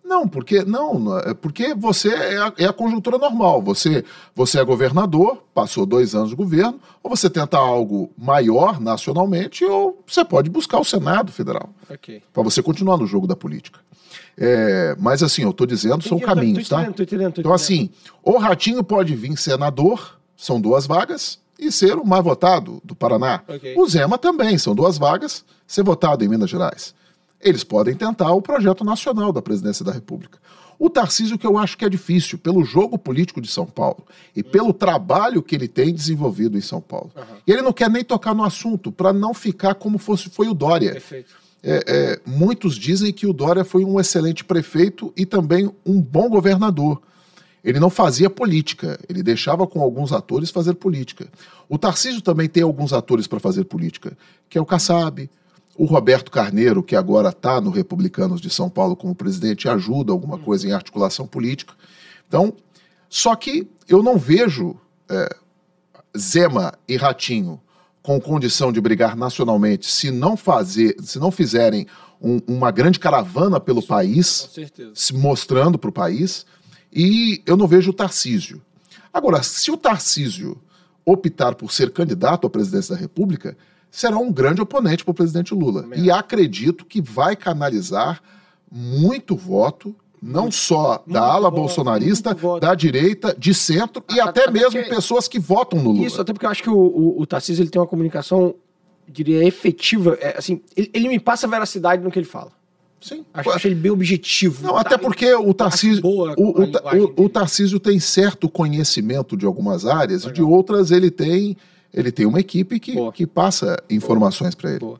Não, 0.03 0.27
porque 0.27 0.63
não, 0.63 1.17
é 1.19 1.33
porque 1.33 1.73
você 1.73 2.09
é 2.09 2.37
a, 2.37 2.53
é 2.57 2.65
a, 2.65 2.73
conjuntura 2.73 3.17
normal. 3.17 3.61
Você, 3.61 4.03
você 4.35 4.59
é 4.59 4.63
governador, 4.63 5.41
passou 5.53 5.85
dois 5.85 6.13
anos 6.13 6.29
de 6.29 6.35
governo, 6.35 6.79
ou 7.01 7.15
você 7.15 7.29
tenta 7.29 7.57
algo 7.57 8.11
maior 8.17 8.81
nacionalmente, 8.81 9.63
ou 9.63 10.03
você 10.05 10.25
pode 10.25 10.49
buscar 10.49 10.79
o 10.79 10.83
Senado 10.83 11.31
Federal. 11.31 11.69
Okay. 11.89 12.21
Para 12.33 12.43
você 12.43 12.61
continuar 12.61 12.97
no 12.97 13.07
jogo 13.07 13.25
da 13.25 13.35
política. 13.35 13.79
É, 14.37 14.95
mas 14.99 15.23
assim, 15.23 15.43
eu 15.43 15.51
estou 15.51 15.65
dizendo, 15.65 15.95
Entendi, 15.95 16.09
são 16.09 16.19
caminhos, 16.19 16.67
tá? 16.67 16.83
Entendendo, 16.83 17.33
tô 17.33 17.41
então, 17.41 17.53
assim, 17.53 17.89
o 18.21 18.37
Ratinho 18.37 18.83
pode 18.83 19.15
vir 19.15 19.37
senador, 19.37 20.19
são 20.35 20.59
duas 20.59 20.85
vagas, 20.85 21.39
e 21.57 21.71
ser 21.71 21.95
o 21.97 22.05
mais 22.05 22.23
votado 22.23 22.81
do 22.83 22.95
Paraná. 22.95 23.41
Okay. 23.47 23.75
O 23.77 23.87
Zema 23.87 24.17
também, 24.17 24.57
são 24.57 24.75
duas 24.75 24.97
vagas, 24.97 25.45
ser 25.65 25.83
votado 25.83 26.25
em 26.25 26.27
Minas 26.27 26.49
Gerais 26.49 26.93
eles 27.43 27.63
podem 27.63 27.95
tentar 27.95 28.31
o 28.31 28.41
projeto 28.41 28.83
nacional 28.83 29.31
da 29.31 29.41
presidência 29.41 29.83
da 29.83 29.91
República. 29.91 30.39
O 30.79 30.89
Tarcísio, 30.89 31.37
que 31.37 31.45
eu 31.45 31.57
acho 31.57 31.77
que 31.77 31.85
é 31.85 31.89
difícil, 31.89 32.37
pelo 32.37 32.63
jogo 32.63 32.97
político 32.97 33.39
de 33.39 33.47
São 33.47 33.65
Paulo 33.65 34.03
e 34.35 34.43
pelo 34.43 34.73
trabalho 34.73 35.41
que 35.41 35.55
ele 35.55 35.67
tem 35.67 35.93
desenvolvido 35.93 36.57
em 36.57 36.61
São 36.61 36.81
Paulo. 36.81 37.11
Uhum. 37.15 37.23
E 37.45 37.51
ele 37.51 37.61
não 37.61 37.71
quer 37.71 37.89
nem 37.89 38.03
tocar 38.03 38.33
no 38.33 38.43
assunto, 38.43 38.91
para 38.91 39.13
não 39.13 39.33
ficar 39.33 39.75
como 39.75 39.97
fosse, 39.97 40.29
foi 40.29 40.47
o 40.47 40.53
Dória. 40.53 41.01
É, 41.65 41.83
é, 41.87 42.21
muitos 42.25 42.75
dizem 42.75 43.13
que 43.13 43.25
o 43.25 43.31
Dória 43.31 43.63
foi 43.63 43.85
um 43.85 43.99
excelente 43.99 44.43
prefeito 44.43 45.13
e 45.15 45.25
também 45.25 45.71
um 45.85 46.01
bom 46.01 46.29
governador. 46.29 47.01
Ele 47.63 47.79
não 47.79 47.89
fazia 47.89 48.29
política, 48.29 48.99
ele 49.07 49.23
deixava 49.23 49.65
com 49.65 49.79
alguns 49.79 50.11
atores 50.11 50.49
fazer 50.49 50.73
política. 50.73 51.29
O 51.69 51.77
Tarcísio 51.77 52.21
também 52.21 52.49
tem 52.49 52.61
alguns 52.61 52.91
atores 52.91 53.25
para 53.25 53.39
fazer 53.39 53.63
política, 53.63 54.17
que 54.49 54.57
é 54.57 54.61
o 54.61 54.65
Kassab, 54.65 55.29
o 55.75 55.85
Roberto 55.85 56.29
Carneiro, 56.29 56.83
que 56.83 56.95
agora 56.95 57.29
está 57.29 57.59
no 57.59 57.71
Republicanos 57.71 58.39
de 58.39 58.49
São 58.49 58.69
Paulo 58.69 58.95
como 58.95 59.15
presidente, 59.15 59.67
ajuda 59.67 60.11
alguma 60.11 60.37
coisa 60.37 60.67
em 60.67 60.71
articulação 60.71 61.25
política. 61.25 61.73
Então, 62.27 62.53
só 63.09 63.35
que 63.35 63.67
eu 63.87 64.03
não 64.03 64.17
vejo 64.17 64.75
é, 65.09 65.35
Zema 66.17 66.73
e 66.87 66.95
Ratinho 66.95 67.59
com 68.01 68.19
condição 68.19 68.71
de 68.71 68.81
brigar 68.81 69.15
nacionalmente 69.15 69.89
se 69.89 70.11
não 70.11 70.35
fazer, 70.35 70.95
se 71.01 71.17
não 71.17 71.31
fizerem 71.31 71.87
um, 72.21 72.39
uma 72.47 72.69
grande 72.69 72.99
caravana 72.99 73.59
pelo 73.59 73.81
país, 73.81 74.49
se 74.93 75.13
mostrando 75.13 75.77
para 75.77 75.89
o 75.89 75.93
país. 75.93 76.45
E 76.91 77.41
eu 77.45 77.57
não 77.57 77.67
vejo 77.67 77.91
o 77.91 77.93
Tarcísio. 77.93 78.61
Agora, 79.11 79.41
se 79.41 79.71
o 79.71 79.77
Tarcísio 79.77 80.61
optar 81.05 81.55
por 81.55 81.71
ser 81.71 81.91
candidato 81.91 82.45
à 82.45 82.49
presidência 82.49 82.95
da 82.95 83.01
República, 83.01 83.57
será 83.93 84.17
um 84.17 84.31
grande 84.31 84.59
oponente 84.59 85.03
para 85.03 85.11
o 85.11 85.13
presidente 85.13 85.53
Lula. 85.53 85.85
E 85.95 86.09
acredito 86.09 86.83
que 86.83 86.99
vai 86.99 87.35
canalizar 87.35 88.21
muito 88.71 89.35
voto 89.35 89.95
não 90.19 90.49
só 90.49 91.03
da 91.05 91.21
ala 91.21 91.49
voto, 91.49 91.59
bolsonarista, 91.59 92.35
da 92.59 92.73
direita, 92.73 93.35
de 93.37 93.53
centro 93.53 94.03
e 94.09 94.19
até, 94.19 94.45
até 94.45 94.51
mesmo 94.51 94.71
porque... 94.71 94.89
pessoas 94.89 95.27
que 95.27 95.37
votam 95.37 95.79
no 95.79 95.91
Lula. 95.91 96.07
Isso, 96.07 96.19
até 96.19 96.33
porque 96.33 96.45
eu 96.45 96.49
acho 96.49 96.63
que 96.63 96.69
o, 96.71 96.75
o, 96.75 97.21
o 97.21 97.25
Tarcísio 97.27 97.61
ele 97.61 97.69
tem 97.69 97.79
uma 97.79 97.87
comunicação, 97.87 98.55
diria, 99.07 99.45
efetiva. 99.45 100.17
É, 100.19 100.37
assim, 100.39 100.59
ele, 100.75 100.89
ele, 100.91 101.07
me 101.09 101.19
passa 101.19 101.47
veracidade 101.47 102.01
no 102.01 102.09
que 102.09 102.17
ele 102.17 102.25
fala. 102.25 102.51
Sim. 102.99 103.23
Acho, 103.31 103.51
acho 103.51 103.67
ele 103.67 103.75
bem 103.75 103.91
objetivo. 103.91 104.65
Não, 104.65 104.73
tá? 104.73 104.81
até 104.81 104.97
porque 104.97 105.31
o 105.35 105.53
Tarcísio, 105.53 106.01
boa 106.01 106.33
o, 106.35 106.63
o, 106.63 107.25
o, 107.25 107.29
Tarcísio 107.29 107.79
tem 107.79 107.99
certo 107.99 108.49
conhecimento 108.49 109.37
de 109.37 109.45
algumas 109.45 109.85
áreas 109.85 110.23
Legal. 110.23 110.31
e 110.31 110.33
de 110.33 110.41
outras 110.41 110.89
ele 110.89 111.11
tem 111.11 111.55
ele 111.93 112.11
tem 112.11 112.25
uma 112.25 112.39
equipe 112.39 112.79
que, 112.79 112.95
que 113.11 113.27
passa 113.27 113.81
informações 113.89 114.55
para 114.55 114.71
ele. 114.71 114.79
Boa. 114.79 114.99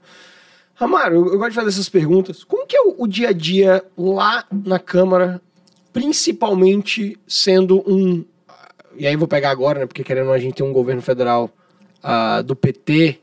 Amaro, 0.79 1.15
eu, 1.15 1.33
eu, 1.33 1.37
gosto 1.37 1.51
de 1.51 1.55
fazer 1.55 1.69
essas 1.69 1.89
perguntas. 1.89 2.43
Como 2.43 2.67
que 2.67 2.75
é 2.75 2.81
o, 2.81 2.95
o 2.99 3.07
dia 3.07 3.29
a 3.29 3.33
dia 3.33 3.83
lá 3.97 4.45
na 4.51 4.79
Câmara, 4.79 5.41
principalmente 5.91 7.17
sendo 7.27 7.83
um. 7.87 8.25
E 8.95 9.07
aí 9.07 9.15
vou 9.15 9.27
pegar 9.27 9.51
agora, 9.51 9.79
né? 9.79 9.85
Porque 9.85 10.03
querendo 10.03 10.31
a 10.31 10.39
gente 10.39 10.55
ter 10.55 10.63
um 10.63 10.73
governo 10.73 11.01
federal 11.01 11.49
uh, 12.03 12.43
do 12.43 12.55
PT. 12.55 13.19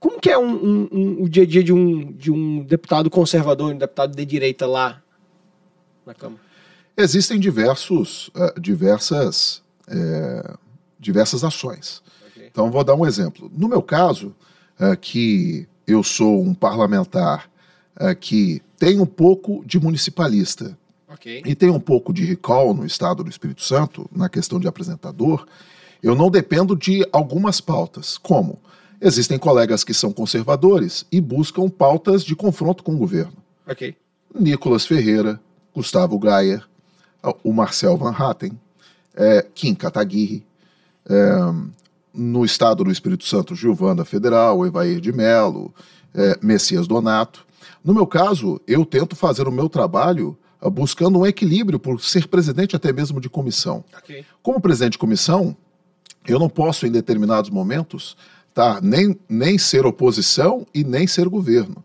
Como 0.00 0.18
que 0.18 0.30
é 0.30 0.38
um, 0.38 0.50
um, 0.50 0.88
um, 0.90 1.22
o 1.22 1.28
dia 1.28 1.44
a 1.44 1.46
dia 1.46 1.62
de 1.62 1.72
um, 1.72 2.10
de 2.12 2.32
um 2.32 2.64
deputado 2.64 3.08
conservador, 3.08 3.72
um 3.72 3.78
deputado 3.78 4.16
de 4.16 4.24
direita 4.24 4.66
lá 4.66 5.00
na 6.04 6.12
Câmara? 6.12 6.40
Existem 6.96 7.38
diversos, 7.38 8.28
uh, 8.28 8.60
diversas, 8.60 9.62
é, 9.88 10.54
diversas 10.98 11.44
ações. 11.44 12.02
Então, 12.52 12.70
vou 12.70 12.84
dar 12.84 12.94
um 12.94 13.06
exemplo. 13.06 13.50
No 13.56 13.66
meu 13.66 13.82
caso, 13.82 14.34
uh, 14.78 14.96
que 15.00 15.66
eu 15.86 16.04
sou 16.04 16.40
um 16.40 16.54
parlamentar 16.54 17.50
uh, 17.98 18.14
que 18.14 18.62
tem 18.78 19.00
um 19.00 19.06
pouco 19.06 19.64
de 19.64 19.80
municipalista 19.80 20.78
okay. 21.10 21.42
e 21.46 21.54
tem 21.54 21.70
um 21.70 21.80
pouco 21.80 22.12
de 22.12 22.24
recall 22.24 22.74
no 22.74 22.84
estado 22.84 23.24
do 23.24 23.30
Espírito 23.30 23.62
Santo, 23.62 24.08
na 24.14 24.28
questão 24.28 24.60
de 24.60 24.68
apresentador, 24.68 25.46
eu 26.02 26.14
não 26.14 26.30
dependo 26.30 26.76
de 26.76 27.06
algumas 27.10 27.60
pautas. 27.60 28.18
Como? 28.18 28.60
Existem 29.00 29.38
colegas 29.38 29.82
que 29.82 29.94
são 29.94 30.12
conservadores 30.12 31.06
e 31.10 31.20
buscam 31.20 31.68
pautas 31.70 32.22
de 32.22 32.36
confronto 32.36 32.84
com 32.84 32.94
o 32.94 32.98
governo. 32.98 33.36
Okay. 33.66 33.96
Nicolas 34.38 34.84
Ferreira, 34.84 35.40
Gustavo 35.74 36.18
Gayer, 36.18 36.64
o 37.42 37.52
Marcel 37.52 37.96
Van 37.96 38.12
Hatten, 38.12 38.52
é, 39.14 39.46
Kim 39.54 39.74
Kataguiri, 39.74 40.44
é, 41.08 41.32
no 42.14 42.44
estado 42.44 42.84
do 42.84 42.90
Espírito 42.90 43.24
Santo, 43.24 43.54
Gilvanda 43.54 44.04
Federal, 44.04 44.66
Evair 44.66 45.00
de 45.00 45.12
Melo, 45.12 45.74
é, 46.14 46.38
Messias 46.42 46.86
Donato. 46.86 47.46
No 47.84 47.94
meu 47.94 48.06
caso, 48.06 48.60
eu 48.66 48.84
tento 48.84 49.16
fazer 49.16 49.48
o 49.48 49.52
meu 49.52 49.68
trabalho 49.68 50.36
uh, 50.60 50.70
buscando 50.70 51.18
um 51.18 51.26
equilíbrio 51.26 51.78
por 51.78 52.00
ser 52.00 52.28
presidente 52.28 52.76
até 52.76 52.92
mesmo 52.92 53.20
de 53.20 53.28
comissão. 53.28 53.84
Okay. 53.98 54.24
Como 54.42 54.60
presidente 54.60 54.92
de 54.92 54.98
comissão, 54.98 55.56
eu 56.26 56.38
não 56.38 56.48
posso, 56.48 56.86
em 56.86 56.90
determinados 56.90 57.50
momentos, 57.50 58.16
tá, 58.54 58.80
nem, 58.80 59.18
nem 59.28 59.58
ser 59.58 59.84
oposição 59.84 60.66
e 60.72 60.84
nem 60.84 61.06
ser 61.06 61.28
governo. 61.28 61.82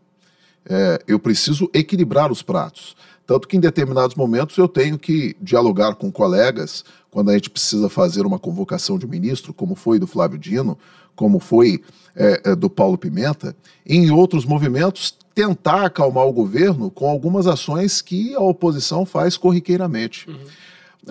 É, 0.69 1.01
eu 1.07 1.17
preciso 1.17 1.69
equilibrar 1.73 2.31
os 2.31 2.41
pratos. 2.41 2.95
Tanto 3.27 3.45
que 3.45 3.57
em 3.57 3.59
determinados 3.59 4.15
momentos 4.15 4.57
eu 4.57 4.69
tenho 4.69 4.97
que 4.97 5.35
dialogar 5.41 5.95
com 5.95 6.09
colegas 6.09 6.85
quando 7.11 7.29
a 7.29 7.33
gente 7.33 7.49
precisa 7.49 7.89
fazer 7.89 8.25
uma 8.25 8.39
convocação 8.39 8.97
de 8.97 9.05
ministro, 9.05 9.53
como 9.53 9.75
foi 9.75 9.99
do 9.99 10.07
Flávio 10.07 10.39
Dino, 10.39 10.77
como 11.13 11.37
foi 11.37 11.83
é, 12.15 12.55
do 12.55 12.69
Paulo 12.69 12.97
Pimenta, 12.97 13.53
e 13.85 13.97
em 13.97 14.11
outros 14.11 14.45
movimentos 14.45 15.13
tentar 15.35 15.85
acalmar 15.85 16.25
o 16.25 16.31
governo 16.31 16.89
com 16.89 17.09
algumas 17.09 17.47
ações 17.47 18.01
que 18.01 18.33
a 18.33 18.39
oposição 18.39 19.05
faz 19.05 19.35
corriqueiramente. 19.35 20.29
Uhum. 20.29 20.37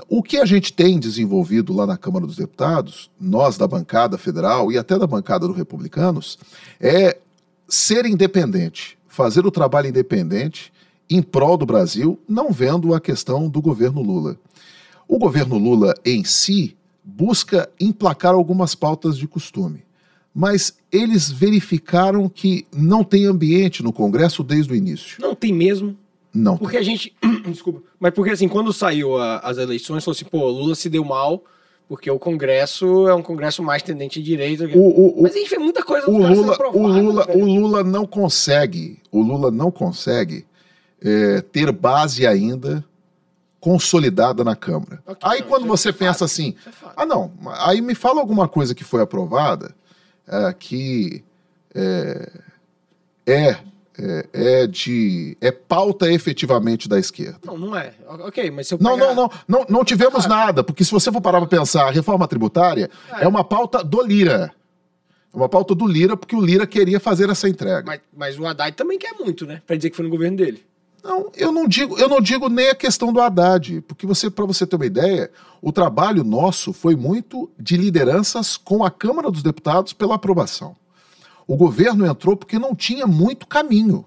O 0.08 0.22
que 0.22 0.38
a 0.38 0.44
gente 0.44 0.72
tem 0.72 0.98
desenvolvido 0.98 1.74
lá 1.74 1.86
na 1.86 1.98
Câmara 1.98 2.26
dos 2.26 2.36
Deputados, 2.36 3.10
nós 3.20 3.58
da 3.58 3.66
bancada 3.66 4.16
federal 4.16 4.72
e 4.72 4.78
até 4.78 4.98
da 4.98 5.06
bancada 5.06 5.46
dos 5.46 5.56
republicanos, 5.56 6.38
é 6.80 7.18
ser 7.68 8.06
independente, 8.06 8.98
fazer 9.06 9.46
o 9.46 9.50
trabalho 9.50 9.88
independente 9.88 10.72
em 11.08 11.22
prol 11.22 11.56
do 11.56 11.66
Brasil, 11.66 12.18
não 12.28 12.50
vendo 12.50 12.94
a 12.94 13.00
questão 13.00 13.48
do 13.48 13.60
governo 13.60 14.02
Lula. 14.02 14.36
O 15.08 15.18
governo 15.18 15.56
Lula 15.56 15.94
em 16.04 16.24
si 16.24 16.76
busca 17.04 17.70
emplacar 17.80 18.34
algumas 18.34 18.74
pautas 18.74 19.16
de 19.16 19.28
costume, 19.28 19.84
mas 20.34 20.76
eles 20.90 21.30
verificaram 21.30 22.28
que 22.28 22.66
não 22.74 23.04
tem 23.04 23.24
ambiente 23.26 23.82
no 23.82 23.92
Congresso 23.92 24.42
desde 24.42 24.72
o 24.72 24.76
início. 24.76 25.20
Não 25.20 25.34
tem 25.34 25.52
mesmo? 25.52 25.96
Não. 26.34 26.58
Porque 26.58 26.76
tem. 26.76 26.80
a 26.80 26.84
gente. 26.84 27.14
Desculpa. 27.48 27.82
Mas 27.98 28.12
porque 28.12 28.32
assim, 28.32 28.48
quando 28.48 28.72
saiu 28.72 29.16
a, 29.16 29.38
as 29.38 29.56
eleições, 29.56 30.04
falou 30.04 30.14
assim, 30.14 30.24
pô, 30.24 30.48
Lula 30.50 30.74
se 30.74 30.88
deu 30.88 31.04
mal. 31.04 31.42
Porque 31.88 32.10
o 32.10 32.18
Congresso 32.18 33.06
é 33.06 33.14
um 33.14 33.22
Congresso 33.22 33.62
mais 33.62 33.80
tendente 33.80 34.18
à 34.18 34.22
direita. 34.22 34.64
O, 34.74 35.20
o, 35.20 35.22
Mas 35.22 35.36
a 35.36 35.38
gente 35.38 35.50
vê 35.50 35.56
muita 35.56 35.84
coisa 35.84 36.10
o 36.10 36.18
Lula, 36.18 36.56
o 36.74 36.86
Lula, 36.88 37.26
o 37.30 37.44
Lula 37.44 37.84
não 37.84 38.04
consegue, 38.04 38.98
o 39.12 39.22
Lula 39.22 39.52
não 39.52 39.70
consegue 39.70 40.44
é, 41.02 41.40
ter 41.40 41.70
base 41.72 42.26
ainda 42.26 42.84
consolidada 43.60 44.44
na 44.44 44.54
Câmara. 44.54 45.02
Okay, 45.06 45.28
aí 45.28 45.40
não, 45.40 45.48
quando 45.48 45.66
você 45.66 45.88
é 45.88 45.92
pensa 45.92 46.24
assim, 46.24 46.54
é 46.66 46.70
ah 46.96 47.06
não, 47.06 47.32
aí 47.58 47.80
me 47.80 47.94
fala 47.94 48.20
alguma 48.20 48.48
coisa 48.48 48.74
que 48.74 48.84
foi 48.84 49.02
aprovada 49.02 49.74
é, 50.28 50.52
que 50.52 51.24
é, 51.74 52.32
é, 53.26 53.56
é, 53.98 54.28
é, 54.32 54.66
de 54.66 55.36
é 55.40 55.50
pauta 55.50 56.10
efetivamente 56.10 56.88
da 56.88 56.98
esquerda. 56.98 57.40
Não, 57.44 57.58
não 57.58 57.76
é. 57.76 57.92
Ok, 58.06 58.50
mas 58.50 58.68
se 58.68 58.74
eu 58.74 58.78
pegar... 58.78 58.90
não, 58.90 58.96
não, 58.96 59.14
não, 59.14 59.30
não, 59.48 59.66
não 59.68 59.84
tivemos 59.84 60.26
nada, 60.26 60.62
porque 60.62 60.84
se 60.84 60.92
você 60.92 61.10
for 61.10 61.20
parar 61.20 61.40
para 61.40 61.48
pensar, 61.48 61.88
a 61.88 61.90
reforma 61.90 62.28
tributária 62.28 62.90
é. 63.12 63.24
é 63.24 63.28
uma 63.28 63.42
pauta 63.42 63.82
do 63.82 64.02
Lira. 64.02 64.52
É 65.32 65.36
uma 65.36 65.48
pauta 65.48 65.74
do 65.74 65.86
Lira, 65.86 66.16
porque 66.16 66.36
o 66.36 66.40
Lira 66.40 66.66
queria 66.66 67.00
fazer 67.00 67.28
essa 67.30 67.48
entrega. 67.48 67.84
Mas, 67.84 68.00
mas 68.16 68.38
o 68.38 68.46
Haddad 68.46 68.76
também 68.76 68.98
quer 68.98 69.12
muito, 69.14 69.44
né? 69.44 69.60
Para 69.66 69.76
dizer 69.76 69.90
que 69.90 69.96
foi 69.96 70.04
no 70.04 70.10
governo 70.10 70.36
dele. 70.36 70.64
Não, 71.06 71.30
eu 71.36 71.52
não 71.52 71.68
digo, 71.68 71.96
eu 71.98 72.08
não 72.08 72.20
digo 72.20 72.48
nem 72.48 72.68
a 72.68 72.74
questão 72.74 73.12
do 73.12 73.20
Haddad, 73.20 73.80
porque 73.82 74.04
você, 74.06 74.28
para 74.28 74.44
você 74.44 74.66
ter 74.66 74.74
uma 74.74 74.86
ideia, 74.86 75.30
o 75.62 75.70
trabalho 75.70 76.24
nosso 76.24 76.72
foi 76.72 76.96
muito 76.96 77.48
de 77.56 77.76
lideranças 77.76 78.56
com 78.56 78.84
a 78.84 78.90
Câmara 78.90 79.30
dos 79.30 79.42
Deputados 79.42 79.92
pela 79.92 80.16
aprovação. 80.16 80.74
O 81.46 81.56
governo 81.56 82.04
entrou 82.04 82.36
porque 82.36 82.58
não 82.58 82.74
tinha 82.74 83.06
muito 83.06 83.46
caminho. 83.46 84.04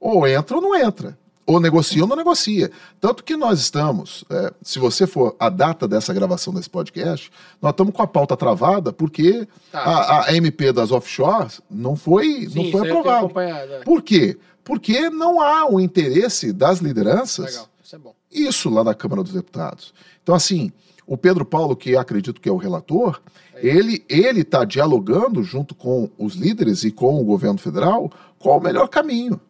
Ou 0.00 0.26
entra 0.26 0.56
ou 0.56 0.62
não 0.62 0.74
entra. 0.74 1.18
Ou 1.46 1.60
negocia 1.60 2.02
ou 2.02 2.08
não 2.08 2.16
negocia. 2.16 2.70
Tanto 3.00 3.22
que 3.22 3.36
nós 3.36 3.60
estamos, 3.60 4.24
é, 4.28 4.52
se 4.62 4.80
você 4.80 5.06
for 5.06 5.36
a 5.38 5.48
data 5.48 5.86
dessa 5.86 6.12
gravação 6.12 6.52
desse 6.52 6.68
podcast, 6.68 7.30
nós 7.62 7.70
estamos 7.70 7.94
com 7.94 8.02
a 8.02 8.06
pauta 8.06 8.36
travada 8.36 8.92
porque 8.92 9.46
tá. 9.70 9.78
a, 9.78 10.26
a, 10.26 10.34
MP 10.34 10.72
das 10.72 10.90
offshores 10.90 11.60
não 11.70 11.94
foi, 11.94 12.48
Sim, 12.48 12.64
não 12.64 12.70
foi 12.72 12.90
aprovada. 12.90 13.42
É. 13.42 13.84
Por 13.84 14.02
quê? 14.02 14.36
porque 14.66 15.08
não 15.08 15.40
há 15.40 15.70
o 15.70 15.78
interesse 15.78 16.52
das 16.52 16.80
lideranças. 16.80 17.52
Legal, 17.52 17.68
isso 17.82 17.94
é 17.94 17.98
bom. 18.00 18.14
Isso 18.32 18.68
lá 18.68 18.82
na 18.82 18.94
Câmara 18.94 19.22
dos 19.22 19.32
Deputados. 19.32 19.94
Então, 20.20 20.34
assim, 20.34 20.72
o 21.06 21.16
Pedro 21.16 21.46
Paulo, 21.46 21.76
que 21.76 21.96
acredito 21.96 22.40
que 22.40 22.48
é 22.48 22.52
o 22.52 22.56
relator, 22.56 23.22
é 23.54 23.64
ele 23.64 24.04
ele 24.08 24.40
está 24.40 24.64
dialogando 24.64 25.44
junto 25.44 25.72
com 25.72 26.10
os 26.18 26.34
líderes 26.34 26.82
e 26.82 26.90
com 26.90 27.20
o 27.20 27.24
governo 27.24 27.58
federal 27.58 28.10
qual 28.40 28.58
o 28.58 28.62
melhor 28.62 28.88
caminho. 28.88 29.40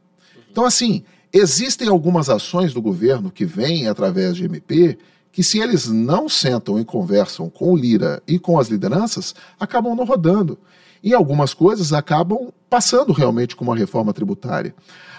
Então, 0.50 0.66
assim, 0.66 1.02
existem 1.38 1.88
algumas 1.88 2.28
ações 2.28 2.72
do 2.72 2.80
governo 2.80 3.30
que 3.30 3.44
vêm 3.44 3.88
através 3.88 4.36
de 4.36 4.44
MP 4.44 4.98
que, 5.32 5.42
se 5.42 5.58
eles 5.58 5.86
não 5.86 6.28
sentam 6.28 6.78
e 6.78 6.84
conversam 6.84 7.50
com 7.50 7.72
o 7.72 7.76
Lira 7.76 8.22
e 8.26 8.38
com 8.38 8.58
as 8.58 8.68
lideranças, 8.68 9.34
acabam 9.58 9.94
não 9.94 10.04
rodando. 10.04 10.58
E 11.02 11.12
algumas 11.12 11.52
coisas 11.52 11.92
acabam 11.92 12.52
passando 12.70 13.12
realmente 13.12 13.54
com 13.54 13.64
uma 13.64 13.76
reforma 13.76 14.12
tributária. 14.12 14.74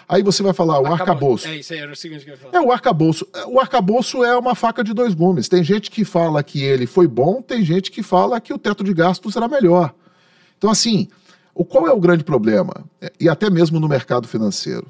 Aí 0.09 0.23
você 0.23 0.41
vai 0.41 0.53
falar, 0.53 0.79
o 0.79 0.87
arcabouço. 0.87 1.47
É 1.47 1.57
isso 1.57 1.73
aí, 1.73 1.79
era 1.79 1.91
o 1.91 1.95
seguinte 1.95 2.23
que 2.23 2.31
eu 2.31 2.35
ia 2.35 2.39
falar. 2.39 2.57
É, 2.57 2.61
o 2.61 2.71
arcabouço. 2.71 3.27
O 3.47 3.59
arcabouço 3.59 4.23
é 4.23 4.37
uma 4.37 4.55
faca 4.55 4.81
de 4.81 4.93
dois 4.93 5.13
gumes. 5.13 5.49
Tem 5.49 5.61
gente 5.63 5.91
que 5.91 6.05
fala 6.05 6.41
que 6.41 6.63
ele 6.63 6.87
foi 6.87 7.07
bom, 7.07 7.41
tem 7.41 7.63
gente 7.63 7.91
que 7.91 8.01
fala 8.01 8.39
que 8.39 8.53
o 8.53 8.57
teto 8.57 8.85
de 8.85 8.93
gastos 8.93 9.33
será 9.33 9.49
melhor. 9.49 9.93
Então, 10.57 10.69
assim, 10.69 11.09
o 11.53 11.65
qual 11.65 11.87
é 11.87 11.91
o 11.91 11.99
grande 11.99 12.23
problema? 12.23 12.85
É, 13.01 13.11
e 13.19 13.27
até 13.27 13.49
mesmo 13.49 13.79
no 13.79 13.87
mercado 13.87 14.27
financeiro. 14.27 14.87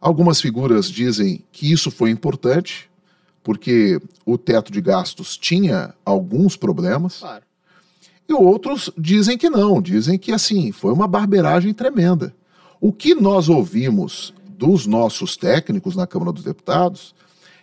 Algumas 0.00 0.40
figuras 0.40 0.90
dizem 0.90 1.44
que 1.52 1.70
isso 1.70 1.90
foi 1.90 2.10
importante, 2.10 2.90
porque 3.42 4.00
o 4.24 4.38
teto 4.38 4.72
de 4.72 4.80
gastos 4.80 5.36
tinha 5.36 5.94
alguns 6.04 6.56
problemas. 6.56 7.18
Claro. 7.18 7.44
E 8.28 8.32
outros 8.32 8.90
dizem 8.96 9.36
que 9.36 9.50
não, 9.50 9.82
dizem 9.82 10.18
que 10.18 10.32
assim, 10.32 10.72
foi 10.72 10.92
uma 10.92 11.08
barbeiragem 11.08 11.74
tremenda. 11.74 12.34
O 12.80 12.92
que 12.92 13.14
nós 13.14 13.48
ouvimos 13.48 14.32
dos 14.48 14.86
nossos 14.86 15.36
técnicos 15.36 15.96
na 15.96 16.06
Câmara 16.06 16.32
dos 16.32 16.44
Deputados 16.44 17.14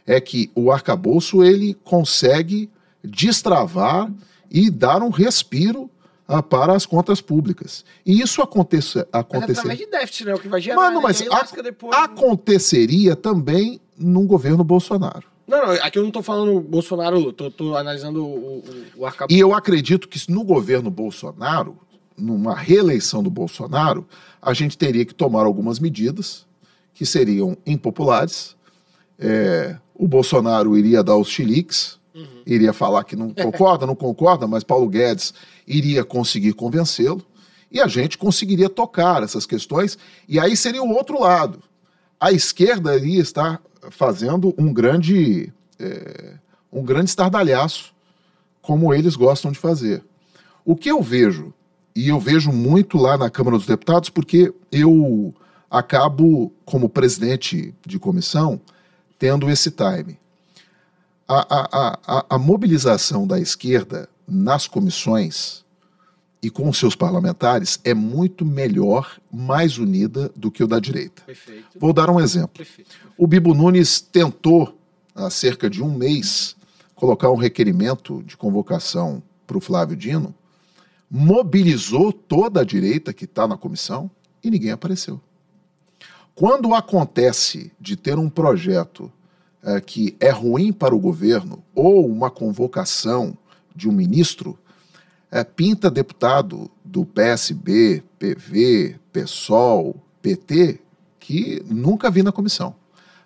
é 0.05 0.19
que 0.21 0.51
o 0.53 0.71
arcabouço 0.71 1.43
ele 1.43 1.73
consegue 1.83 2.69
destravar 3.03 4.11
e 4.51 4.69
dar 4.69 5.01
um 5.01 5.09
respiro 5.09 5.89
ah, 6.27 6.43
para 6.43 6.75
as 6.75 6.85
contas 6.85 7.21
públicas. 7.21 7.85
E 8.05 8.19
isso 8.21 8.41
acontece, 8.41 9.05
aconteceria. 9.11 9.63
Mas 9.63 9.79
é 9.79 9.85
de 9.85 9.89
déficit, 9.89 10.25
né? 10.25 10.33
O 10.35 10.39
que 10.39 10.47
vai 10.47 10.59
gerar. 10.59 10.75
Mano, 10.75 11.01
mas 11.01 11.21
a, 11.21 11.61
depois, 11.61 11.95
aconteceria 11.95 13.11
né? 13.11 13.15
também 13.15 13.79
num 13.97 14.27
governo 14.27 14.63
Bolsonaro. 14.63 15.23
Não, 15.47 15.65
não, 15.65 15.73
aqui 15.75 15.97
eu 15.97 16.03
não 16.03 16.09
estou 16.09 16.21
falando 16.21 16.59
Bolsonaro, 16.59 17.29
estou 17.29 17.77
analisando 17.77 18.25
o, 18.25 18.57
o, 18.57 18.63
o 18.97 19.05
arcabouço. 19.05 19.33
E 19.35 19.39
eu 19.39 19.55
acredito 19.55 20.09
que 20.09 20.19
no 20.29 20.43
governo 20.43 20.91
Bolsonaro, 20.91 21.77
numa 22.17 22.53
reeleição 22.53 23.23
do 23.23 23.29
Bolsonaro, 23.29 24.05
a 24.41 24.53
gente 24.53 24.77
teria 24.77 25.05
que 25.05 25.15
tomar 25.15 25.45
algumas 25.45 25.79
medidas 25.79 26.45
que 26.93 27.05
seriam 27.05 27.57
impopulares. 27.65 28.57
É, 29.17 29.77
o 29.95 30.05
Bolsonaro 30.05 30.77
iria 30.77 31.01
dar 31.01 31.15
os 31.15 31.29
chiliques, 31.29 31.96
uhum. 32.17 32.41
iria 32.45 32.73
falar 32.73 33.03
que 33.03 33.15
não 33.15 33.33
concorda, 33.33 33.85
não 33.85 33.95
concorda, 33.95 34.47
mas 34.47 34.63
Paulo 34.63 34.89
Guedes 34.89 35.33
iria 35.67 36.03
conseguir 36.03 36.53
convencê-lo 36.53 37.23
e 37.71 37.79
a 37.79 37.87
gente 37.87 38.17
conseguiria 38.17 38.69
tocar 38.69 39.23
essas 39.23 39.45
questões. 39.45 39.97
E 40.27 40.39
aí 40.39 40.57
seria 40.57 40.83
o 40.83 40.89
outro 40.89 41.19
lado. 41.19 41.61
A 42.19 42.31
esquerda 42.31 42.95
iria 42.95 43.21
estar 43.21 43.61
fazendo 43.91 44.53
um 44.57 44.73
grande, 44.73 45.53
é, 45.79 46.33
um 46.71 46.83
grande 46.83 47.09
estardalhaço, 47.09 47.93
como 48.61 48.93
eles 48.93 49.15
gostam 49.15 49.51
de 49.51 49.59
fazer. 49.59 50.03
O 50.65 50.75
que 50.75 50.89
eu 50.89 51.01
vejo, 51.01 51.53
e 51.95 52.09
eu 52.09 52.19
vejo 52.19 52.51
muito 52.51 52.97
lá 52.97 53.17
na 53.17 53.29
Câmara 53.29 53.57
dos 53.57 53.67
Deputados, 53.67 54.09
porque 54.09 54.53
eu 54.71 55.33
acabo, 55.69 56.51
como 56.65 56.89
presidente 56.89 57.73
de 57.85 57.99
comissão, 57.99 58.59
tendo 59.19 59.49
esse 59.49 59.71
time. 59.71 60.19
A, 61.27 61.55
a, 61.55 61.99
a, 62.07 62.25
a 62.29 62.39
mobilização 62.39 63.27
da 63.27 63.39
esquerda 63.39 64.09
nas 64.27 64.67
comissões 64.67 65.65
e 66.41 66.49
com 66.49 66.71
seus 66.71 66.95
parlamentares 66.95 67.79
é 67.83 67.93
muito 67.93 68.45
melhor, 68.45 69.19
mais 69.31 69.77
unida 69.77 70.31
do 70.35 70.51
que 70.51 70.63
o 70.63 70.67
da 70.67 70.79
direita. 70.79 71.23
Perfeito. 71.23 71.79
Vou 71.79 71.91
dar 71.91 72.09
um 72.09 72.19
exemplo. 72.19 72.57
Perfeito. 72.57 72.91
O 73.17 73.27
Bibo 73.27 73.53
Nunes 73.53 73.99
tentou, 73.99 74.77
há 75.13 75.29
cerca 75.29 75.69
de 75.69 75.83
um 75.83 75.93
mês, 75.93 76.55
colocar 76.95 77.29
um 77.31 77.35
requerimento 77.35 78.23
de 78.23 78.37
convocação 78.37 79.21
para 79.45 79.57
o 79.57 79.61
Flávio 79.61 79.95
Dino, 79.95 80.33
mobilizou 81.09 82.11
toda 82.11 82.61
a 82.61 82.65
direita 82.65 83.13
que 83.13 83.25
está 83.25 83.47
na 83.47 83.57
comissão 83.57 84.09
e 84.43 84.49
ninguém 84.49 84.71
apareceu. 84.71 85.19
Quando 86.35 86.73
acontece 86.73 87.71
de 87.79 87.95
ter 87.95 88.19
um 88.19 88.29
projeto 88.29 89.11
é, 89.63 89.81
que 89.81 90.15
é 90.19 90.29
ruim 90.29 90.71
para 90.71 90.95
o 90.95 90.99
governo 90.99 91.63
ou 91.73 92.05
uma 92.05 92.29
convocação 92.29 93.37
de 93.75 93.89
um 93.89 93.91
ministro, 93.91 94.57
é, 95.31 95.43
pinta 95.43 95.89
deputado 95.89 96.69
do 96.83 97.05
PSB, 97.05 98.03
PV, 98.17 98.95
PSOL, 99.11 99.95
PT, 100.21 100.79
que 101.19 101.61
nunca 101.67 102.09
vi 102.09 102.23
na 102.23 102.31
comissão. 102.31 102.75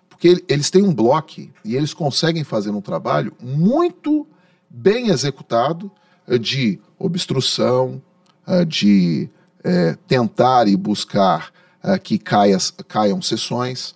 Porque 0.08 0.44
eles 0.48 0.70
têm 0.70 0.82
um 0.82 0.94
bloco 0.94 1.40
e 1.64 1.76
eles 1.76 1.94
conseguem 1.94 2.44
fazer 2.44 2.70
um 2.70 2.80
trabalho 2.80 3.32
muito 3.40 4.26
bem 4.68 5.08
executado 5.08 5.90
é, 6.26 6.38
de 6.38 6.80
obstrução, 6.98 8.00
é, 8.46 8.64
de 8.64 9.28
é, 9.64 9.96
tentar 10.06 10.66
e 10.66 10.76
buscar 10.76 11.52
uh, 11.82 11.98
que 12.00 12.18
caia, 12.18 12.58
caiam 12.88 13.20
sessões. 13.22 13.94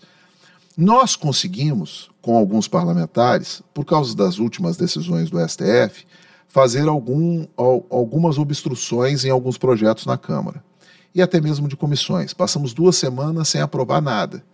Nós 0.76 1.16
conseguimos, 1.16 2.10
com 2.20 2.36
alguns 2.36 2.68
parlamentares, 2.68 3.62
por 3.72 3.84
causa 3.84 4.14
das 4.14 4.38
últimas 4.38 4.76
decisões 4.76 5.30
do 5.30 5.38
STF, 5.40 6.04
fazer 6.46 6.86
algum, 6.86 7.46
algumas 7.56 8.36
obstruções 8.36 9.24
em 9.24 9.30
alguns 9.30 9.56
projetos 9.56 10.04
na 10.04 10.18
Câmara. 10.18 10.62
E 11.14 11.22
até 11.22 11.40
mesmo 11.40 11.66
de 11.66 11.76
comissões. 11.76 12.34
Passamos 12.34 12.74
duas 12.74 12.96
semanas 12.96 13.48
sem 13.48 13.62
aprovar 13.62 14.02
nada. 14.02 14.44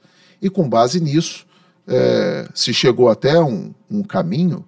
E 0.40 0.48
com 0.48 0.68
base 0.68 1.00
nisso, 1.00 1.44
é, 1.88 2.48
se 2.54 2.72
chegou 2.72 3.08
até 3.08 3.40
um, 3.40 3.74
um 3.90 4.04
caminho 4.04 4.64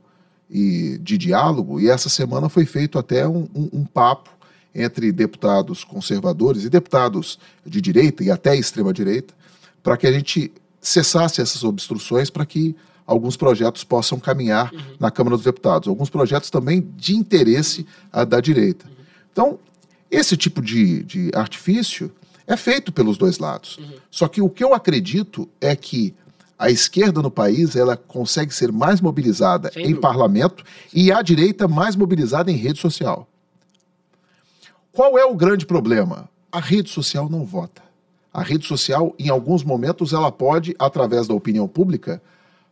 e, 0.50 0.98
de 0.98 1.16
diálogo, 1.16 1.80
e 1.80 1.88
essa 1.88 2.08
semana 2.08 2.48
foi 2.48 2.66
feito 2.66 2.98
até 2.98 3.26
um, 3.28 3.48
um, 3.54 3.70
um 3.72 3.84
papo 3.84 4.30
entre 4.74 5.12
deputados 5.12 5.84
conservadores 5.84 6.64
e 6.64 6.68
deputados 6.68 7.38
de 7.64 7.80
direita 7.80 8.24
e 8.24 8.30
até 8.30 8.56
extrema-direita, 8.56 9.32
para 9.82 9.96
que 9.96 10.06
a 10.06 10.12
gente 10.12 10.52
cessasse 10.88 11.40
essas 11.40 11.64
obstruções 11.64 12.30
para 12.30 12.44
que 12.44 12.76
alguns 13.06 13.36
projetos 13.36 13.82
possam 13.84 14.20
caminhar 14.20 14.72
uhum. 14.72 14.80
na 15.00 15.10
Câmara 15.10 15.36
dos 15.36 15.44
Deputados. 15.44 15.88
Alguns 15.88 16.10
projetos 16.10 16.50
também 16.50 16.86
de 16.96 17.16
interesse 17.16 17.86
da 18.28 18.40
direita. 18.40 18.86
Uhum. 18.86 19.04
Então, 19.32 19.58
esse 20.10 20.36
tipo 20.36 20.62
de, 20.62 21.02
de 21.02 21.30
artifício 21.34 22.12
é 22.46 22.56
feito 22.56 22.92
pelos 22.92 23.16
dois 23.16 23.38
lados. 23.38 23.78
Uhum. 23.78 23.92
Só 24.10 24.28
que 24.28 24.42
o 24.42 24.48
que 24.48 24.62
eu 24.62 24.74
acredito 24.74 25.48
é 25.60 25.74
que 25.74 26.14
a 26.58 26.70
esquerda 26.70 27.20
no 27.20 27.30
país 27.30 27.74
ela 27.76 27.96
consegue 27.96 28.54
ser 28.54 28.70
mais 28.70 29.00
mobilizada 29.00 29.70
Sem 29.72 29.82
em 29.82 29.86
dúvida. 29.86 30.00
parlamento 30.00 30.64
e 30.92 31.10
a 31.10 31.20
direita 31.20 31.66
mais 31.66 31.96
mobilizada 31.96 32.50
em 32.50 32.56
rede 32.56 32.78
social. 32.78 33.28
Qual 34.92 35.18
é 35.18 35.24
o 35.24 35.34
grande 35.34 35.66
problema? 35.66 36.28
A 36.52 36.60
rede 36.60 36.90
social 36.90 37.28
não 37.28 37.44
vota. 37.44 37.82
A 38.34 38.42
rede 38.42 38.66
social, 38.66 39.14
em 39.16 39.28
alguns 39.28 39.62
momentos, 39.62 40.12
ela 40.12 40.32
pode, 40.32 40.74
através 40.76 41.28
da 41.28 41.34
opinião 41.34 41.68
pública, 41.68 42.20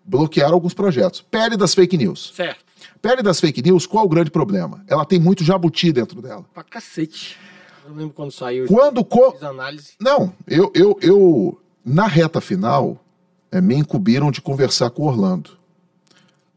bloquear 0.05 0.53
alguns 0.53 0.75
projetos. 0.75 1.23
Pele 1.23 1.57
das 1.57 1.73
fake 1.73 1.97
news. 1.97 2.33
Certo. 2.35 2.65
Pele 3.01 3.23
das 3.23 3.41
fake 3.41 3.63
news, 3.63 3.87
qual 3.87 4.03
é 4.03 4.07
o 4.07 4.11
grande 4.11 4.31
problema? 4.31 4.85
Ela 4.89 5.05
tem 5.05 5.21
muito 5.21 5.45
jabuti 5.45 5.93
dentro 5.93 6.21
dela. 6.21 6.45
Pra 6.53 6.65
cacete. 6.65 7.39
Eu 7.87 7.95
lembro 7.95 8.13
quando 8.13 8.33
saiu. 8.33 8.67
Quando. 8.67 9.05
Co... 9.05 9.37
Análise. 9.41 9.93
Não, 10.01 10.33
eu, 10.49 10.73
eu, 10.75 10.99
eu. 11.01 11.61
Na 11.85 12.09
reta 12.09 12.41
final, 12.41 13.01
é, 13.51 13.61
me 13.61 13.77
incumbiram 13.77 14.33
de 14.33 14.41
conversar 14.41 14.91
com 14.91 15.03
o 15.03 15.07
Orlando. 15.07 15.51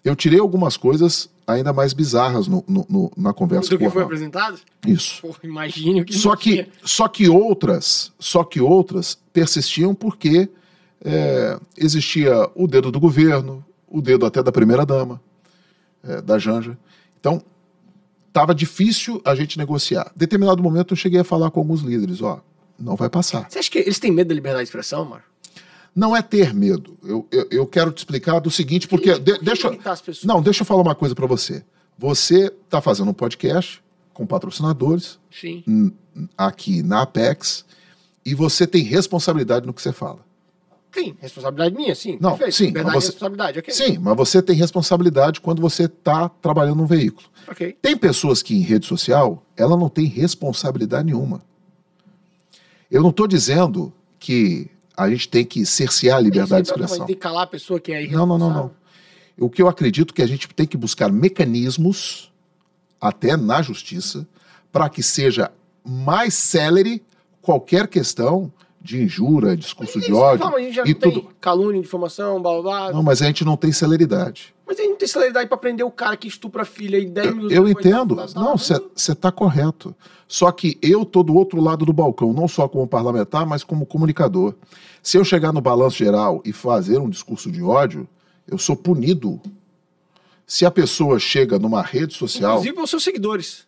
Eu 0.06 0.16
tirei 0.16 0.40
algumas 0.40 0.78
coisas 0.78 1.28
ainda 1.48 1.74
mais 1.74 1.92
bizarras 1.92 2.48
no, 2.48 2.64
no, 2.68 2.86
no 2.88 3.12
na 3.18 3.34
conversa 3.34 3.72
do 3.72 3.78
que 3.80 3.90
foi 3.90 4.04
apresentado? 4.04 4.60
Isso. 4.86 5.20
Porra, 5.22 5.40
imagine 5.44 6.02
o 6.02 6.06
que 6.06 6.14
só 6.14 6.36
que 6.36 6.68
Só 6.84 7.08
que 7.08 7.28
outras, 7.28 8.14
só 8.20 8.44
que 8.44 8.62
outras 8.62 9.18
persistiam 9.34 9.96
porque 9.96 10.48
é, 11.04 11.60
existia 11.76 12.50
o 12.54 12.68
dedo 12.68 12.92
do 12.92 13.00
governo, 13.00 13.66
o 13.88 14.00
dedo 14.00 14.28
até 14.28 14.44
da 14.44 14.52
primeira-dama, 14.52 15.20
é, 16.04 16.22
da 16.22 16.38
Janja. 16.38 16.78
Então, 17.20 17.42
estava 18.28 18.54
difícil 18.54 19.22
a 19.26 19.34
gente 19.34 19.58
negociar. 19.58 20.12
Determinado 20.16 20.62
momento, 20.62 20.94
eu 20.94 20.98
cheguei 20.98 21.20
a 21.20 21.24
falar 21.24 21.50
com 21.50 21.60
alguns 21.60 21.82
líderes, 21.82 22.22
ó, 22.22 22.42
não 22.78 22.96
vai 22.96 23.10
passar. 23.10 23.50
Você 23.50 23.60
acha 23.60 23.72
que 23.72 23.80
eles 23.80 24.00
têm 24.00 24.12
medo 24.12 24.28
da 24.28 24.36
liberdade 24.36 24.66
de 24.66 24.70
expressão, 24.70 25.06
Mar? 25.06 25.24
Não 25.96 26.16
é 26.16 26.22
ter 26.22 26.54
medo. 26.54 26.98
Eu, 27.02 27.26
eu, 27.32 27.48
eu 27.50 27.68
quero 27.68 27.92
te 27.92 28.00
explicar 28.00 28.40
do 28.40 28.52
seguinte, 28.52 28.88
porque. 28.88 29.18
De, 29.18 29.38
deixa, 29.40 29.72
não, 30.24 30.42
deixa 30.42 30.62
eu 30.62 30.66
falar 30.66 30.82
uma 30.82 30.96
coisa 30.96 31.16
para 31.16 31.26
você. 31.26 31.64
Você 31.98 32.52
está 32.66 32.82
fazendo 32.82 33.10
um 33.10 33.14
podcast 33.14 33.82
com 34.14 34.26
patrocinadores 34.26 35.18
Sim. 35.32 35.94
aqui 36.38 36.84
na 36.84 37.04
Apex 37.04 37.66
e 38.26 38.36
você 38.36 38.68
tem 38.68 38.82
responsabilidade 38.82 39.66
no 39.66 39.74
que 39.74 39.82
você 39.82 39.94
fala. 39.94 40.26
Sim, 40.94 41.16
responsabilidade 41.20 41.76
minha, 41.76 41.94
sim. 41.94 42.18
Não, 42.22 42.32
perfeito. 42.38 42.56
sim. 42.56 42.72
Verdade 42.72 42.96
você, 42.96 43.08
responsabilidade, 43.08 43.60
ok. 43.60 43.74
Sim, 43.74 43.98
mas 43.98 44.16
você 44.16 44.42
tem 44.42 44.56
responsabilidade 44.56 45.42
quando 45.42 45.62
você 45.62 45.84
está 45.84 46.30
trabalhando 46.30 46.78
num 46.78 46.86
veículo. 46.86 47.28
Ok. 47.48 47.78
Tem 47.82 47.98
pessoas 47.98 48.42
que 48.42 48.56
em 48.56 48.62
rede 48.62 48.86
social, 48.86 49.46
ela 49.58 49.76
não 49.76 49.90
tem 49.90 50.06
responsabilidade 50.06 51.06
nenhuma. 51.06 51.42
Eu 52.90 53.02
não 53.02 53.10
estou 53.10 53.28
dizendo 53.28 53.94
que 54.18 54.72
a 54.98 55.10
gente 55.10 55.28
tem 55.28 55.46
que 55.46 55.66
cercear 55.66 56.18
a 56.18 56.22
liberdade 56.22 56.64
de 56.64 56.72
expressão. 56.72 57.06
Tem 57.06 57.16
que 57.16 57.22
calar 57.22 57.44
a 57.44 57.48
pessoa 57.48 57.80
que 57.80 57.92
é 57.92 58.08
Não, 58.08 58.26
não, 58.26 58.38
não, 58.38 58.54
não. 58.54 58.72
O 59.38 59.50
que 59.50 59.62
eu 59.62 59.68
acredito 59.68 60.14
que 60.14 60.22
a 60.22 60.28
gente 60.28 60.48
tem 60.50 60.66
que 60.66 60.78
buscar 60.78 61.12
mecanismos, 61.12 62.32
até 63.00 63.36
na 63.36 63.62
justiça, 63.62 64.26
para 64.72 64.90
que 64.90 65.04
seja 65.04 65.52
mais 65.84 66.34
célere 66.34 67.04
qualquer 67.42 67.88
questão 67.88 68.52
de 68.86 69.02
injúria, 69.02 69.58
discurso 69.58 70.00
de 70.00 70.14
ódio 70.14 70.46
a 70.46 70.60
gente 70.60 70.76
já 70.76 70.84
e 70.86 70.94
tudo. 70.94 71.28
calúnia, 71.42 71.82
difamação, 71.82 72.40
blá, 72.40 72.52
blá, 72.54 72.62
blá. 72.62 72.92
Não, 72.94 73.02
mas 73.02 73.20
a 73.20 73.26
gente 73.26 73.44
não 73.44 73.58
tem 73.58 73.72
celeridade. 73.72 74.54
Mas 74.66 74.78
a 74.78 74.84
gente 74.84 74.92
não 74.92 74.98
tem 74.98 75.08
celeridade 75.08 75.50
para 75.50 75.58
prender 75.58 75.84
o 75.84 75.90
cara 75.90 76.16
que 76.16 76.28
estupra 76.28 76.62
a 76.62 76.66
filha 76.66 76.98
e 76.98 77.08
10 77.08 77.28
minutos 77.34 77.52
Eu 77.52 77.68
entendo. 77.68 78.16
Tá, 78.16 78.28
tá, 78.28 78.40
não, 78.40 78.56
você 78.56 78.80
está 78.96 79.32
correto. 79.32 79.96
Só 80.28 80.52
que 80.52 80.78
eu 80.84 81.04
tô 81.04 81.24
do 81.24 81.34
outro 81.34 81.60
lado 81.60 81.84
do 81.84 81.92
balcão, 81.92 82.32
não 82.32 82.48
só 82.48 82.68
como 82.68 82.88
parlamentar, 82.88 83.44
mas 83.46 83.64
como 83.64 83.88
comunicador. 83.88 84.54
Se 85.02 85.18
eu 85.18 85.26
chegar 85.26 85.52
no 85.52 85.62
balanço 85.62 85.98
geral 85.98 86.42
e 86.46 86.54
fazer 86.54 87.00
um 87.00 87.10
discurso 87.10 87.52
de 87.52 87.64
ódio, 87.64 88.08
eu 88.48 88.60
sou 88.60 88.76
punido. 88.76 89.42
Se 90.46 90.64
a 90.64 90.70
pessoa 90.70 91.18
chega 91.18 91.58
numa 91.58 91.82
rede 91.82 92.14
social. 92.14 92.52
Inclusive 92.52 92.76
pelos 92.76 92.90
seus 92.92 93.04
seguidores. 93.04 93.66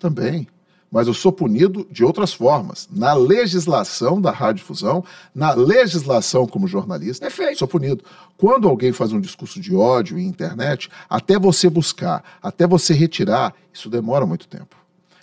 Também. 0.00 0.48
Mas 0.90 1.06
eu 1.06 1.14
sou 1.14 1.30
punido 1.30 1.86
de 1.90 2.04
outras 2.04 2.32
formas. 2.32 2.88
Na 2.90 3.12
legislação 3.12 4.20
da 4.20 4.30
radiodifusão, 4.30 5.04
na 5.34 5.52
legislação 5.52 6.46
como 6.46 6.66
jornalista, 6.66 7.26
Perfeito. 7.26 7.58
sou 7.58 7.68
punido. 7.68 8.02
Quando 8.36 8.68
alguém 8.68 8.92
faz 8.92 9.12
um 9.12 9.20
discurso 9.20 9.60
de 9.60 9.74
ódio 9.74 10.18
em 10.18 10.26
internet, 10.26 10.88
até 11.08 11.38
você 11.38 11.68
buscar, 11.68 12.24
até 12.42 12.66
você 12.66 12.94
retirar, 12.94 13.54
isso 13.72 13.90
demora 13.90 14.24
muito 14.24 14.48
tempo. 14.48 14.76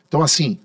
Então, 0.08 0.22
assim, 0.22 0.60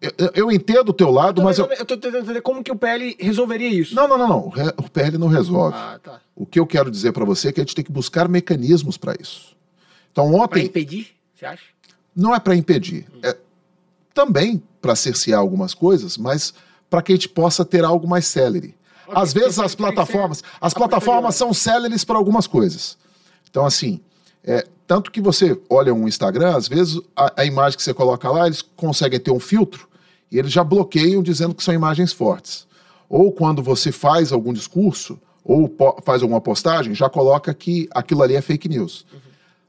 eu, 0.00 0.30
eu 0.34 0.52
entendo 0.52 0.90
o 0.90 0.92
teu 0.92 1.10
lado, 1.10 1.40
eu 1.40 1.44
mas 1.44 1.58
eu... 1.58 1.66
eu 1.66 1.84
tô 1.84 1.96
tentando 1.96 2.24
entender 2.24 2.42
como 2.42 2.62
que 2.62 2.70
o 2.70 2.76
PL 2.76 3.16
resolveria 3.18 3.68
isso. 3.68 3.94
Não, 3.94 4.06
não, 4.06 4.18
não, 4.18 4.28
não. 4.28 4.52
O 4.76 4.90
PL 4.90 5.16
não 5.16 5.28
resolve. 5.28 5.76
Ah, 5.76 5.98
tá. 6.02 6.20
O 6.34 6.44
que 6.44 6.60
eu 6.60 6.66
quero 6.66 6.90
dizer 6.90 7.12
para 7.12 7.24
você 7.24 7.48
é 7.48 7.52
que 7.52 7.60
a 7.60 7.64
gente 7.64 7.74
tem 7.74 7.84
que 7.84 7.92
buscar 7.92 8.28
mecanismos 8.28 8.98
para 8.98 9.14
isso. 9.18 9.56
Então, 10.12 10.34
ontem, 10.34 10.66
impedir, 10.66 11.08
você 11.34 11.46
acha? 11.46 11.64
não 12.14 12.34
é 12.34 12.40
para 12.40 12.54
impedir, 12.54 13.06
é 13.22 13.36
também 14.16 14.62
para 14.80 14.96
cercear 14.96 15.38
algumas 15.38 15.74
coisas, 15.74 16.16
mas 16.16 16.54
para 16.88 17.02
que 17.02 17.12
a 17.12 17.14
gente 17.14 17.28
possa 17.28 17.64
ter 17.64 17.84
algo 17.84 18.08
mais 18.08 18.26
célere. 18.26 18.74
Ok, 19.06 19.22
Às 19.22 19.32
vezes 19.34 19.58
as 19.58 19.74
plataformas, 19.74 20.42
as 20.60 20.72
plataformas 20.72 21.34
são 21.34 21.52
céleres 21.52 22.02
para 22.02 22.16
algumas 22.16 22.46
coisas. 22.46 22.96
Então 23.50 23.66
assim, 23.66 24.00
é, 24.42 24.66
tanto 24.86 25.10
que 25.12 25.20
você 25.20 25.60
olha 25.68 25.92
um 25.92 26.08
Instagram, 26.08 26.56
às 26.56 26.66
vezes 26.66 26.98
a, 27.14 27.42
a 27.42 27.44
imagem 27.44 27.76
que 27.76 27.82
você 27.82 27.92
coloca 27.92 28.30
lá, 28.30 28.46
eles 28.46 28.62
conseguem 28.62 29.20
ter 29.20 29.30
um 29.30 29.38
filtro 29.40 29.86
e 30.32 30.38
eles 30.38 30.50
já 30.50 30.64
bloqueiam 30.64 31.22
dizendo 31.22 31.54
que 31.54 31.62
são 31.62 31.74
imagens 31.74 32.12
fortes. 32.12 32.66
Ou 33.08 33.30
quando 33.30 33.62
você 33.62 33.92
faz 33.92 34.32
algum 34.32 34.52
discurso 34.52 35.18
ou 35.44 35.72
faz 36.02 36.22
alguma 36.22 36.40
postagem, 36.40 36.94
já 36.94 37.08
coloca 37.08 37.52
que 37.54 37.88
aquilo 37.92 38.22
ali 38.22 38.34
é 38.34 38.40
fake 38.40 38.68
news. 38.68 39.04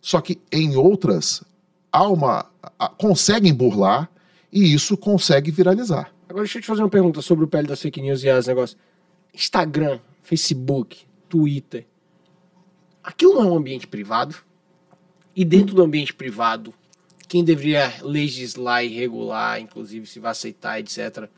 Só 0.01 0.21
que 0.21 0.39
em 0.51 0.75
outras 0.75 1.43
há 1.91 2.07
uma 2.07 2.45
a- 2.79 2.89
conseguem 2.89 3.53
burlar 3.53 4.09
e 4.51 4.73
isso 4.73 4.97
consegue 4.97 5.51
viralizar. 5.51 6.11
Agora 6.29 6.43
deixa 6.43 6.57
eu 6.57 6.61
te 6.61 6.67
fazer 6.67 6.81
uma 6.81 6.89
pergunta 6.89 7.21
sobre 7.21 7.45
o 7.45 7.47
PL 7.47 7.67
das 7.67 7.81
fake 7.81 8.01
news 8.01 8.23
e 8.23 8.29
as 8.29 8.47
negócios. 8.47 8.77
Instagram, 9.33 9.99
Facebook, 10.23 11.05
Twitter. 11.29 11.85
Aquilo 13.03 13.35
não 13.35 13.43
é 13.43 13.51
um 13.51 13.57
ambiente 13.57 13.87
privado? 13.87 14.35
E 15.35 15.45
dentro 15.45 15.75
do 15.75 15.83
ambiente 15.83 16.13
privado, 16.13 16.73
quem 17.27 17.43
deveria 17.43 17.93
legislar 18.01 18.83
e 18.83 18.89
regular, 18.89 19.61
inclusive 19.61 20.05
se 20.05 20.19
vai 20.19 20.31
aceitar, 20.31 20.79
etc., 20.79 21.29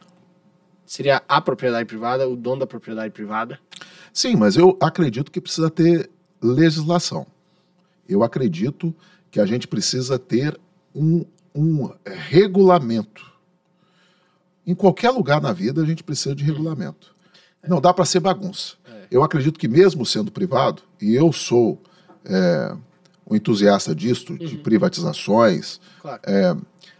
seria 0.86 1.22
a 1.28 1.40
propriedade 1.40 1.86
privada, 1.86 2.28
o 2.28 2.36
dono 2.36 2.62
da 2.62 2.68
propriedade 2.68 3.14
privada? 3.14 3.60
Sim, 4.12 4.36
mas 4.36 4.56
eu 4.56 4.78
acredito 4.82 5.32
que 5.32 5.40
precisa 5.40 5.70
ter 5.70 6.10
legislação. 6.42 7.28
Eu 8.08 8.24
acredito 8.24 8.96
que 9.30 9.40
a 9.40 9.46
gente 9.46 9.68
precisa 9.68 10.18
ter 10.18 10.60
um, 10.96 11.26
um 11.54 11.92
regulamento. 12.06 13.30
Em 14.66 14.76
qualquer 14.76 15.10
lugar 15.12 15.42
na 15.42 15.52
vida 15.52 15.82
a 15.82 15.86
gente 15.86 16.04
precisa 16.04 16.36
de 16.36 16.44
regulamento. 16.44 17.16
Não 17.68 17.82
dá 17.82 17.94
para 17.94 18.06
ser 18.06 18.20
bagunça. 18.20 18.76
Eu 19.12 19.24
acredito 19.24 19.58
que 19.60 19.68
mesmo 19.68 20.06
sendo 20.06 20.32
privado, 20.32 20.84
e 21.02 21.16
eu 21.16 21.32
sou 21.34 21.82
é, 22.24 22.76
um 23.28 23.36
entusiasta 23.36 23.96
disto, 23.96 24.38
de 24.38 24.58
privatizações, 24.58 25.80
Claro. 26.00 26.22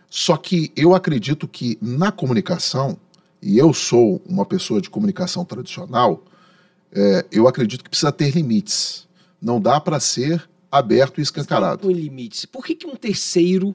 só 0.10 0.36
que 0.36 0.72
eu 0.76 0.96
acredito 0.96 1.48
que 1.48 1.78
na 1.82 2.12
comunicação, 2.12 2.98
e 3.42 3.58
eu 3.58 3.74
sou 3.74 4.22
uma 4.28 4.46
pessoa 4.46 4.82
de 4.82 4.90
comunicação 4.90 5.46
tradicional, 5.46 6.24
é, 6.92 7.26
eu 7.32 7.48
acredito 7.48 7.84
que 7.84 7.90
precisa 7.90 8.12
ter 8.12 8.32
limites. 8.36 9.08
Não 9.40 9.62
dá 9.62 9.80
para 9.80 10.00
ser 10.00 10.50
aberto 10.72 11.20
e 11.20 11.22
escancarado. 11.22 11.84
Com 11.84 11.92
limites. 11.92 12.46
Por 12.46 12.66
que, 12.66 12.76
que 12.76 12.88
um 12.88 12.96
terceiro, 12.96 13.72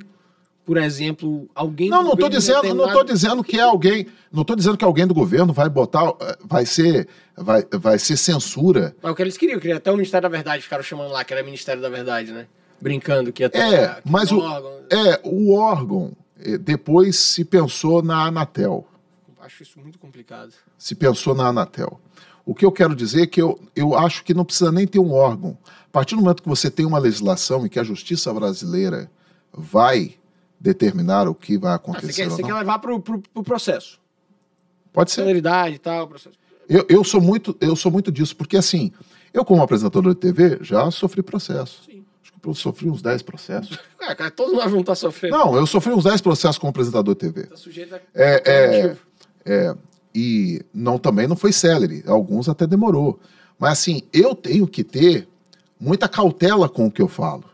por 0.64 0.76
exemplo, 0.76 1.48
alguém. 1.54 1.90
Não, 1.90 1.98
do 1.98 2.04
não 2.06 2.12
estou 2.14 2.28
dizendo, 2.28 2.62
não 2.62 2.62
determinado- 2.86 3.04
dizendo 3.04 3.44
que 3.44 3.58
é 3.58 3.62
alguém, 3.62 4.06
não 4.32 4.42
estou 4.42 4.56
dizendo 4.56 4.76
que 4.76 4.84
alguém 4.84 5.06
do 5.06 5.14
governo 5.14 5.52
vai 5.52 5.68
botar, 5.68 6.12
eh, 6.20 6.38
vai 6.44 6.64
ser, 6.64 7.06
vai, 7.36 7.64
vai 7.72 7.98
ser 7.98 8.16
censura. 8.16 8.96
Mas 9.02 9.12
o 9.12 9.14
que 9.14 9.22
eles 9.22 9.36
queriam, 9.36 9.60
queria 9.60 9.76
até 9.76 9.90
o 9.90 9.94
Ministério 9.96 10.28
da 10.28 10.34
Verdade, 10.34 10.62
ficaram 10.62 10.82
chamando 10.82 11.10
lá, 11.10 11.22
que 11.24 11.32
era 11.34 11.42
Ministério 11.42 11.82
da 11.82 11.88
Verdade, 11.88 12.32
né? 12.32 12.46
Brincando 12.80 13.32
que 13.32 13.42
ia 13.42 13.50
ter. 13.50 13.58
É, 13.58 13.88
que 13.94 14.10
mas 14.10 14.32
o, 14.32 14.38
órgão. 14.38 14.72
é 14.90 15.20
o 15.22 15.54
órgão 15.54 16.12
eh, 16.40 16.58
depois 16.58 17.16
se 17.16 17.44
pensou 17.44 18.02
na 18.02 18.24
Anatel. 18.26 18.86
Acho 19.40 19.62
isso 19.62 19.78
muito 19.78 19.98
complicado. 19.98 20.52
se 20.78 20.94
pensou 20.94 21.34
na 21.34 21.48
Anatel. 21.48 22.00
O 22.46 22.54
que 22.54 22.64
eu 22.64 22.72
quero 22.72 22.94
dizer 22.94 23.22
é 23.22 23.26
que 23.26 23.40
eu, 23.40 23.58
eu 23.76 23.96
acho 23.96 24.24
que 24.24 24.34
não 24.34 24.44
precisa 24.44 24.70
nem 24.72 24.86
ter 24.86 24.98
um 24.98 25.12
órgão. 25.12 25.56
A 25.86 25.90
partir 25.92 26.14
do 26.14 26.22
momento 26.22 26.42
que 26.42 26.48
você 26.48 26.70
tem 26.70 26.84
uma 26.84 26.98
legislação 26.98 27.64
e 27.64 27.68
que 27.70 27.78
a 27.78 27.84
justiça 27.84 28.32
brasileira 28.34 29.10
vai 29.52 30.14
determinar 30.64 31.28
o 31.28 31.34
que 31.34 31.58
vai 31.58 31.74
Ah, 31.74 31.76
você 31.78 31.90
acontecer 31.90 32.22
quer, 32.22 32.30
você 32.30 32.42
quer 32.42 32.54
levar 32.54 32.78
pro, 32.78 32.98
pro, 32.98 33.20
pro 33.20 33.42
processo. 33.42 34.00
pode 34.92 35.10
ser. 35.10 35.20
Celeridade 35.20 35.74
e 35.74 35.78
tal, 35.78 36.08
processo. 36.08 36.36
Eu, 36.66 36.86
eu, 36.88 37.04
sou 37.04 37.20
muito, 37.20 37.54
eu 37.60 37.76
sou 37.76 37.92
muito 37.92 38.10
disso, 38.10 38.34
porque 38.34 38.56
assim, 38.56 38.90
eu 39.34 39.44
como 39.44 39.62
apresentador 39.62 40.14
de 40.14 40.18
TV 40.18 40.58
já 40.62 40.90
sofri 40.90 41.22
processo. 41.22 41.82
Sim. 41.84 42.02
Acho 42.22 42.32
que 42.32 42.48
eu 42.48 42.54
sofri 42.54 42.88
uns 42.88 43.02
10 43.02 43.20
processos. 43.22 43.78
Cara, 43.98 44.14
cara, 44.16 44.30
todos 44.30 44.52
nós 44.52 44.64
vamos 44.64 44.80
estar 44.80 44.94
sofrendo. 44.94 45.36
Não, 45.36 45.56
eu 45.56 45.66
sofri 45.66 45.92
uns 45.92 46.04
10 46.04 46.20
processos 46.20 46.58
como 46.58 46.70
apresentador 46.70 47.14
de 47.14 47.20
TV. 47.20 47.44
Tá 47.44 47.56
sujeito 47.56 47.94
a. 47.94 48.00
É, 48.14 48.42
é, 48.44 48.96
é, 49.46 49.76
e 50.14 50.62
não 50.74 50.98
também 50.98 51.26
não 51.26 51.36
foi 51.36 51.52
célere, 51.52 52.04
alguns 52.06 52.48
até 52.48 52.66
demorou. 52.66 53.18
Mas 53.58 53.72
assim, 53.72 54.02
eu 54.12 54.34
tenho 54.34 54.66
que 54.66 54.84
ter 54.84 55.26
muita 55.80 56.06
cautela 56.06 56.68
com 56.68 56.86
o 56.86 56.90
que 56.90 57.00
eu 57.00 57.08
falo. 57.08 57.44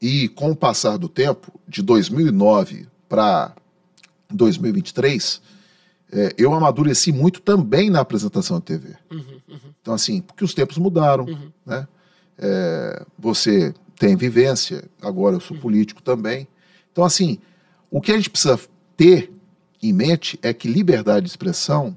E 0.00 0.28
com 0.28 0.50
o 0.50 0.56
passar 0.56 0.96
do 0.96 1.08
tempo, 1.08 1.52
de 1.68 1.82
2009 1.82 2.86
para 3.08 3.54
2023, 4.30 5.42
é, 6.12 6.34
eu 6.38 6.52
amadureci 6.52 7.12
muito 7.12 7.40
também 7.40 7.90
na 7.90 8.00
apresentação 8.00 8.58
de 8.58 8.64
TV. 8.64 8.96
Então, 9.80 9.94
assim, 9.94 10.20
porque 10.20 10.44
os 10.44 10.54
tempos 10.54 10.78
mudaram, 10.78 11.26
né? 11.64 11.86
É, 12.38 13.04
você 13.18 13.74
tem 13.98 14.16
vivência, 14.16 14.88
agora 15.02 15.36
eu 15.36 15.40
sou 15.40 15.56
político 15.58 16.02
também. 16.02 16.48
Então, 16.90 17.04
assim, 17.04 17.38
o 17.90 18.00
que 18.00 18.12
a 18.12 18.16
gente 18.16 18.30
precisa 18.30 18.58
ter 18.96 19.30
em 19.82 19.92
mente 19.92 20.38
é 20.42 20.52
que 20.52 20.66
liberdade 20.66 21.26
de 21.26 21.30
expressão 21.30 21.96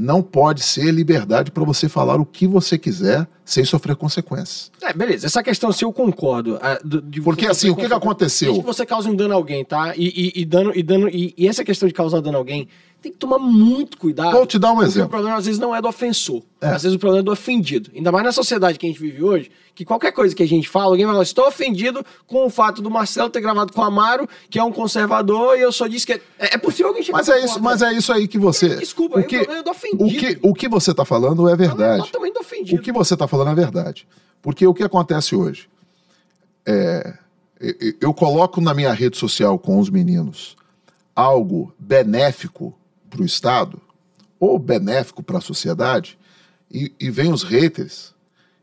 não 0.00 0.22
pode 0.22 0.62
ser 0.62 0.92
liberdade 0.92 1.50
para 1.50 1.64
você 1.64 1.88
falar 1.88 2.20
o 2.20 2.24
que 2.24 2.46
você 2.46 2.78
quiser 2.78 3.26
sem 3.44 3.64
sofrer 3.64 3.96
consequências. 3.96 4.70
É, 4.80 4.92
beleza. 4.92 5.26
Essa 5.26 5.42
questão, 5.42 5.72
se 5.72 5.84
eu 5.84 5.92
concordo. 5.92 6.56
ah, 6.62 6.78
do- 6.84 7.02
de 7.02 7.20
Porque, 7.20 7.46
assim, 7.46 7.68
o 7.70 7.74
que 7.74 7.88
que 7.88 7.92
aconteceu? 7.92 8.54
Que 8.54 8.62
você 8.62 8.86
causa 8.86 9.10
um 9.10 9.14
dano 9.16 9.34
a 9.34 9.36
alguém, 9.36 9.64
tá? 9.64 9.94
E, 9.96 10.32
e, 10.36 10.42
e 10.42 10.44
dano, 10.44 10.70
e, 10.72 10.82
dano 10.84 11.08
e, 11.08 11.34
e 11.36 11.48
essa 11.48 11.64
questão 11.64 11.88
de 11.88 11.94
causar 11.94 12.20
dano 12.20 12.36
a 12.36 12.40
alguém, 12.40 12.68
tem 13.00 13.12
que 13.12 13.18
tomar 13.18 13.38
muito 13.38 13.96
cuidado. 13.96 14.32
Vou 14.32 14.46
te 14.46 14.58
dar 14.58 14.72
um 14.72 14.74
Porque 14.74 14.86
o 14.86 14.90
exemplo. 14.90 15.08
problema 15.10 15.36
às 15.36 15.46
vezes 15.46 15.60
não 15.60 15.74
é 15.74 15.80
do 15.80 15.88
ofensor. 15.88 16.42
É. 16.60 16.66
Às 16.68 16.82
vezes 16.82 16.96
o 16.96 16.98
problema 16.98 17.22
é 17.22 17.24
do 17.24 17.30
ofendido. 17.30 17.90
Ainda 17.94 18.10
mais 18.10 18.24
na 18.24 18.32
sociedade 18.32 18.78
que 18.78 18.86
a 18.86 18.88
gente 18.88 19.00
vive 19.00 19.22
hoje, 19.22 19.50
que 19.74 19.84
qualquer 19.84 20.10
coisa 20.12 20.34
que 20.34 20.42
a 20.42 20.48
gente 20.48 20.68
fala, 20.68 20.86
alguém 20.86 21.06
vai 21.06 21.14
falar, 21.14 21.22
estou 21.22 21.46
ofendido 21.46 22.04
com 22.26 22.44
o 22.44 22.50
fato 22.50 22.82
do 22.82 22.90
Marcelo 22.90 23.30
ter 23.30 23.40
gravado 23.40 23.72
com 23.72 23.80
o 23.80 23.84
Amaro, 23.84 24.28
que 24.50 24.58
é 24.58 24.64
um 24.64 24.72
conservador, 24.72 25.56
e 25.56 25.62
eu 25.62 25.70
só 25.70 25.86
disse 25.86 26.04
que 26.04 26.14
é, 26.14 26.20
é 26.38 26.54
é 26.54 26.58
possível 26.58 26.88
alguém 26.88 27.02
chegar 27.02 27.18
Mas 27.18 27.28
é 27.28 27.34
a 27.34 27.38
isso, 27.38 27.46
porta. 27.46 27.62
mas 27.62 27.82
é 27.82 27.92
isso 27.92 28.12
aí 28.12 28.26
que 28.26 28.38
você. 28.38 28.76
Desculpa, 28.76 29.20
o 29.20 29.22
que, 29.22 29.36
o 29.36 29.44
problema 29.44 29.60
é 29.60 29.62
do 29.62 29.68
o 29.68 29.70
ofendido. 29.70 30.08
que, 30.08 30.38
o 30.42 30.54
que 30.54 30.68
você 30.68 30.90
está 30.90 31.04
falando 31.04 31.48
é 31.48 31.54
verdade. 31.54 32.02
Totalmente 32.04 32.34
do 32.34 32.40
ofendido. 32.40 32.80
O 32.80 32.82
que 32.82 32.90
você 32.92 33.14
está 33.14 33.28
falando 33.28 33.50
é 33.52 33.54
verdade. 33.54 34.08
Porque 34.42 34.66
o 34.66 34.74
que 34.74 34.82
acontece 34.82 35.36
hoje? 35.36 35.68
É, 36.66 37.14
eu, 37.60 37.94
eu 38.00 38.14
coloco 38.14 38.60
na 38.60 38.74
minha 38.74 38.92
rede 38.92 39.16
social 39.16 39.58
com 39.58 39.78
os 39.78 39.88
meninos 39.88 40.56
algo 41.14 41.72
benéfico 41.78 42.77
para 43.08 43.22
o 43.22 43.24
Estado 43.24 43.80
ou 44.40 44.58
benéfico 44.58 45.22
para 45.22 45.38
a 45.38 45.40
sociedade 45.40 46.18
e, 46.70 46.92
e 47.00 47.10
vem 47.10 47.32
os 47.32 47.42
haters 47.42 48.14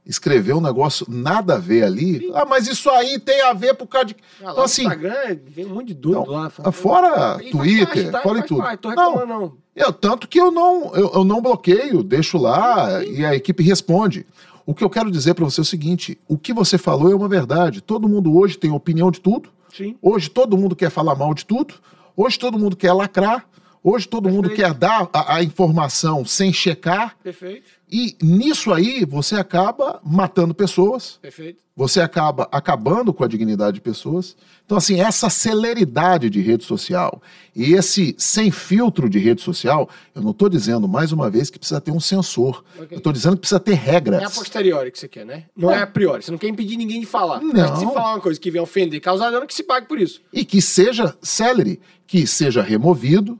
escrever 0.05 0.53
um 0.53 0.61
negócio 0.61 1.05
nada 1.09 1.55
a 1.55 1.57
ver 1.57 1.83
ali. 1.83 2.29
Ah, 2.35 2.45
mas 2.45 2.67
isso 2.67 2.89
aí 2.91 3.19
tem 3.19 3.41
a 3.41 3.53
ver 3.53 3.73
por 3.73 3.87
causa 3.87 4.07
de. 4.07 4.15
Ah, 4.43 4.51
Então, 4.51 4.63
assim, 4.63 4.83
Instagram 4.83 5.39
vem 5.47 5.65
um 5.65 5.69
monte 5.73 5.87
de 5.87 5.93
doido 5.95 6.25
Não, 6.25 6.31
lá. 6.31 6.49
fora 6.49 7.37
E 7.41 7.51
faz 7.51 7.51
Twitter, 7.51 8.11
tá? 8.11 8.21
fora 8.21 8.35
Faz 8.37 8.47
tudo. 8.47 8.61
parte, 8.61 8.79
tô 8.81 8.91
Não. 8.93 9.25
não. 9.25 9.53
Eu, 9.75 9.91
tanto 9.91 10.27
que 10.27 10.39
eu 10.39 10.51
não, 10.51 10.95
eu, 10.95 11.11
eu 11.15 11.23
não 11.25 11.41
bloqueio, 11.41 12.01
deixo 12.03 12.37
lá 12.37 13.03
e 13.03 13.25
a 13.25 13.35
equipe 13.35 13.61
responde. 13.63 14.25
O 14.65 14.73
que 14.73 14.83
eu 14.83 14.89
quero 14.89 15.11
dizer 15.11 15.33
para 15.33 15.43
você 15.43 15.59
é 15.61 15.63
o 15.63 15.65
seguinte: 15.65 16.17
o 16.27 16.37
que 16.37 16.53
você 16.53 16.77
falou 16.77 17.11
é 17.11 17.15
uma 17.15 17.27
verdade. 17.27 17.81
Todo 17.81 18.07
mundo 18.07 18.37
hoje 18.37 18.57
tem 18.57 18.71
opinião 18.71 19.09
de 19.11 19.19
tudo. 19.19 19.49
Sim. 19.75 19.97
Hoje 20.01 20.29
todo 20.29 20.55
mundo 20.57 20.75
quer 20.75 20.89
falar 20.91 21.15
mal 21.15 21.33
de 21.33 21.45
tudo. 21.45 21.73
Hoje 22.15 22.37
todo 22.39 22.57
mundo 22.59 22.75
quer 22.75 22.93
lacrar. 22.93 23.45
Hoje 23.87 24.07
todo 24.07 24.23
Perfeito. 24.23 24.43
mundo 24.43 24.55
quer 24.55 24.73
dar 24.73 25.07
a, 25.13 25.35
a, 25.35 25.43
informação 25.43 26.25
sem 26.25 26.51
checar. 26.51 27.15
Perfeito. 27.21 27.67
E 27.87 28.17
nisso 28.19 28.73
aí 28.73 29.05
você 29.05 29.35
acaba 29.35 30.01
matando 30.03 30.55
pessoas. 30.55 31.19
Perfeito. 31.21 31.63
Você 31.75 32.01
acaba 32.01 32.49
acabando 32.51 33.13
com 33.13 33.23
a 33.23 33.27
dignidade 33.27 33.75
de 33.75 33.81
pessoas. 33.81 34.35
Então, 34.65 34.75
assim, 34.75 34.99
essa 34.99 35.29
celeridade 35.29 36.31
de 36.31 36.41
rede 36.41 36.63
social 36.63 37.21
e 37.55 37.73
esse 37.73 38.15
sem 38.17 38.49
filtro 38.49 39.07
de 39.07 39.19
rede 39.19 39.43
social, 39.43 39.87
eu 40.15 40.23
não 40.23 40.31
estou 40.31 40.49
dizendo, 40.49 40.87
mais 40.87 41.11
uma 41.11 41.29
vez, 41.29 41.51
que 41.51 41.59
precisa 41.59 41.79
ter 41.79 41.91
um 41.91 41.99
sensor. 41.99 42.63
Okay. 42.75 42.95
Eu 42.95 42.97
estou 42.97 43.13
dizendo 43.13 43.35
que 43.35 43.41
precisa 43.41 43.59
ter 43.59 43.75
regras. 43.75 44.19
É 44.19 44.25
a 44.25 44.31
posteriori 44.31 44.89
que 44.89 44.97
você 44.97 45.07
quer, 45.07 45.27
né? 45.27 45.43
Não 45.55 45.69
é, 45.69 45.75
é 45.75 45.81
a 45.83 45.87
priori. 45.87 46.23
Você 46.23 46.31
não 46.31 46.39
quer 46.39 46.47
impedir 46.47 46.75
ninguém 46.75 47.01
de 47.01 47.05
falar. 47.05 47.39
Não. 47.39 47.53
Mas 47.53 47.77
se 47.77 47.85
falar 47.85 48.15
uma 48.15 48.21
coisa 48.21 48.39
que 48.39 48.49
venha 48.49 48.63
ofender, 48.63 48.99
causar 48.99 49.29
dano, 49.29 49.45
que 49.45 49.53
se 49.53 49.61
pague 49.61 49.87
por 49.87 49.99
isso. 49.99 50.23
E 50.33 50.43
que 50.43 50.59
seja 50.59 51.15
célere, 51.21 51.79
que 52.07 52.25
seja 52.25 52.63
removido 52.63 53.39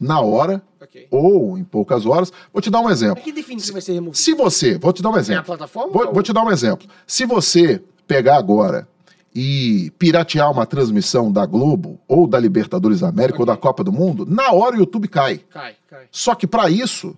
na 0.00 0.20
hora 0.20 0.62
okay. 0.80 1.06
ou 1.10 1.58
em 1.58 1.62
poucas 1.62 2.06
horas. 2.06 2.32
Vou 2.52 2.62
te 2.62 2.70
dar 2.70 2.80
um 2.80 2.88
exemplo. 2.88 3.22
Que 3.22 3.32
define 3.32 3.60
que 3.60 3.70
vai 3.70 3.82
ser 3.82 3.92
removido? 3.92 4.16
Se 4.16 4.34
você, 4.34 4.78
vou 4.78 4.92
te 4.92 5.02
dar 5.02 5.10
um 5.10 5.18
exemplo. 5.18 5.40
É 5.40 5.40
a 5.40 5.44
plataforma? 5.44 5.92
Vou, 5.92 6.14
vou 6.14 6.22
te 6.22 6.32
dar 6.32 6.42
um 6.42 6.50
exemplo. 6.50 6.88
Se 7.06 7.26
você 7.26 7.82
pegar 8.06 8.36
agora 8.36 8.88
e 9.34 9.92
piratear 9.98 10.50
uma 10.50 10.66
transmissão 10.66 11.30
da 11.30 11.44
Globo 11.44 12.00
ou 12.08 12.26
da 12.26 12.38
Libertadores 12.38 13.02
América 13.02 13.34
okay. 13.34 13.42
ou 13.42 13.46
da 13.46 13.56
Copa 13.56 13.84
do 13.84 13.92
Mundo, 13.92 14.26
na 14.26 14.50
hora 14.52 14.76
o 14.76 14.78
YouTube 14.78 15.06
cai. 15.06 15.38
Cai, 15.50 15.74
cai. 15.88 16.06
Só 16.10 16.34
que 16.34 16.46
para 16.46 16.70
isso, 16.70 17.14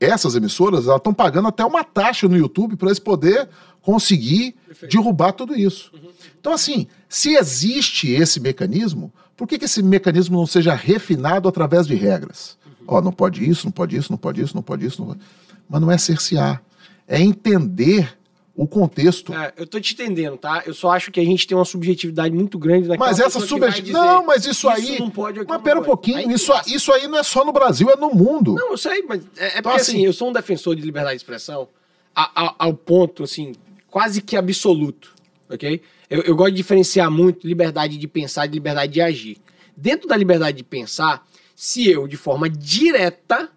essas 0.00 0.34
emissoras 0.34 0.86
estão 0.86 1.14
pagando 1.14 1.48
até 1.48 1.64
uma 1.64 1.84
taxa 1.84 2.28
no 2.28 2.36
YouTube 2.36 2.76
para 2.76 2.88
eles 2.88 2.98
poder 2.98 3.48
conseguir 3.80 4.56
Perfeito. 4.66 4.92
derrubar 4.92 5.32
tudo 5.32 5.54
isso. 5.54 5.90
Uhum. 5.94 6.10
Então, 6.40 6.52
assim, 6.52 6.86
se 7.08 7.34
existe 7.34 8.10
esse 8.10 8.40
mecanismo, 8.40 9.12
por 9.36 9.48
que, 9.48 9.58
que 9.58 9.64
esse 9.64 9.82
mecanismo 9.82 10.36
não 10.36 10.46
seja 10.46 10.74
refinado 10.74 11.48
através 11.48 11.86
de 11.86 11.94
regras? 11.94 12.56
Uhum. 12.66 12.72
Ó, 12.88 13.00
não 13.00 13.12
pode 13.12 13.48
isso, 13.48 13.66
não 13.66 13.72
pode 13.72 13.96
isso, 13.96 14.10
não 14.12 14.18
pode 14.18 14.40
isso, 14.40 14.54
não 14.54 14.62
pode 14.62 14.86
isso. 14.86 15.00
Não 15.00 15.08
pode... 15.08 15.20
Mas 15.68 15.80
não 15.80 15.90
é 15.90 15.98
cercear. 15.98 16.62
É 17.06 17.20
entender 17.20 18.16
o 18.56 18.68
contexto. 18.68 19.34
É, 19.34 19.52
eu 19.56 19.66
tô 19.66 19.80
te 19.80 19.94
entendendo, 19.94 20.36
tá? 20.36 20.62
Eu 20.64 20.72
só 20.72 20.92
acho 20.92 21.10
que 21.10 21.18
a 21.18 21.24
gente 21.24 21.46
tem 21.46 21.56
uma 21.56 21.64
subjetividade 21.64 22.32
muito 22.34 22.58
grande 22.58 22.88
naquela 22.88 23.08
Mas 23.10 23.18
essa 23.18 23.40
subjetividade. 23.40 23.92
Não, 23.92 24.24
mas 24.24 24.42
isso, 24.42 24.50
isso 24.50 24.68
aí. 24.68 24.98
Não 25.00 25.10
pode, 25.10 25.44
mas 25.44 25.62
pera 25.62 25.80
um 25.80 25.82
pouquinho. 25.82 26.18
Aí, 26.18 26.32
isso, 26.32 26.52
isso 26.68 26.92
aí 26.92 27.08
não 27.08 27.18
é 27.18 27.22
só 27.22 27.44
no 27.44 27.52
Brasil, 27.52 27.90
é 27.90 27.96
no 27.96 28.10
mundo. 28.10 28.54
Não, 28.54 28.70
eu 28.70 28.78
sei, 28.78 29.02
mas 29.02 29.22
é, 29.36 29.46
é 29.46 29.48
então, 29.58 29.62
porque 29.62 29.80
assim, 29.80 29.92
assim, 29.92 30.06
eu 30.06 30.12
sou 30.12 30.30
um 30.30 30.32
defensor 30.32 30.76
de 30.76 30.82
liberdade 30.82 31.16
de 31.16 31.22
expressão 31.22 31.68
a, 32.14 32.46
a, 32.46 32.54
ao 32.58 32.74
ponto, 32.74 33.24
assim, 33.24 33.52
quase 33.90 34.22
que 34.22 34.36
absoluto, 34.36 35.14
ok? 35.50 35.82
Eu, 36.08 36.22
eu 36.22 36.36
gosto 36.36 36.50
de 36.50 36.56
diferenciar 36.56 37.10
muito 37.10 37.46
liberdade 37.46 37.96
de 37.96 38.08
pensar 38.08 38.46
de 38.46 38.54
liberdade 38.54 38.92
de 38.92 39.00
agir. 39.00 39.38
Dentro 39.76 40.08
da 40.08 40.16
liberdade 40.16 40.56
de 40.56 40.64
pensar, 40.64 41.26
se 41.56 41.88
eu, 41.88 42.06
de 42.06 42.16
forma 42.16 42.48
direta, 42.48 43.50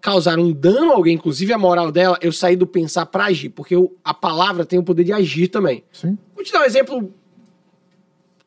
causar 0.00 0.38
um 0.38 0.52
dano 0.52 0.92
a 0.92 0.94
alguém, 0.96 1.14
inclusive 1.14 1.52
a 1.52 1.58
moral 1.58 1.90
dela, 1.90 2.18
eu 2.20 2.30
saí 2.30 2.56
do 2.56 2.66
pensar 2.66 3.06
para 3.06 3.24
agir, 3.24 3.48
porque 3.48 3.74
eu, 3.74 3.96
a 4.04 4.12
palavra 4.12 4.64
tem 4.66 4.78
o 4.78 4.82
poder 4.82 5.04
de 5.04 5.12
agir 5.12 5.48
também. 5.48 5.82
Sim. 5.92 6.18
Vou 6.34 6.44
te 6.44 6.52
dar 6.52 6.60
um 6.60 6.64
exemplo 6.64 7.14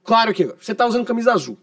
claro 0.04 0.32
aqui. 0.32 0.46
Você 0.60 0.76
tá 0.76 0.86
usando 0.86 1.06
camisa 1.06 1.34
azul. 1.34 1.58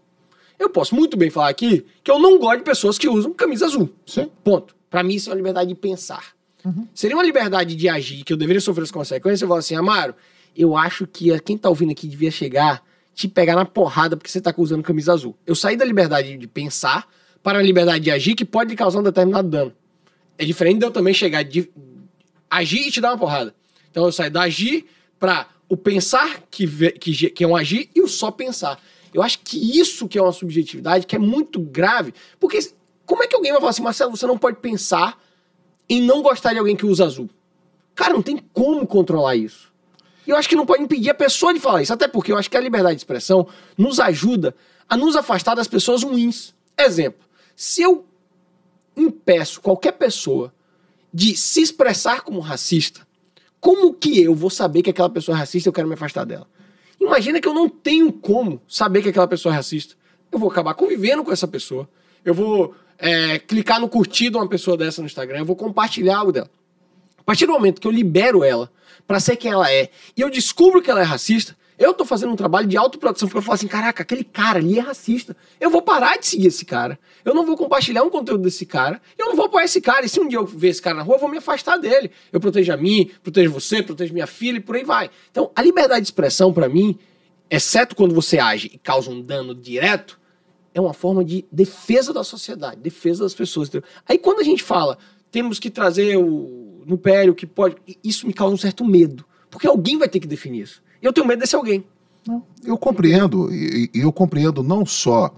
Eu 0.59 0.70
posso 0.70 0.95
muito 0.95 1.16
bem 1.16 1.30
falar 1.30 1.49
aqui 1.49 1.85
que 2.03 2.11
eu 2.11 2.18
não 2.18 2.39
gosto 2.39 2.59
de 2.59 2.64
pessoas 2.64 2.99
que 2.99 3.09
usam 3.09 3.32
camisa 3.32 3.66
azul. 3.66 3.91
Sim. 4.07 4.30
Ponto. 4.43 4.74
Para 4.91 5.03
mim, 5.03 5.14
isso 5.14 5.28
é 5.28 5.32
uma 5.32 5.37
liberdade 5.37 5.68
de 5.68 5.74
pensar. 5.74 6.35
Uhum. 6.64 6.89
Seria 6.95 7.16
uma 7.16 7.24
liberdade 7.24 7.76
de 7.76 7.89
agir, 7.89 8.24
que 8.24 8.32
eu 8.32 8.37
deveria 8.37 8.61
sofrer 8.61 8.85
as 8.85 8.91
consequências. 8.91 9.43
Eu 9.43 9.49
falo 9.49 9.61
assim, 9.61 9.74
Amaro, 9.74 10.14
eu 10.57 10.76
acho 10.76 11.07
que 11.07 11.38
quem 11.40 11.57
tá 11.59 11.68
ouvindo 11.68 11.92
aqui 11.92 12.07
devia 12.07 12.30
chegar, 12.30 12.82
te 13.14 13.28
pegar 13.28 13.55
na 13.55 13.64
porrada 13.64 14.16
porque 14.16 14.30
você 14.30 14.40
tá 14.40 14.52
usando 14.57 14.82
camisa 14.82 15.12
azul. 15.12 15.36
Eu 15.46 15.55
saí 15.55 15.76
da 15.76 15.84
liberdade 15.84 16.36
de 16.36 16.46
pensar 16.46 17.09
para 17.42 17.59
a 17.59 17.62
liberdade 17.62 18.05
de 18.05 18.11
agir 18.11 18.34
que 18.34 18.44
pode 18.44 18.74
causar 18.74 19.00
um 19.00 19.02
determinado 19.02 19.48
dano. 19.48 19.72
É 20.38 20.44
diferente 20.44 20.78
de 20.78 20.86
eu 20.86 20.90
também 20.90 21.14
chegar 21.14 21.42
de 21.42 21.70
agir 22.50 22.88
e 22.88 22.90
te 22.90 23.00
dar 23.00 23.11
uma 23.11 23.18
porrada. 23.18 23.55
Então 23.90 24.05
eu 24.05 24.12
saio 24.12 24.30
da 24.30 24.42
agir 24.42 24.86
para 25.18 25.48
o 25.68 25.76
pensar, 25.76 26.42
que, 26.50 26.66
que, 26.92 27.30
que 27.30 27.44
é 27.44 27.46
um 27.46 27.57
agir, 27.57 27.88
e 27.94 28.00
o 28.00 28.09
só 28.09 28.30
pensar. 28.30 28.80
Eu 29.12 29.22
acho 29.22 29.38
que 29.40 29.78
isso 29.78 30.09
que 30.09 30.18
é 30.18 30.22
uma 30.22 30.32
subjetividade 30.32 31.07
que 31.07 31.14
é 31.14 31.18
muito 31.18 31.61
grave, 31.61 32.12
porque 32.40 32.59
como 33.07 33.22
é 33.22 33.26
que 33.26 33.34
alguém 33.34 33.52
vai 33.52 33.61
falar 33.61 33.70
assim, 33.70 33.82
Marcelo, 33.82 34.11
você 34.16 34.26
não 34.26 34.38
pode 34.38 34.59
pensar 34.59 35.22
em 35.88 36.00
não 36.00 36.22
gostar 36.22 36.52
de 36.52 36.59
alguém 36.59 36.74
que 36.74 36.86
usa 36.86 37.05
azul? 37.05 37.28
Cara, 37.94 38.12
não 38.12 38.22
tem 38.22 38.38
como 38.52 38.86
controlar 38.86 39.36
isso. 39.36 39.72
E 40.26 40.30
eu 40.30 40.36
acho 40.36 40.48
que 40.48 40.56
não 40.56 40.66
pode 40.66 40.82
impedir 40.82 41.10
a 41.10 41.14
pessoa 41.14 41.52
de 41.52 41.60
falar 41.60 41.82
isso, 41.82 41.92
até 41.92 42.08
porque 42.08 42.32
eu 42.32 42.38
acho 42.38 42.50
que 42.50 42.56
a 42.56 42.60
liberdade 42.60 42.96
de 42.96 43.00
expressão 43.00 43.46
nos 43.76 44.00
ajuda 44.00 44.54
a 44.88 44.96
nos 44.96 45.16
afastar 45.16 45.54
das 45.54 45.68
pessoas 45.68 46.02
ruins. 46.02 46.54
Exemplo, 46.78 47.20
se 47.54 47.82
eu 47.82 48.04
impeço 48.96 49.60
qualquer 49.60 49.92
pessoa 49.92 50.52
de 51.12 51.36
se 51.36 51.62
expressar 51.62 52.22
como 52.22 52.40
racista, 52.40 53.06
como 53.60 53.94
que 53.94 54.20
eu 54.20 54.34
vou 54.34 54.50
saber 54.50 54.82
que 54.82 54.90
aquela 54.90 55.10
pessoa 55.10 55.36
é 55.36 55.38
racista 55.38 55.68
e 55.68 55.70
eu 55.70 55.72
quero 55.72 55.88
me 55.88 55.94
afastar 55.94 56.24
dela? 56.24 56.46
Imagina 57.00 57.40
que 57.40 57.48
eu 57.48 57.54
não 57.54 57.68
tenho 57.68 58.12
como 58.12 58.60
saber 58.68 59.02
que 59.02 59.08
aquela 59.08 59.28
pessoa 59.28 59.52
é 59.52 59.56
racista. 59.56 59.94
Eu 60.30 60.38
vou 60.38 60.50
acabar 60.50 60.74
convivendo 60.74 61.22
com 61.22 61.32
essa 61.32 61.46
pessoa. 61.46 61.88
Eu 62.24 62.34
vou 62.34 62.74
é, 62.98 63.38
clicar 63.38 63.80
no 63.80 63.88
curtir 63.88 64.30
de 64.30 64.36
uma 64.36 64.48
pessoa 64.48 64.76
dessa 64.76 65.00
no 65.00 65.06
Instagram, 65.06 65.38
eu 65.38 65.44
vou 65.44 65.56
compartilhar 65.56 66.18
algo 66.18 66.32
dela. 66.32 66.50
A 67.18 67.22
partir 67.22 67.46
do 67.46 67.52
momento 67.52 67.80
que 67.80 67.86
eu 67.86 67.90
libero 67.90 68.44
ela 68.44 68.70
para 69.07 69.20
ser 69.20 69.36
quem 69.36 69.50
ela 69.50 69.70
é 69.70 69.90
e 70.16 70.20
eu 70.20 70.30
descubro 70.30 70.80
que 70.82 70.90
ela 70.90 71.00
é 71.00 71.05
racista, 71.05 71.57
eu 71.76 71.92
tô 71.92 72.05
fazendo 72.05 72.32
um 72.32 72.36
trabalho 72.36 72.68
de 72.68 72.76
autoprodução, 72.76 73.28
porque 73.28 73.38
eu 73.38 73.42
falo 73.42 73.55
assim, 73.55 73.66
caraca, 73.66 74.02
aquele 74.02 74.22
cara 74.22 74.61
ali 74.61 74.78
é 74.78 74.80
racista. 74.80 75.36
Eu 75.61 75.70
vou 75.70 75.82
parar 75.82 76.16
de 76.18 76.26
seguir 76.26 76.46
esse 76.46 76.64
cara. 76.64 76.98
Eu 77.24 77.34
não 77.34 77.44
vou 77.44 77.57
compartilhar 77.57 78.05
um 78.05 78.11
conteúdo 78.11 78.44
desse 78.44 78.64
cara. 78.64 79.02
Eu 79.18 79.26
não 79.26 79.34
vou 79.34 79.46
apoiar 79.46 79.64
esse 79.64 79.80
cara. 79.80 80.07
E 80.07 80.09
se 80.09 80.20
um 80.20 80.28
dia 80.28 80.38
eu 80.38 80.46
ver 80.46 80.68
esse 80.68 80.80
cara 80.80 80.96
na 80.96 81.02
rua, 81.02 81.16
eu 81.16 81.20
vou 81.20 81.28
me 81.28 81.38
afastar 81.38 81.76
dele. 81.76 82.12
Eu 82.32 82.38
protejo 82.38 82.72
a 82.72 82.76
mim, 82.76 83.11
protejo 83.24 83.50
você, 83.50 83.82
protejo 83.82 84.14
minha 84.14 84.26
filha 84.26 84.59
e 84.59 84.61
por 84.61 84.76
aí 84.76 84.84
vai. 84.84 85.11
Então, 85.32 85.50
a 85.55 85.61
liberdade 85.61 86.02
de 86.02 86.07
expressão, 86.07 86.52
para 86.52 86.68
mim, 86.68 86.96
exceto 87.50 87.96
quando 87.96 88.14
você 88.14 88.38
age 88.38 88.70
e 88.72 88.78
causa 88.78 89.11
um 89.11 89.20
dano 89.20 89.52
direto, 89.52 90.20
é 90.72 90.80
uma 90.80 90.94
forma 90.94 91.24
de 91.24 91.44
defesa 91.50 92.12
da 92.12 92.22
sociedade, 92.22 92.80
defesa 92.80 93.24
das 93.24 93.34
pessoas. 93.34 93.68
Aí 94.09 94.18
quando 94.18 94.40
a 94.40 94.44
gente 94.44 94.62
fala, 94.62 94.96
temos 95.30 95.59
que 95.59 95.70
trazer 95.70 96.16
o 96.16 96.63
no 96.87 96.99
pério 96.99 97.35
que 97.35 97.47
pode, 97.47 97.76
isso 98.03 98.26
me 98.26 98.32
causa 98.32 98.55
um 98.55 98.59
certo 98.59 98.85
medo. 98.85 99.24
Porque 99.51 99.66
alguém 99.66 99.99
vai 99.99 100.09
ter 100.09 100.20
que 100.20 100.26
definir 100.26 100.62
isso. 100.62 100.82
E 101.01 101.07
eu 101.07 101.12
tenho 101.12 101.26
medo 101.26 101.41
desse 101.41 101.55
alguém. 101.55 101.85
Não, 102.26 102.43
eu 102.64 102.76
compreendo, 102.78 103.53
e, 103.53 103.91
eu 103.95 104.12
compreendo 104.12 104.62
não 104.62 104.87
só 104.87 105.35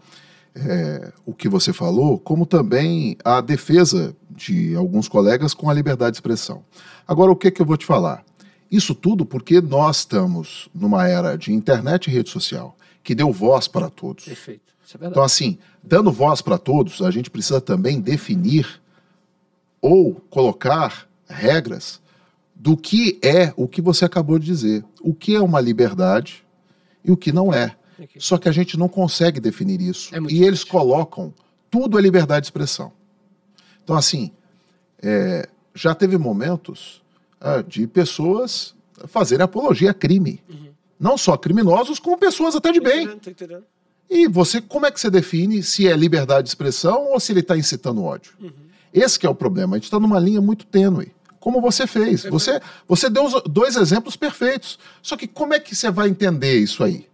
é, 0.54 1.12
o 1.24 1.34
que 1.34 1.48
você 1.48 1.72
falou, 1.72 2.18
como 2.18 2.46
também 2.46 3.16
a 3.24 3.40
defesa 3.40 4.16
de 4.30 4.74
alguns 4.74 5.08
colegas 5.08 5.52
com 5.52 5.68
a 5.68 5.74
liberdade 5.74 6.12
de 6.12 6.16
expressão. 6.16 6.64
Agora, 7.06 7.30
o 7.30 7.36
que, 7.36 7.50
que 7.50 7.60
eu 7.60 7.66
vou 7.66 7.76
te 7.76 7.84
falar? 7.84 8.24
Isso 8.70 8.94
tudo 8.94 9.24
porque 9.24 9.60
nós 9.60 9.98
estamos 9.98 10.68
numa 10.74 11.06
era 11.08 11.36
de 11.36 11.52
internet 11.52 12.06
e 12.06 12.10
rede 12.10 12.30
social, 12.30 12.76
que 13.02 13.14
deu 13.14 13.32
voz 13.32 13.68
para 13.68 13.90
todos. 13.90 14.24
Perfeito. 14.24 14.74
É 15.00 15.06
então, 15.08 15.22
assim, 15.22 15.58
dando 15.82 16.12
voz 16.12 16.40
para 16.40 16.58
todos, 16.58 17.02
a 17.02 17.10
gente 17.10 17.30
precisa 17.30 17.60
também 17.60 18.00
definir 18.00 18.80
ou 19.80 20.14
colocar 20.30 21.05
regras 21.28 22.00
do 22.54 22.76
que 22.76 23.18
é 23.22 23.52
o 23.56 23.68
que 23.68 23.82
você 23.82 24.04
acabou 24.04 24.38
de 24.38 24.46
dizer. 24.46 24.84
O 25.00 25.12
que 25.12 25.34
é 25.34 25.40
uma 25.40 25.60
liberdade 25.60 26.44
e 27.04 27.12
o 27.12 27.16
que 27.16 27.30
não 27.30 27.52
é. 27.52 27.76
Só 28.18 28.38
que 28.38 28.48
a 28.48 28.52
gente 28.52 28.78
não 28.78 28.88
consegue 28.88 29.40
definir 29.40 29.80
isso. 29.80 30.14
É 30.14 30.18
e 30.28 30.42
eles 30.42 30.64
colocam 30.64 31.32
tudo 31.70 31.98
é 31.98 32.02
liberdade 32.02 32.42
de 32.42 32.46
expressão. 32.46 32.92
Então, 33.82 33.96
assim, 33.96 34.30
é, 35.02 35.48
já 35.74 35.94
teve 35.94 36.16
momentos 36.16 37.02
ah, 37.40 37.62
de 37.62 37.86
pessoas 37.86 38.74
fazerem 39.06 39.44
apologia 39.44 39.90
a 39.90 39.94
crime. 39.94 40.42
Uhum. 40.48 40.68
Não 40.98 41.18
só 41.18 41.36
criminosos, 41.36 41.98
como 41.98 42.16
pessoas 42.16 42.56
até 42.56 42.72
de 42.72 42.80
bem. 42.80 43.20
E 44.08 44.26
você, 44.26 44.60
como 44.60 44.86
é 44.86 44.90
que 44.90 45.00
você 45.00 45.10
define 45.10 45.62
se 45.62 45.86
é 45.86 45.94
liberdade 45.96 46.44
de 46.44 46.48
expressão 46.48 47.12
ou 47.12 47.20
se 47.20 47.32
ele 47.32 47.40
está 47.40 47.56
incitando 47.56 48.02
ódio? 48.02 48.32
Uhum. 48.40 48.50
Esse 48.92 49.24
é 49.26 49.28
o 49.28 49.34
problema. 49.34 49.76
A 49.76 49.78
gente 49.78 49.84
está 49.84 50.00
numa 50.00 50.18
linha 50.18 50.40
muito 50.40 50.64
tênue 50.66 51.12
como 51.46 51.60
você 51.60 51.86
fez. 51.86 52.24
Você, 52.24 52.60
você 52.88 53.08
deu 53.08 53.40
dois 53.42 53.76
exemplos 53.76 54.16
perfeitos. 54.16 54.80
Só 55.00 55.16
que 55.16 55.28
como 55.28 55.54
é 55.54 55.60
que 55.60 55.76
você 55.76 55.92
vai 55.92 56.08
entender 56.08 56.58
isso 56.58 56.82
aí? 56.82 57.06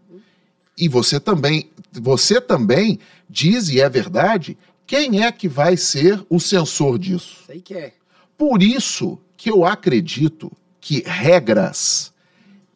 E 0.79 0.89
você 0.89 1.21
também, 1.21 1.71
você 1.93 2.41
também 2.41 2.99
diz, 3.29 3.69
e 3.69 3.79
é 3.79 3.91
verdade, 3.91 4.57
quem 4.87 5.23
é 5.23 5.31
que 5.31 5.47
vai 5.47 5.77
ser 5.77 6.25
o 6.31 6.41
censor 6.41 6.99
disso? 6.99 7.43
Sei 7.47 7.61
que 7.61 7.75
é. 7.75 7.93
Por 8.39 8.63
isso 8.63 9.19
que 9.37 9.51
eu 9.51 9.67
acredito 9.67 10.51
que 10.81 11.03
regras 11.05 12.11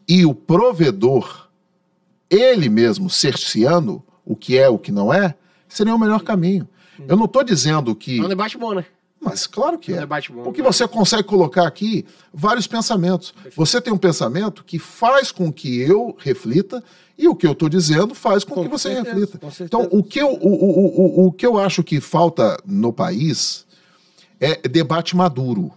e 0.06 0.26
o 0.26 0.34
provedor, 0.34 1.48
ele 2.28 2.68
mesmo 2.68 3.08
cerceando 3.08 4.04
o 4.26 4.36
que 4.36 4.58
é 4.58 4.68
o 4.68 4.78
que 4.78 4.92
não 4.92 5.10
é, 5.10 5.34
seria 5.66 5.94
o 5.94 5.98
melhor 5.98 6.22
caminho. 6.22 6.68
Eu 7.08 7.16
não 7.16 7.24
estou 7.24 7.42
dizendo 7.42 7.94
que. 7.94 8.20
É 8.20 8.22
um 8.22 8.28
debate 8.28 8.58
bom, 8.58 8.74
né? 8.74 8.84
Mas 9.28 9.46
claro 9.46 9.78
que 9.78 9.92
é. 9.92 9.98
debate 9.98 10.30
bom, 10.32 10.42
Porque 10.44 10.62
né? 10.62 10.70
você 10.70 10.86
consegue 10.86 11.24
colocar 11.24 11.66
aqui 11.66 12.06
vários 12.32 12.66
pensamentos. 12.66 13.34
Você 13.56 13.80
tem 13.80 13.92
um 13.92 13.98
pensamento 13.98 14.62
que 14.64 14.78
faz 14.78 15.32
com 15.32 15.52
que 15.52 15.80
eu 15.80 16.16
reflita 16.18 16.82
e 17.18 17.26
o 17.26 17.34
que 17.34 17.46
eu 17.46 17.52
estou 17.52 17.68
dizendo 17.68 18.14
faz 18.14 18.44
com, 18.44 18.54
Com 18.54 18.62
que 18.64 18.68
você 18.68 18.94
certeza, 18.94 19.18
reflita. 19.18 19.64
Então, 19.64 19.88
o 19.90 20.02
que, 20.02 20.20
eu, 20.20 20.28
o, 20.28 20.48
o, 20.48 21.24
o, 21.24 21.26
o 21.26 21.32
que 21.32 21.44
eu 21.46 21.58
acho 21.58 21.82
que 21.82 22.00
falta 22.00 22.56
no 22.64 22.92
país 22.92 23.66
é 24.40 24.68
debate 24.68 25.16
maduro. 25.16 25.72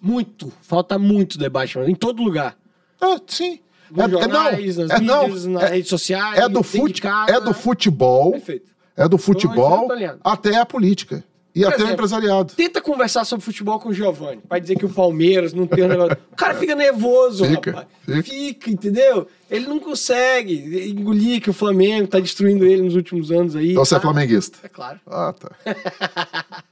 Muito. 0.00 0.52
Falta 0.62 0.98
muito 0.98 1.38
debate, 1.38 1.76
mano, 1.76 1.90
em 1.90 1.94
todo 1.94 2.22
lugar. 2.22 2.56
Ah, 3.00 3.20
sim. 3.26 3.60
É, 3.96 4.02
é, 4.02 4.08
não, 4.08 4.20
jornais, 4.20 4.76
nas 4.76 4.90
é, 4.90 5.00
não, 5.00 5.22
mídias, 5.24 5.46
nas 5.46 5.62
é- 5.64 5.68
redes 5.68 5.88
sociais. 5.90 6.38
é 6.38 6.48
do, 6.48 6.62
fute, 6.62 7.02
é 7.28 7.40
do 7.40 7.52
futebol, 7.52 8.32
Perfeito. 8.32 8.70
é 8.96 9.02
do 9.02 9.06
Então, 9.16 9.18
futebol 9.18 9.86
tô 9.88 9.92
alinhado. 9.92 10.20
até 10.22 10.56
a 10.56 10.64
política 10.64 11.24
e 11.54 11.60
Por 11.62 11.66
até 11.68 11.76
o 11.76 11.78
exemplo, 11.78 11.92
empresariado. 11.94 12.54
Tenta 12.54 12.80
conversar 12.80 13.24
sobre 13.24 13.44
futebol 13.44 13.78
com 13.80 13.88
o 13.88 13.92
Giovanni. 13.92 14.40
Vai 14.48 14.60
dizer 14.60 14.76
que 14.76 14.86
o 14.86 14.88
Palmeiras 14.88 15.52
não 15.52 15.66
tem 15.66 15.84
um 15.84 15.88
negócio. 15.88 16.16
O 16.32 16.36
cara 16.36 16.54
fica 16.54 16.74
nervoso, 16.76 17.44
Fica, 17.44 17.70
rapaz. 17.72 17.88
fica. 18.04 18.22
Fica. 18.22 18.70
entendeu? 18.70 19.26
Ele 19.50 19.66
não 19.66 19.80
consegue 19.80 20.88
engolir 20.90 21.40
que 21.42 21.50
o 21.50 21.52
Flamengo 21.52 22.06
tá 22.06 22.20
destruindo 22.20 22.64
ele 22.64 22.82
nos 22.82 22.94
últimos 22.94 23.32
anos 23.32 23.56
aí. 23.56 23.72
Então 23.72 23.84
você 23.84 23.94
é 23.94 23.98
tá? 23.98 24.02
flamenguista. 24.02 24.58
É 24.62 24.68
claro. 24.68 25.00
Ah, 25.06 25.32
tá. 25.32 25.50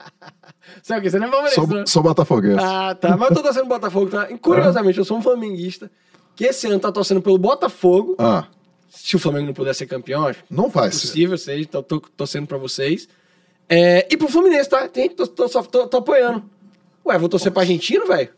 Sabe 0.83 1.01
o 1.01 1.03
que? 1.03 1.11
Você 1.11 1.19
não 1.19 1.27
é 1.27 1.31
palmeirense, 1.31 1.61
né? 1.61 1.67
Sou, 1.67 1.87
sou 1.87 2.03
botafoguense. 2.03 2.63
Ah, 2.63 2.95
tá. 2.95 3.17
Mas 3.17 3.31
eu 3.31 3.37
tô 3.37 3.43
torcendo 3.43 3.67
Botafogo, 3.67 4.11
tá? 4.11 4.31
E, 4.31 4.39
curiosamente, 4.39 4.99
eu 4.99 5.05
sou 5.05 5.17
um 5.19 5.23
flamenguista 5.23 5.91
que 6.37 6.45
esse 6.45 6.67
ano 6.67 6.79
tá 6.79 6.93
torcendo 6.93 7.21
pelo 7.21 7.39
Botafogo. 7.39 8.15
Ah, 8.19 8.45
Se 8.89 9.17
o 9.17 9.19
Flamengo 9.19 9.47
não 9.47 9.55
puder 9.55 9.75
ser 9.75 9.87
campeão, 9.87 10.27
acho 10.27 10.41
não 10.51 10.69
vai 10.69 10.91
ser. 10.93 11.01
possível, 11.09 11.39
sei, 11.39 11.65
tô, 11.67 11.83
tô 11.83 12.01
torcendo 12.17 12.47
pra 12.47 12.59
vocês. 12.59 13.09
É, 13.69 14.07
e 14.11 14.17
pro 14.17 14.29
Fluminense, 14.29 14.69
tá? 14.71 14.89
Tem, 14.89 15.09
tô, 15.11 15.27
tô, 15.27 15.47
só- 15.49 15.63
tô, 15.63 15.87
tô 15.87 15.99
apoiando. 15.99 16.43
Ué, 17.07 17.19
vou 17.19 17.29
torcer 17.29 17.53
pra 17.53 17.63
Argentina, 17.63 18.05
velho? 18.07 18.31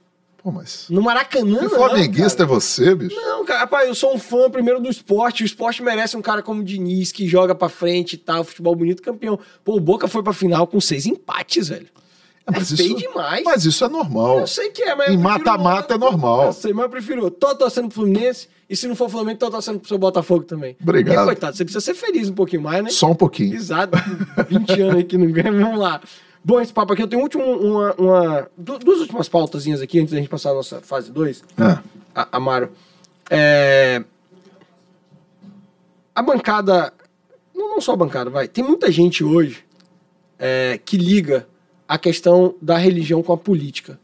Pô, 0.43 0.51
mas. 0.51 0.87
No 0.89 1.03
Maracanã, 1.03 1.59
Que 1.61 1.69
flamenguista 1.69 2.43
é 2.45 2.47
você, 2.47 2.95
bicho? 2.95 3.15
Não, 3.15 3.45
cara, 3.45 3.61
rapaz, 3.61 3.87
eu 3.89 3.95
sou 3.95 4.15
um 4.15 4.19
fã 4.19 4.51
primeiro 4.51 4.81
do 4.81 4.89
esporte. 4.89 5.43
O 5.43 5.47
esporte 5.47 5.83
merece 5.83 6.17
um 6.17 6.23
cara 6.23 6.43
como 6.43 6.63
o 6.63 6.65
Diniz, 6.65 7.13
que 7.13 7.29
joga 7.29 7.55
pra 7.55 7.69
frente 7.69 8.15
e 8.15 8.17
tal, 8.17 8.43
futebol 8.43 8.75
bonito, 8.75 9.03
campeão. 9.03 9.39
Pô, 9.63 9.77
o 9.77 9.81
Boca 9.81 10.09
foi 10.09 10.23
pra 10.23 10.33
final 10.33 10.67
com 10.67 10.81
seis 10.81 11.05
empates, 11.07 11.69
velho. 11.69 11.87
É, 12.53 12.57
É 12.57 12.65
feio 12.65 12.97
demais. 12.97 13.45
Mas 13.45 13.65
isso 13.67 13.85
é 13.85 13.89
normal. 13.89 14.41
Eu 14.41 14.47
sei 14.47 14.71
que 14.71 14.83
é, 14.83 14.95
mas. 14.95 15.13
Em 15.13 15.19
mata-mata 15.19 15.95
é 15.95 15.99
normal. 15.99 16.47
Eu 16.47 16.53
sei, 16.55 16.73
mas 16.73 16.85
eu 16.85 16.91
prefiro. 16.91 17.31
Tô 17.31 17.55
torcendo 17.55 17.89
pro 17.89 17.97
Fluminense. 17.97 18.49
E 18.71 18.77
se 18.77 18.87
não 18.87 18.95
for 18.95 19.11
Flamengo, 19.11 19.37
tô 19.41 19.51
torcendo 19.51 19.81
pro 19.81 19.89
seu 19.89 19.99
Botafogo 19.99 20.45
também. 20.45 20.77
Obrigado. 20.81 21.15
Porque, 21.17 21.27
coitado, 21.27 21.57
você 21.57 21.65
precisa 21.65 21.85
ser 21.85 21.93
feliz 21.95 22.29
um 22.29 22.35
pouquinho 22.35 22.63
mais, 22.63 22.85
né? 22.85 22.91
Só 22.91 23.11
um 23.11 23.15
pouquinho. 23.17 23.53
Exato. 23.55 23.99
20 24.49 24.81
anos 24.81 24.95
aí 24.95 25.05
que 25.05 25.19
não 25.19 25.31
ganha. 25.33 25.51
Vamos 25.51 25.79
lá. 25.79 26.01
Bom, 26.45 26.61
esse 26.61 26.73
papo 26.73 26.93
aqui, 26.93 27.03
eu 27.03 27.09
tenho 27.09 27.21
um 27.21 27.25
último, 27.25 27.43
uma, 27.45 27.95
uma, 27.97 28.49
du- 28.57 28.79
duas 28.79 29.01
últimas 29.01 29.29
pautazinhas 29.29 29.83
aqui, 29.83 29.99
antes 29.99 30.13
da 30.13 30.19
gente 30.19 30.29
passar 30.31 30.53
a 30.53 30.55
nossa 30.55 30.81
fase 30.81 31.11
2. 31.11 31.43
Ah, 31.59 31.83
A- 32.15 32.29
Amaro. 32.37 32.71
É... 33.29 34.03
A 36.15 36.23
bancada. 36.23 36.93
Não, 37.55 37.71
não 37.71 37.81
só 37.81 37.93
a 37.93 37.97
bancada, 37.97 38.31
vai. 38.31 38.49
Tem 38.49 38.65
muita 38.65 38.91
gente 38.91 39.23
hoje 39.25 39.65
é, 40.39 40.79
que 40.85 40.97
liga 40.97 41.47
a 41.87 41.99
questão 41.99 42.55
da 42.63 42.77
religião 42.77 43.23
com 43.23 43.33
a 43.33 43.37
política. 43.37 43.99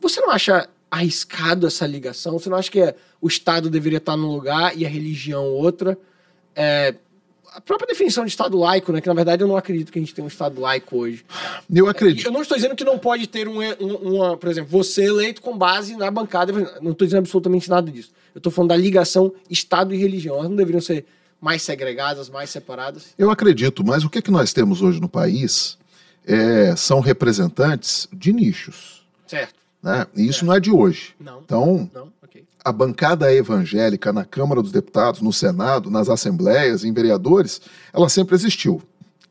Você 0.00 0.20
não 0.20 0.30
acha 0.30 0.68
arriscado 0.90 1.66
essa 1.66 1.86
ligação? 1.86 2.38
Você 2.38 2.48
não 2.48 2.56
acha 2.56 2.70
que 2.70 2.80
é, 2.80 2.94
o 3.20 3.28
Estado 3.28 3.68
deveria 3.70 3.98
estar 3.98 4.16
num 4.16 4.30
lugar 4.32 4.76
e 4.76 4.84
a 4.86 4.88
religião 4.88 5.44
outra? 5.46 5.98
É, 6.54 6.94
a 7.52 7.60
própria 7.60 7.86
definição 7.86 8.24
de 8.24 8.30
Estado 8.30 8.56
laico, 8.58 8.92
né? 8.92 9.00
Que 9.00 9.08
na 9.08 9.14
verdade 9.14 9.42
eu 9.42 9.48
não 9.48 9.56
acredito 9.56 9.90
que 9.90 9.98
a 9.98 10.02
gente 10.02 10.14
tenha 10.14 10.24
um 10.24 10.28
Estado 10.28 10.60
laico 10.60 10.96
hoje. 10.98 11.24
eu 11.74 11.88
acredito. 11.88 12.26
Eu 12.26 12.32
não 12.32 12.42
estou 12.42 12.56
dizendo 12.56 12.76
que 12.76 12.84
não 12.84 12.98
pode 12.98 13.26
ter 13.26 13.48
um, 13.48 13.58
um- 13.80 14.16
uma, 14.16 14.36
por 14.36 14.48
exemplo, 14.48 14.70
você 14.70 15.04
eleito 15.04 15.40
com 15.42 15.56
base 15.56 15.96
na 15.96 16.10
bancada. 16.10 16.52
Não 16.80 16.92
estou 16.92 17.06
dizendo 17.06 17.20
absolutamente 17.20 17.68
nada 17.70 17.90
disso. 17.90 18.10
Eu 18.34 18.38
estou 18.38 18.52
falando 18.52 18.68
da 18.70 18.76
ligação 18.76 19.32
Estado 19.50 19.94
e 19.94 19.98
religião. 19.98 20.36
Elas 20.36 20.48
não 20.50 20.56
deveriam 20.56 20.80
ser 20.80 21.04
mais 21.40 21.62
segregadas, 21.62 22.28
mais 22.28 22.50
separadas. 22.50 23.14
Eu 23.18 23.30
acredito, 23.30 23.84
mas 23.84 24.04
o 24.04 24.10
que, 24.10 24.20
que 24.20 24.30
nós 24.30 24.52
temos 24.52 24.82
hoje 24.82 25.00
no 25.00 25.08
país 25.08 25.78
é, 26.26 26.74
são 26.76 27.00
representantes 27.00 28.08
de 28.12 28.32
nichos. 28.32 29.06
Certo? 29.26 29.54
Né? 29.88 30.06
E 30.14 30.28
isso 30.28 30.44
não 30.44 30.52
é 30.52 30.60
de 30.60 30.70
hoje. 30.70 31.14
Não. 31.18 31.40
Então, 31.40 31.90
Não? 31.94 32.12
Ok. 32.22 32.44
a 32.62 32.70
bancada 32.70 33.32
evangélica 33.32 34.12
na 34.12 34.22
Câmara 34.24 34.60
dos 34.60 34.70
Deputados, 34.70 35.22
no 35.22 35.32
Senado, 35.32 35.90
nas 35.90 36.10
assembleias, 36.10 36.84
em 36.84 36.92
vereadores, 36.92 37.60
ela 37.90 38.08
sempre 38.10 38.34
existiu. 38.34 38.82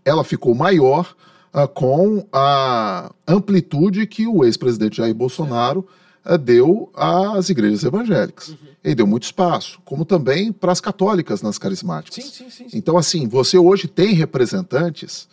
Ela 0.03 0.23
ficou 0.23 0.55
maior 0.55 1.15
ah, 1.53 1.67
com 1.67 2.25
a 2.33 3.11
amplitude 3.27 4.07
que 4.07 4.25
o 4.25 4.43
ex-presidente 4.43 4.97
Jair 4.97 5.13
Bolsonaro 5.13 5.87
ah, 6.25 6.37
deu 6.37 6.89
às 6.95 7.49
igrejas 7.49 7.83
evangélicas. 7.83 8.55
Ele 8.83 8.95
deu 8.95 9.05
muito 9.05 9.23
espaço, 9.23 9.79
como 9.85 10.05
também 10.05 10.51
para 10.51 10.71
as 10.71 10.81
católicas 10.81 11.41
nas 11.43 11.59
carismáticas. 11.59 12.23
Sim, 12.23 12.31
sim, 12.31 12.49
sim. 12.49 12.69
sim. 12.69 12.77
Então, 12.77 12.97
assim, 12.97 13.27
você 13.27 13.57
hoje 13.59 13.87
tem 13.87 14.13
representantes 14.13 15.27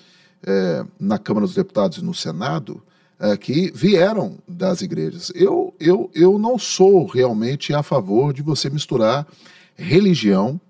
eh, 0.47 0.85
na 0.99 1.19
Câmara 1.19 1.47
dos 1.47 1.55
Deputados 1.55 1.99
e 1.99 2.05
no 2.05 2.13
Senado 2.13 2.83
eh, 3.25 3.39
que 3.39 3.73
vieram 3.75 4.37
das 4.47 4.83
igrejas. 4.83 5.33
Eu, 5.35 5.75
eu, 5.81 6.11
eu 6.15 6.39
não 6.39 6.59
sou 6.59 7.07
realmente 7.07 7.73
a 7.73 7.83
favor 7.83 8.35
de 8.35 8.43
você 8.43 8.69
misturar 8.69 9.27
religião 9.75 10.61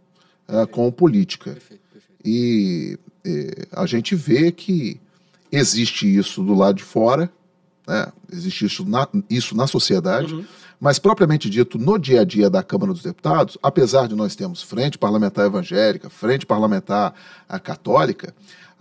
eh, 0.47 0.65
com 0.67 0.89
política. 0.93 1.51
Perfeito, 1.51 1.83
perfeito. 1.93 2.21
E 2.25 2.97
eh, 3.25 3.67
a 3.73 3.87
gente 3.87 4.15
vê 4.15 4.53
que 4.53 5.01
existe 5.51 6.07
isso 6.07 6.45
do 6.45 6.55
lado 6.55 6.77
de 6.77 6.85
fora, 6.85 7.29
né? 7.89 8.07
existe 8.33 8.67
isso 8.67 8.89
na, 8.89 9.09
isso 9.29 9.57
na 9.57 9.67
sociedade, 9.67 10.33
Uhum. 10.33 10.45
mas 10.79 11.01
propriamente 11.01 11.51
dito, 11.51 11.77
no 11.77 11.99
dia 11.99 12.21
a 12.21 12.25
dia 12.25 12.49
da 12.49 12.63
Câmara 12.63 12.93
dos 12.93 13.03
Deputados, 13.03 13.59
apesar 13.65 14.07
de 14.07 14.15
nós 14.15 14.37
termos 14.37 14.63
frente 14.63 14.97
parlamentar 14.97 15.47
evangélica, 15.47 16.09
frente 16.09 16.47
parlamentar 16.47 17.15
ah, 17.49 17.59
católica, 17.59 18.33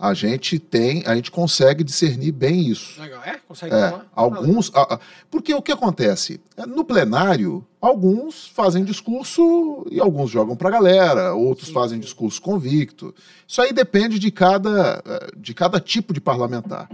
a 0.08 0.14
gente 0.14 0.58
tem, 0.58 1.02
a 1.06 1.14
gente 1.14 1.30
consegue 1.30 1.82
discernir 1.82 2.32
bem 2.32 2.68
isso. 2.68 3.00
Legal. 3.00 3.22
É? 3.24 3.38
Consegue 3.48 3.74
É, 3.74 4.00
alguns. 4.14 4.70
a- 4.74 4.94
a- 4.94 5.00
porque 5.30 5.54
o 5.54 5.62
que 5.62 5.72
acontece? 5.72 6.40
No 6.68 6.84
plenário, 6.84 7.64
alguns 7.80 8.46
fazem 8.48 8.84
discurso 8.84 9.86
e 9.90 9.98
alguns 10.00 10.30
jogam 10.30 10.56
para 10.56 10.68
a 10.68 10.72
galera, 10.72 11.34
outros 11.34 11.68
Sim, 11.68 11.74
fazem 11.74 11.96
sim. 11.98 12.04
discurso 12.04 12.40
convicto. 12.42 13.14
Isso 13.48 13.62
aí 13.62 13.72
depende 13.72 14.18
de 14.18 14.30
cada, 14.30 15.02
eh, 15.06 15.30
de 15.36 15.54
cada 15.54 15.80
tipo 15.80 16.12
de 16.12 16.20
parlamentar. 16.20 16.88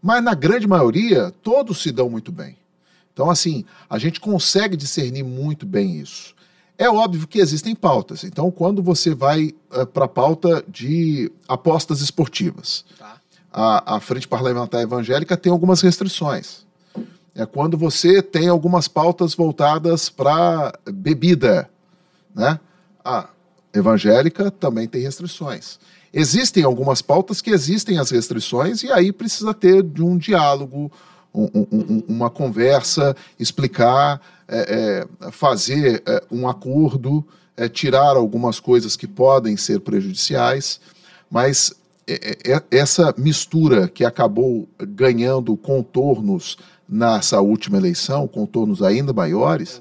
Mas 0.00 0.22
na 0.22 0.34
grande 0.34 0.66
maioria, 0.66 1.32
todos 1.42 1.82
se 1.82 1.90
dão 1.92 2.08
muito 2.10 2.30
bem. 2.32 2.56
Então, 3.12 3.28
assim, 3.30 3.64
a 3.90 3.98
gente 3.98 4.20
consegue 4.20 4.76
discernir 4.76 5.22
muito 5.22 5.66
bem 5.66 5.98
isso. 6.00 6.34
É 6.78 6.88
óbvio 6.88 7.26
que 7.28 7.38
existem 7.38 7.74
pautas. 7.74 8.24
Então, 8.24 8.50
quando 8.50 8.82
você 8.82 9.14
vai 9.14 9.54
para 9.92 10.06
a 10.06 10.08
pauta 10.08 10.64
de 10.68 11.30
apostas 11.46 12.00
esportivas, 12.00 12.84
Tá. 12.98 13.16
a, 13.52 13.96
a 13.96 14.00
Frente 14.00 14.26
Parlamentar 14.26 14.80
Evangélica 14.80 15.36
tem 15.36 15.52
algumas 15.52 15.80
restrições. 15.80 16.66
É 17.34 17.46
quando 17.46 17.78
você 17.78 18.20
tem 18.20 18.48
algumas 18.48 18.88
pautas 18.88 19.34
voltadas 19.34 20.08
para 20.10 20.72
bebida, 20.90 21.68
né? 22.34 22.60
A 23.04 23.28
evangélica 23.72 24.50
também 24.50 24.86
tem 24.86 25.00
restrições. 25.02 25.78
Existem 26.12 26.62
algumas 26.62 27.00
pautas 27.00 27.40
que 27.40 27.50
existem 27.50 27.98
as 27.98 28.10
restrições 28.10 28.82
e 28.82 28.92
aí 28.92 29.12
precisa 29.12 29.54
ter 29.54 29.82
de 29.82 30.02
um 30.02 30.18
diálogo, 30.18 30.92
um- 31.34 31.48
um- 31.54 31.66
um- 31.72 32.04
uma 32.08 32.30
conversa, 32.30 33.16
explicar, 33.38 34.20
é, 34.48 35.06
é, 35.24 35.30
fazer 35.30 36.02
é, 36.06 36.22
um 36.30 36.48
acordo, 36.48 37.24
é, 37.56 37.68
tirar 37.68 38.16
algumas 38.16 38.60
coisas 38.60 38.96
que 38.96 39.06
podem 39.06 39.56
ser 39.56 39.80
prejudiciais, 39.80 40.80
mas 41.30 41.72
é, 42.06 42.52
é, 42.54 42.62
essa 42.70 43.14
mistura 43.16 43.86
que 43.88 44.04
acabou 44.04 44.68
ganhando 44.78 45.56
contornos 45.56 46.58
nessa 46.88 47.40
última 47.40 47.78
eleição, 47.78 48.26
contornos 48.26 48.82
ainda 48.82 49.12
maiores, 49.12 49.80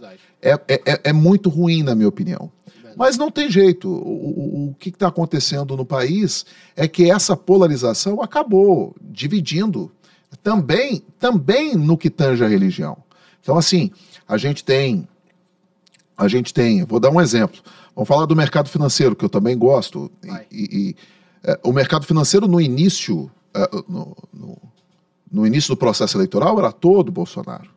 é, 1.03 1.11
muito 1.13 1.49
ruim, 1.49 1.83
na 1.83 1.93
minha 1.95 2.07
opinião. 2.07 2.51
Mas 2.95 3.17
não 3.17 3.31
tem 3.31 3.49
jeito. 3.49 3.89
O, 3.89 3.95
o- 3.95 4.69
o 4.69 4.75
que 4.75 4.89
está 4.89 5.07
acontecendo 5.07 5.75
no 5.77 5.85
país 5.85 6.45
é 6.75 6.87
que 6.87 7.09
essa 7.09 7.35
polarização 7.35 8.21
acabou 8.21 8.95
dividindo 9.01 9.91
também, 10.43 11.03
também 11.19 11.75
no 11.75 11.97
que 11.97 12.09
tange 12.09 12.43
a 12.43 12.47
religião. 12.47 12.97
Então, 13.41 13.57
assim, 13.57 13.91
a 14.27 14.37
gente 14.37 14.63
tem. 14.63 15.07
A 16.17 16.27
gente 16.27 16.53
tem. 16.53 16.83
Vou 16.85 16.99
dar 16.99 17.09
um 17.09 17.19
exemplo. 17.19 17.59
Vamos 17.95 18.07
falar 18.07 18.25
do 18.25 18.35
mercado 18.35 18.69
financeiro, 18.69 19.15
que 19.15 19.25
eu 19.25 19.29
também 19.29 19.57
gosto. 19.57 20.11
E-. 20.23 20.45
E, 20.51 20.95
é, 21.43 21.59
o 21.63 21.71
mercado 21.73 22.05
financeiro, 22.05 22.47
no 22.47 22.61
início, 22.61 23.29
é, 23.53 23.69
no, 23.87 24.15
no- 24.31 24.57
no 25.31 25.47
início 25.47 25.73
do 25.73 25.77
processo 25.77 26.17
eleitoral, 26.17 26.59
era 26.59 26.71
todo 26.73 27.09
Bolsonaro. 27.11 27.69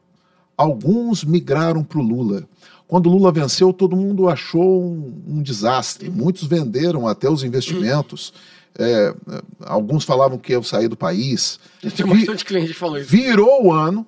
Alguns 0.57 1.23
migraram 1.25 1.85
para 1.85 1.99
o 1.99 2.03
Lula. 2.03 2.49
Quando 2.87 3.07
o 3.07 3.11
Lula 3.13 3.31
venceu, 3.33 3.73
todo 3.73 3.97
mundo 3.97 4.29
achou 4.29 4.85
um, 4.85 5.23
um 5.29 5.43
desastre. 5.43 6.11
Muitos 6.11 6.45
venderam 6.49 7.07
até 7.09 7.31
os 7.31 7.43
investimentos 7.45 8.33
É, 8.79 9.15
alguns 9.61 10.05
falavam 10.05 10.37
que 10.39 10.53
eu 10.53 10.63
sair 10.63 10.89
do 10.89 10.97
país. 10.97 11.61
Tem 11.81 12.07
bastante 12.07 12.45
cliente 12.45 12.73
que 12.73 12.79
falou 12.79 12.99
isso. 12.99 13.11
Virou 13.11 13.67
o 13.67 13.73
ano, 13.73 14.07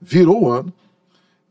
virou 0.00 0.44
o 0.44 0.50
ano. 0.50 0.72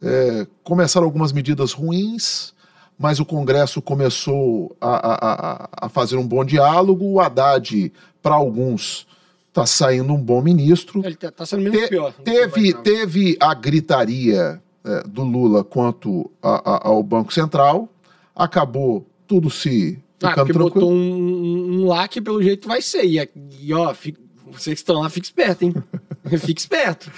É, 0.02 0.46
começaram 0.64 1.06
algumas 1.06 1.32
medidas 1.32 1.72
ruins, 1.72 2.54
mas 3.00 3.20
o 3.20 3.26
Congresso 3.26 3.82
começou 3.82 4.76
a, 4.80 4.96
a, 5.14 5.70
a 5.86 5.90
fazer 5.90 6.18
um 6.18 6.28
bom 6.28 6.44
diálogo. 6.44 7.06
O 7.06 7.20
Haddad, 7.20 7.92
para 8.22 8.36
alguns, 8.36 9.08
está 9.48 9.66
saindo 9.66 10.14
um 10.14 10.22
bom 10.22 10.42
ministro. 10.42 11.02
Ele 11.04 11.14
está 11.14 11.32
tá 11.32 11.46
sendo 11.46 11.64
menos 11.64 11.80
Te, 11.80 11.88
pior. 11.88 12.14
Teve, 12.24 12.74
teve 12.74 13.38
a 13.40 13.54
gritaria 13.54 14.62
é, 14.88 15.04
do 15.08 15.24
Lula 15.24 15.64
quanto 15.64 16.30
a, 16.42 16.88
ao 16.88 17.02
Banco 17.04 17.34
Central, 17.34 17.90
acabou 18.36 19.06
tudo 19.28 19.50
se 19.50 20.00
ah, 20.24 20.34
porque 20.34 20.54
tranquilo. 20.54 20.70
botou 20.70 20.92
um, 20.92 21.57
um, 21.78 21.86
lá 21.86 22.08
que 22.08 22.22
pelo 22.22 22.42
jeito 22.42 22.68
vai 22.68 22.82
ser. 22.82 23.06
E, 23.06 23.30
e 23.62 23.74
ó, 23.74 23.94
fica, 23.94 24.20
vocês 24.52 24.76
que 24.76 24.82
estão 24.82 25.02
lá, 25.02 25.10
fique 25.10 25.28
esperto, 25.28 25.64
hein? 25.64 25.74
fique 26.40 26.60
esperto. 26.60 27.12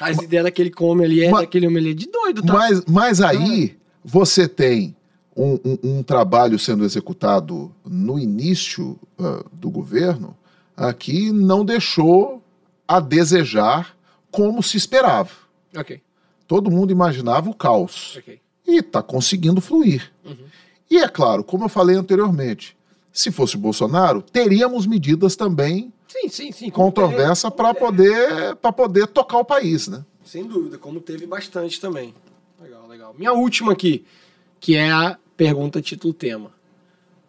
As 0.00 0.18
ideias 0.18 0.44
daquele 0.44 0.70
come 0.70 1.04
ali 1.04 1.24
é 1.24 1.30
mas, 1.30 1.42
daquele 1.42 1.66
homem 1.66 1.78
ali 1.78 1.90
é 1.90 1.94
de 1.94 2.08
doido, 2.08 2.42
tá? 2.42 2.52
Mas, 2.52 2.84
mas 2.86 3.20
aí 3.20 3.76
você 4.04 4.48
tem 4.48 4.96
um, 5.36 5.54
um, 5.64 5.78
um, 5.82 6.02
trabalho 6.02 6.58
sendo 6.58 6.84
executado 6.84 7.74
no 7.84 8.18
início 8.18 8.98
uh, 9.18 9.44
do 9.52 9.70
governo 9.70 10.36
uh, 10.76 10.94
que 10.94 11.30
não 11.30 11.64
deixou 11.64 12.42
a 12.88 13.00
desejar 13.00 13.96
como 14.30 14.62
se 14.62 14.76
esperava. 14.76 15.30
Ok. 15.76 16.00
Todo 16.46 16.70
mundo 16.70 16.92
imaginava 16.92 17.50
o 17.50 17.54
caos. 17.54 18.16
Ok. 18.18 18.40
E 18.66 18.78
está 18.78 19.02
conseguindo 19.02 19.60
fluir. 19.60 20.12
Uhum. 20.24 20.36
E 20.90 20.98
é 20.98 21.08
claro, 21.08 21.42
como 21.42 21.64
eu 21.64 21.68
falei 21.68 21.96
anteriormente, 21.96 22.76
se 23.16 23.32
fosse 23.32 23.56
o 23.56 23.58
Bolsonaro, 23.58 24.20
teríamos 24.20 24.86
medidas 24.86 25.34
também 25.36 25.90
sim, 26.06 26.28
sim, 26.28 26.52
sim, 26.52 26.70
controversa 26.70 27.50
para 27.50 27.72
poder, 27.72 28.54
poder 28.76 29.06
tocar 29.06 29.38
o 29.38 29.44
país, 29.44 29.88
né? 29.88 30.04
Sem 30.22 30.44
dúvida, 30.44 30.76
como 30.76 31.00
teve 31.00 31.26
bastante 31.26 31.80
também. 31.80 32.12
Legal, 32.60 32.86
legal. 32.86 33.14
Minha 33.16 33.32
última 33.32 33.72
aqui, 33.72 34.04
que 34.60 34.76
é 34.76 34.90
a 34.90 35.18
pergunta 35.34 35.80
título 35.80 36.12
tema. 36.12 36.52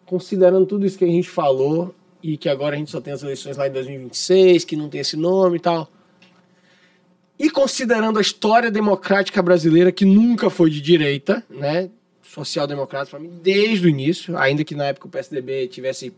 Considerando 0.05 0.65
tudo 0.65 0.85
isso 0.85 0.97
que 0.97 1.05
a 1.05 1.07
gente 1.07 1.29
falou 1.29 1.95
e 2.21 2.35
que 2.35 2.49
agora 2.49 2.75
a 2.75 2.77
gente 2.77 2.91
só 2.91 2.99
tem 2.99 3.13
as 3.13 3.23
eleições 3.23 3.55
lá 3.55 3.67
em 3.67 3.71
2026, 3.71 4.65
que 4.65 4.75
não 4.75 4.89
tem 4.89 4.99
esse 4.99 5.15
nome 5.15 5.55
e 5.55 5.61
tal. 5.61 5.89
E 7.39 7.49
considerando 7.49 8.19
a 8.19 8.21
história 8.21 8.69
democrática 8.69 9.41
brasileira 9.41 9.89
que 9.89 10.03
nunca 10.03 10.49
foi 10.49 10.69
de 10.69 10.81
direita, 10.81 11.45
né? 11.49 11.89
Social-democrata 12.45 13.09
para 13.09 13.19
mim 13.19 13.39
desde 13.41 13.85
o 13.85 13.89
início, 13.89 14.37
ainda 14.37 14.63
que 14.63 14.75
na 14.75 14.85
época 14.85 15.07
o 15.07 15.09
PSDB 15.09 15.67
tivesse 15.67 16.13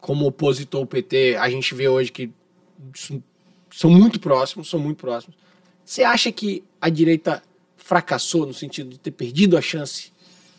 como 0.00 0.26
opositor 0.26 0.82
o 0.82 0.86
PT, 0.86 1.36
a 1.36 1.48
gente 1.48 1.74
vê 1.74 1.88
hoje 1.88 2.10
que 2.10 2.30
são 3.70 3.88
muito 3.90 4.18
próximos, 4.18 4.68
são 4.68 4.80
muito 4.80 4.98
próximos. 4.98 5.36
Você 5.84 6.02
acha 6.02 6.30
que 6.32 6.64
a 6.80 6.88
direita 6.88 7.42
fracassou 7.76 8.46
no 8.46 8.54
sentido 8.54 8.90
de 8.90 8.98
ter 8.98 9.10
perdido 9.10 9.56
a 9.56 9.60
chance 9.60 10.12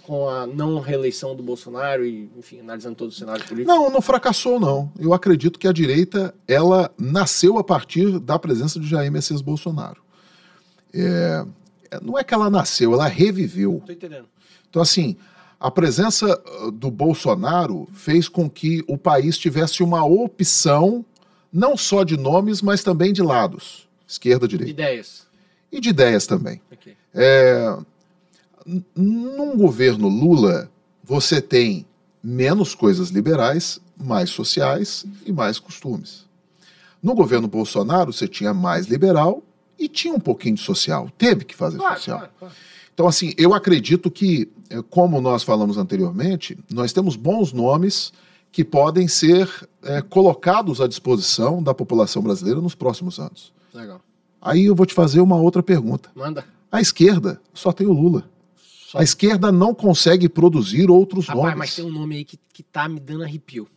com 0.04 0.28
a 0.28 0.46
não 0.46 0.80
reeleição 0.80 1.36
do 1.36 1.42
Bolsonaro 1.42 2.06
e, 2.06 2.30
enfim, 2.38 2.60
analisando 2.60 2.96
todo 2.96 3.10
o 3.10 3.14
cenário 3.14 3.46
político? 3.46 3.72
Não, 3.74 3.90
não 3.90 4.02
fracassou 4.02 4.60
não. 4.60 4.92
Eu 5.00 5.14
acredito 5.14 5.58
que 5.58 5.68
a 5.68 5.72
direita 5.72 6.36
ela 6.48 6.94
nasceu 6.98 7.58
a 7.58 7.64
partir 7.64 8.20
da 8.20 8.38
presença 8.38 8.80
de 8.80 8.88
Jair 8.88 9.12
Messias 9.12 9.42
Bolsonaro. 9.42 10.02
É, 10.94 11.46
não 12.02 12.18
é 12.18 12.24
que 12.24 12.34
ela 12.34 12.50
nasceu, 12.50 12.94
ela 12.94 13.08
reviveu. 13.08 13.82
Tô 13.86 13.92
entendendo. 13.92 14.28
Então, 14.74 14.82
assim, 14.82 15.16
a 15.60 15.70
presença 15.70 16.42
uh, 16.64 16.72
do 16.72 16.90
Bolsonaro 16.90 17.88
fez 17.94 18.28
com 18.28 18.50
que 18.50 18.84
o 18.88 18.98
país 18.98 19.38
tivesse 19.38 19.84
uma 19.84 20.04
opção, 20.04 21.06
não 21.52 21.78
só 21.78 22.04
de 22.04 22.18
nomes, 22.18 22.60
mas 22.60 22.82
também 22.82 23.14
de 23.14 23.22
lados 23.22 23.88
esquerda, 24.08 24.48
direita. 24.48 24.74
De 24.74 24.82
ideias. 24.82 25.28
E 25.72 25.80
de 25.80 25.90
ideias 25.90 26.26
também. 26.26 26.60
Okay. 26.72 26.96
É, 27.14 27.78
num 28.96 29.56
governo 29.58 30.08
Lula, 30.08 30.72
você 31.04 31.40
tem 31.40 31.86
menos 32.24 32.74
coisas 32.74 33.10
liberais, 33.10 33.80
mais 33.96 34.32
sociais 34.32 35.06
e 35.24 35.32
mais 35.32 35.60
costumes. 35.60 36.26
No 37.02 37.14
governo 37.14 37.48
Bolsonaro, 37.48 38.12
você 38.12 38.28
tinha 38.28 38.56
mais 38.56 38.88
liberal 38.88 39.44
e 39.78 39.88
tinha 39.90 40.14
um 40.14 40.20
pouquinho 40.20 40.56
de 40.56 40.62
social. 40.62 41.12
Teve 41.16 41.44
que 41.44 41.56
fazer 41.56 41.78
claro, 41.78 41.96
social. 41.96 42.18
Claro, 42.18 42.34
claro. 42.40 42.56
Então, 42.94 43.08
assim, 43.08 43.34
eu 43.38 43.54
acredito 43.54 44.12
que, 44.12 44.50
eh, 44.70 44.84
como 44.90 45.20
nós 45.20 45.44
falamos 45.44 45.78
anteriormente, 45.78 46.58
nós 46.72 46.94
temos 46.94 47.16
bons 47.16 47.52
nomes 47.52 48.14
que 48.52 48.64
podem 48.64 49.08
ser 49.08 49.50
é, 49.82 50.00
colocados 50.00 50.80
à 50.80 50.88
disposição 50.88 51.62
da 51.62 51.74
população 51.74 52.22
brasileira 52.22 52.62
nos 52.62 52.76
próximos 52.76 53.20
anos. 53.20 53.52
Legal. 53.74 54.00
Aí 54.40 54.66
eu 54.66 54.76
vou 54.76 54.86
te 54.86 54.94
fazer 54.94 55.22
uma 55.22 55.38
outra 55.38 55.64
pergunta. 55.64 56.12
Manda. 56.14 56.46
A 56.72 56.80
esquerda 56.80 57.42
só 57.52 57.72
tem 57.72 57.88
o 57.88 57.94
Lula. 57.94 58.30
Só... 58.56 59.00
A 59.00 59.04
esquerda 59.04 59.52
não 59.52 59.74
consegue 59.74 60.30
produzir 60.30 60.90
outros 60.92 61.26
Rapaz, 61.26 61.44
nomes. 61.44 61.58
mas 61.58 61.76
tem 61.76 61.84
um 61.84 61.92
nome 61.92 62.18
aí 62.18 62.24
que, 62.24 62.38
que 62.54 62.62
tá 62.62 62.88
me 62.88 63.00
dando 63.00 63.24
arrepio. 63.24 63.68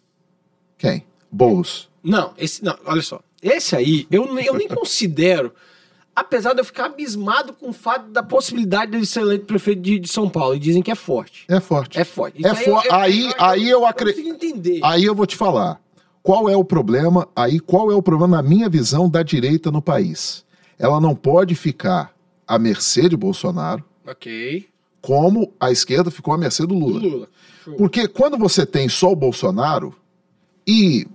Quem? 0.76 1.04
Boulos. 1.32 1.88
Não, 2.02 2.34
esse 2.36 2.62
não, 2.62 2.76
olha 2.84 3.02
só. 3.02 3.20
Esse 3.42 3.74
aí, 3.74 4.06
eu, 4.10 4.26
eu 4.38 4.54
nem 4.54 4.68
considero 4.68 5.54
apesar 6.16 6.54
de 6.54 6.60
eu 6.60 6.64
ficar 6.64 6.86
abismado 6.86 7.52
com 7.52 7.68
o 7.68 7.72
fato 7.74 8.10
da 8.10 8.22
possibilidade 8.22 8.90
dele 8.90 9.04
ser 9.04 9.20
eleito 9.20 9.44
prefeito 9.44 9.82
de, 9.82 9.98
de 9.98 10.08
São 10.08 10.30
Paulo. 10.30 10.56
E 10.56 10.58
dizem 10.58 10.82
que 10.82 10.90
é 10.90 10.94
forte. 10.94 11.44
É 11.46 11.60
forte. 11.60 12.00
É 12.00 12.04
forte. 12.04 12.44
é 12.44 12.54
forte. 12.54 12.88
Aí, 12.90 13.30
aí, 13.38 13.68
eu, 13.68 13.84
acredito. 13.84 14.26
entender. 14.26 14.80
Aí 14.82 15.04
eu 15.04 15.14
vou 15.14 15.26
te 15.26 15.36
falar. 15.36 15.78
Qual 16.22 16.48
é 16.48 16.56
o 16.56 16.64
problema? 16.64 17.28
Aí 17.36 17.60
qual 17.60 17.92
é 17.92 17.94
o 17.94 18.02
problema 18.02 18.38
na 18.38 18.42
minha 18.42 18.68
visão 18.68 19.08
da 19.08 19.22
direita 19.22 19.70
no 19.70 19.82
país? 19.82 20.44
Ela 20.78 21.00
não 21.00 21.14
pode 21.14 21.54
ficar 21.54 22.12
à 22.48 22.58
mercê 22.58 23.08
de 23.08 23.16
Bolsonaro. 23.16 23.84
Ok. 24.06 24.66
Como 25.02 25.52
a 25.60 25.70
esquerda 25.70 26.10
ficou 26.10 26.32
à 26.34 26.38
mercê 26.38 26.66
do 26.66 26.74
Lula. 26.74 26.98
Do 26.98 27.08
Lula. 27.08 27.28
Porque 27.76 28.08
quando 28.08 28.38
você 28.38 28.64
tem 28.64 28.88
só 28.88 29.12
o 29.12 29.16
Bolsonaro 29.16 29.94
e 30.66 31.06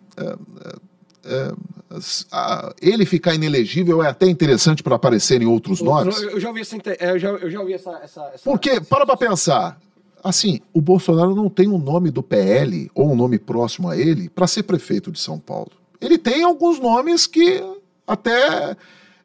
é, 1.24 1.53
é, 1.91 2.74
ele 2.82 3.05
ficar 3.05 3.36
inelegível 3.36 4.03
é 4.03 4.07
até 4.07 4.28
interessante 4.28 4.82
para 4.82 4.95
aparecer 4.95 5.41
em 5.41 5.45
outros 5.45 5.82
nomes. 5.82 6.22
Eu 6.22 6.39
já 6.39 6.47
ouvi 6.49 6.61
essa. 6.61 6.78
Eu 6.99 7.19
já, 7.19 7.30
eu 7.30 7.49
já 7.49 7.59
ouvi 7.59 7.74
essa, 7.74 7.91
essa, 8.03 8.32
essa 8.34 8.43
Porque, 8.43 8.72
essa 8.72 8.82
para 8.82 9.05
para 9.05 9.17
pensar, 9.17 9.80
assim, 10.24 10.61
o 10.74 10.82
Bolsonaro 10.82 11.36
não 11.36 11.49
tem 11.49 11.67
um 11.67 11.78
nome 11.78 12.11
do 12.11 12.24
PL 12.24 12.89
ou 12.95 13.11
um 13.11 13.15
nome 13.15 13.38
próximo 13.38 13.89
a 13.89 13.97
ele 13.97 14.30
para 14.30 14.47
ser 14.47 14.63
prefeito 14.63 15.11
de 15.11 15.19
São 15.19 15.39
Paulo. 15.39 15.72
Ele 15.99 16.17
tem 16.17 16.43
alguns 16.43 16.80
nomes 16.80 17.28
que 17.28 17.63
até. 18.07 18.76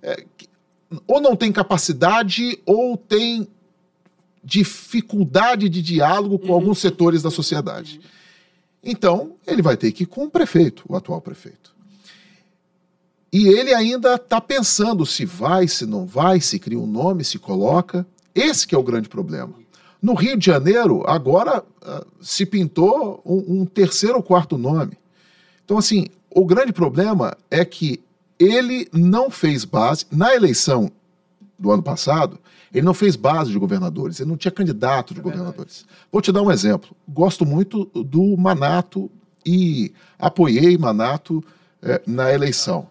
É, 0.02 0.24
ou 1.06 1.20
não 1.20 1.34
tem 1.34 1.50
capacidade 1.50 2.60
ou 2.64 2.96
tem 2.96 3.48
dificuldade 4.44 5.68
de 5.68 5.82
diálogo 5.82 6.38
com 6.38 6.48
uhum. 6.48 6.54
alguns 6.54 6.78
setores 6.78 7.22
da 7.22 7.30
sociedade. 7.30 8.00
Então, 8.84 9.34
ele 9.44 9.60
vai 9.60 9.76
ter 9.76 9.90
que 9.90 10.04
ir 10.04 10.06
com 10.06 10.24
o 10.24 10.30
prefeito, 10.30 10.84
o 10.88 10.94
atual 10.94 11.20
prefeito. 11.20 11.75
E 13.32 13.48
ele 13.48 13.74
ainda 13.74 14.14
está 14.14 14.40
pensando 14.40 15.04
se 15.04 15.24
vai, 15.24 15.66
se 15.68 15.84
não 15.84 16.06
vai, 16.06 16.40
se 16.40 16.58
cria 16.58 16.78
um 16.78 16.86
nome, 16.86 17.24
se 17.24 17.38
coloca. 17.38 18.06
Esse 18.34 18.66
que 18.66 18.74
é 18.74 18.78
o 18.78 18.82
grande 18.82 19.08
problema. 19.08 19.54
No 20.00 20.14
Rio 20.14 20.36
de 20.36 20.46
Janeiro, 20.46 21.02
agora 21.06 21.60
uh, 21.60 22.06
se 22.20 22.46
pintou 22.46 23.20
um, 23.24 23.60
um 23.60 23.66
terceiro 23.66 24.16
ou 24.16 24.22
quarto 24.22 24.56
nome. 24.56 24.96
Então, 25.64 25.78
assim, 25.78 26.06
o 26.30 26.44
grande 26.44 26.72
problema 26.72 27.36
é 27.50 27.64
que 27.64 28.00
ele 28.38 28.88
não 28.92 29.30
fez 29.30 29.64
base. 29.64 30.06
Na 30.10 30.34
eleição 30.34 30.90
do 31.58 31.72
ano 31.72 31.82
passado, 31.82 32.38
ele 32.72 32.84
não 32.84 32.94
fez 32.94 33.16
base 33.16 33.50
de 33.50 33.58
governadores, 33.58 34.20
ele 34.20 34.28
não 34.28 34.36
tinha 34.36 34.52
candidato 34.52 35.14
de 35.14 35.20
é 35.20 35.22
governadores. 35.22 35.86
Vou 36.12 36.20
te 36.20 36.30
dar 36.30 36.42
um 36.42 36.50
exemplo. 36.50 36.94
Gosto 37.08 37.46
muito 37.46 37.86
do 37.86 38.36
Manato 38.36 39.10
e 39.44 39.92
apoiei 40.18 40.76
Manato 40.76 41.42
eh, 41.82 42.02
na 42.06 42.32
eleição. 42.32 42.88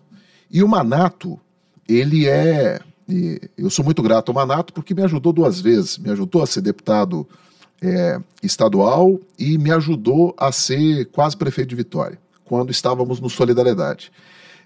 E 0.49 0.63
o 0.63 0.67
Manato, 0.67 1.39
ele 1.87 2.27
é. 2.27 2.79
eu 3.57 3.69
sou 3.69 3.83
muito 3.83 4.01
grato 4.01 4.29
ao 4.29 4.35
Manato 4.35 4.73
porque 4.73 4.93
me 4.93 5.03
ajudou 5.03 5.33
duas 5.33 5.59
vezes. 5.59 5.97
Me 5.97 6.09
ajudou 6.11 6.43
a 6.43 6.47
ser 6.47 6.61
deputado 6.61 7.27
é, 7.81 8.19
estadual 8.41 9.19
e 9.37 9.57
me 9.57 9.71
ajudou 9.71 10.33
a 10.37 10.51
ser 10.51 11.05
quase 11.07 11.35
prefeito 11.35 11.69
de 11.69 11.75
Vitória, 11.75 12.17
quando 12.43 12.71
estávamos 12.71 13.19
no 13.19 13.29
Solidariedade. 13.29 14.11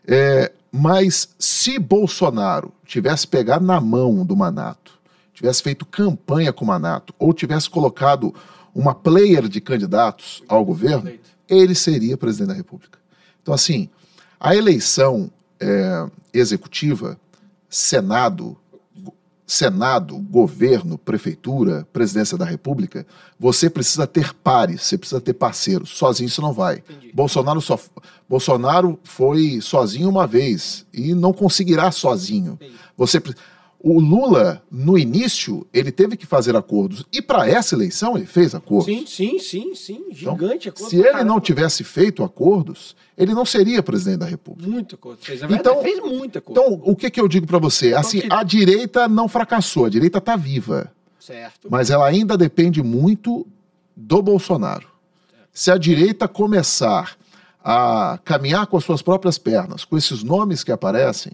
É, 0.08 0.52
mas 0.72 1.30
se 1.38 1.80
Bolsonaro 1.80 2.72
tivesse 2.86 3.28
pegado 3.28 3.66
na 3.66 3.82
mão 3.82 4.26
do 4.26 4.36
Manato, 4.36 5.00
tivesse 5.34 5.64
feito 5.64 5.86
campanha 5.86 6.54
com 6.54 6.64
o 6.64 6.68
Manato, 6.68 7.14
ou 7.18 7.34
tivesse 7.34 7.70
colocado 7.70 8.34
uma 8.74 8.94
player 8.94 9.48
de 9.48 9.60
candidatos 9.60 10.44
ao 10.48 10.64
governo, 10.64 11.12
ele 11.48 11.74
seria 11.74 12.18
presidente 12.18 12.50
da 12.50 12.54
República. 12.54 13.00
Então, 13.42 13.54
assim, 13.54 13.90
a 14.40 14.56
eleição 14.56 15.32
é, 15.60 16.10
executiva, 16.34 17.20
Senado, 17.70 18.58
Senado, 19.50 20.16
governo, 20.20 20.96
prefeitura, 20.96 21.88
presidência 21.92 22.38
da 22.38 22.46
República, 22.46 23.06
você 23.40 23.68
precisa 23.68 24.06
ter 24.06 24.32
pares, 24.32 24.84
você 24.84 24.96
precisa 24.96 25.20
ter 25.20 25.34
parceiros. 25.34 25.90
Sozinho 25.90 26.28
isso 26.28 26.40
não 26.40 26.54
vai. 26.54 26.84
Entendi. 26.88 27.12
Bolsonaro, 27.14 27.60
só, 27.60 27.80
Bolsonaro 28.30 29.00
foi 29.04 29.60
sozinho 29.60 30.08
uma 30.08 30.28
vez 30.28 30.86
e 30.94 31.16
não 31.16 31.34
conseguirá 31.34 31.90
sozinho. 31.92 32.54
Entendi. 32.54 32.76
Você 32.96 33.20
o 33.82 33.98
Lula, 34.00 34.62
no 34.70 34.98
início, 34.98 35.66
ele 35.74 35.90
teve 35.90 36.18
que 36.18 36.26
fazer 36.26 36.54
acordos. 36.54 37.06
E 37.14 37.22
para 37.22 37.50
essa 37.50 37.76
eleição, 37.76 38.18
ele 38.18 38.26
fez 38.26 38.54
acordos. 38.54 38.86
Sim, 38.86 39.06
sim, 39.08 39.40
sim, 39.40 39.74
sim. 39.74 40.06
Então, 40.10 40.34
Gigante 40.34 40.68
então, 40.68 40.86
acordo. 40.86 40.90
Se 40.90 40.98
ele 40.98 41.24
não 41.24 41.40
tivesse 41.40 41.84
feito 41.86 42.22
acordos, 42.22 42.94
ele 43.18 43.34
não 43.34 43.46
seria 43.46 43.82
presidente 43.82 44.20
da 44.20 44.26
República. 44.26 44.70
Muito 44.70 44.96
acordo. 44.96 45.20
Fez, 45.22 45.42
então, 45.44 45.82
fez 45.82 46.00
muita 46.02 46.42
coisa. 46.42 46.62
Então, 46.62 46.82
o 46.84 46.94
que, 46.94 47.10
que 47.10 47.22
eu 47.22 47.28
digo 47.28 47.48
para 47.48 47.58
você? 47.58 47.90
Então, 47.90 48.00
assim, 48.02 48.22
a 48.30 48.44
direita 48.44 49.08
não 49.08 49.30
fracassou, 49.30 49.86
a 49.86 49.90
direita 49.90 50.18
está 50.18 50.36
viva. 50.36 50.92
Certo. 51.18 51.70
Mas 51.70 51.90
ela 51.90 52.06
ainda 52.06 52.38
depende 52.38 52.84
muito 52.84 53.48
do 53.96 54.22
Bolsonaro. 54.22 54.90
Se 55.54 55.72
a 55.72 55.78
direita 55.78 56.28
começar 56.28 57.18
a 57.64 58.20
caminhar 58.26 58.68
com 58.68 58.76
as 58.76 58.84
suas 58.84 59.02
próprias 59.02 59.38
pernas, 59.38 59.86
com 59.86 59.98
esses 59.98 60.22
nomes 60.22 60.64
que 60.64 60.72
aparecem, 60.72 61.32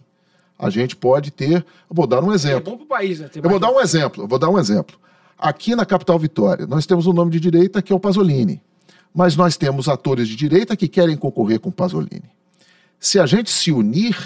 a 0.57 0.69
gente 0.69 0.95
pode 0.95 1.31
ter. 1.31 1.65
Vou 1.89 2.07
dar 2.07 2.23
um 2.23 2.31
exemplo. 2.31 2.57
É 2.57 2.71
bom 2.71 2.77
para 2.77 2.85
o 2.85 2.87
país, 2.87 3.19
né? 3.19 3.29
eu 3.35 3.49
vou 3.49 3.59
dar 3.59 3.71
um 3.71 3.79
exemplo. 3.79 4.23
Eu 4.23 4.27
vou 4.27 4.39
dar 4.39 4.49
um 4.49 4.57
exemplo. 4.57 4.97
Aqui 5.37 5.75
na 5.75 5.85
capital 5.85 6.17
Vitória, 6.17 6.65
nós 6.65 6.85
temos 6.85 7.07
um 7.07 7.13
nome 7.13 7.31
de 7.31 7.39
direita 7.39 7.81
que 7.81 7.91
é 7.91 7.95
o 7.95 7.99
Pasolini. 7.99 8.61
Mas 9.13 9.35
nós 9.35 9.55
temos 9.57 9.87
atores 9.87 10.27
de 10.27 10.35
direita 10.35 10.75
que 10.75 10.87
querem 10.87 11.15
concorrer 11.15 11.59
com 11.59 11.69
o 11.69 11.73
Pasolini. 11.73 12.29
Se 12.99 13.19
a 13.19 13.25
gente 13.25 13.49
se 13.49 13.71
unir 13.71 14.17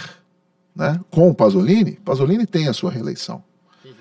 né, 0.75 0.99
com 1.11 1.29
o 1.29 1.35
Pasolini, 1.35 1.99
Pasolini 2.03 2.45
tem 2.45 2.67
a 2.67 2.73
sua 2.73 2.91
reeleição. 2.91 3.43
Uhum. 3.83 3.91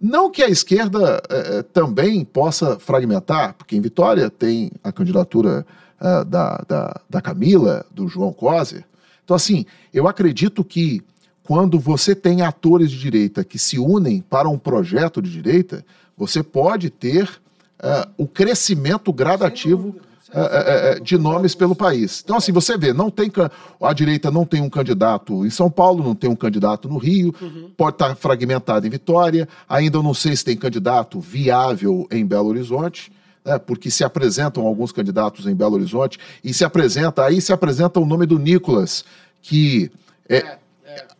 Não 0.00 0.30
que 0.30 0.42
a 0.42 0.48
esquerda 0.48 1.22
eh, 1.28 1.62
também 1.72 2.24
possa 2.24 2.78
fragmentar, 2.78 3.54
porque 3.54 3.76
em 3.76 3.80
Vitória 3.80 4.30
tem 4.30 4.70
a 4.82 4.92
candidatura 4.92 5.66
eh, 6.00 6.24
da, 6.24 6.64
da, 6.68 7.00
da 7.10 7.20
Camila, 7.20 7.84
do 7.90 8.08
João 8.08 8.32
Coser. 8.32 8.84
Então, 9.24 9.34
assim, 9.34 9.66
eu 9.92 10.06
acredito 10.08 10.64
que 10.64 11.02
quando 11.48 11.80
você 11.80 12.14
tem 12.14 12.42
atores 12.42 12.90
de 12.90 12.98
direita 12.98 13.42
que 13.42 13.58
se 13.58 13.78
unem 13.78 14.20
para 14.20 14.50
um 14.50 14.58
projeto 14.58 15.22
de 15.22 15.30
direita, 15.30 15.82
você 16.14 16.42
pode 16.42 16.90
ter 16.90 17.24
uh, 17.24 18.06
o 18.18 18.26
crescimento 18.26 19.10
gradativo 19.10 19.96
uh, 20.28 20.98
uh, 20.98 21.02
de 21.02 21.16
nomes 21.16 21.54
pelo 21.54 21.74
país. 21.74 22.20
Então, 22.22 22.36
assim, 22.36 22.52
você 22.52 22.76
vê, 22.76 22.92
não 22.92 23.10
tem 23.10 23.32
a 23.80 23.92
direita 23.94 24.30
não 24.30 24.44
tem 24.44 24.60
um 24.60 24.68
candidato 24.68 25.46
em 25.46 25.48
São 25.48 25.70
Paulo, 25.70 26.04
não 26.04 26.14
tem 26.14 26.28
um 26.28 26.36
candidato 26.36 26.86
no 26.86 26.98
Rio, 26.98 27.34
uhum. 27.40 27.70
pode 27.74 27.94
estar 27.94 28.14
fragmentado 28.14 28.86
em 28.86 28.90
Vitória, 28.90 29.48
ainda 29.66 29.96
eu 29.96 30.02
não 30.02 30.12
sei 30.12 30.36
se 30.36 30.44
tem 30.44 30.54
candidato 30.54 31.18
viável 31.18 32.06
em 32.10 32.26
Belo 32.26 32.50
Horizonte. 32.50 33.10
Né, 33.42 33.58
porque 33.58 33.90
se 33.90 34.04
apresentam 34.04 34.66
alguns 34.66 34.92
candidatos 34.92 35.46
em 35.46 35.54
Belo 35.54 35.76
Horizonte 35.76 36.18
e 36.44 36.52
se 36.52 36.62
apresenta, 36.62 37.24
aí 37.24 37.40
se 37.40 37.54
apresenta 37.54 37.98
o 37.98 38.04
nome 38.04 38.26
do 38.26 38.38
Nicolas, 38.38 39.02
que 39.40 39.90
é, 40.28 40.36
é 40.36 40.58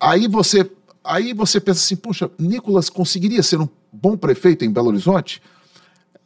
Aí 0.00 0.28
você, 0.28 0.70
aí 1.02 1.32
você 1.32 1.60
pensa 1.60 1.80
assim, 1.80 1.96
puxa, 1.96 2.30
Nicolas 2.38 2.88
conseguiria 2.88 3.42
ser 3.42 3.60
um 3.60 3.68
bom 3.92 4.16
prefeito 4.16 4.64
em 4.64 4.72
Belo 4.72 4.88
Horizonte? 4.88 5.42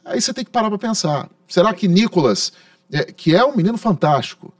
Aí 0.05 0.21
você 0.21 0.33
tem 0.33 0.43
que 0.43 0.51
parar 0.51 0.69
para 0.69 0.77
pensar. 0.77 1.29
Será 1.47 1.73
que 1.73 1.87
Nicolas, 1.87 2.51
é, 2.91 3.03
que 3.05 3.35
é 3.35 3.43
um 3.43 3.55
menino 3.55 3.77
fantástico, 3.77 4.53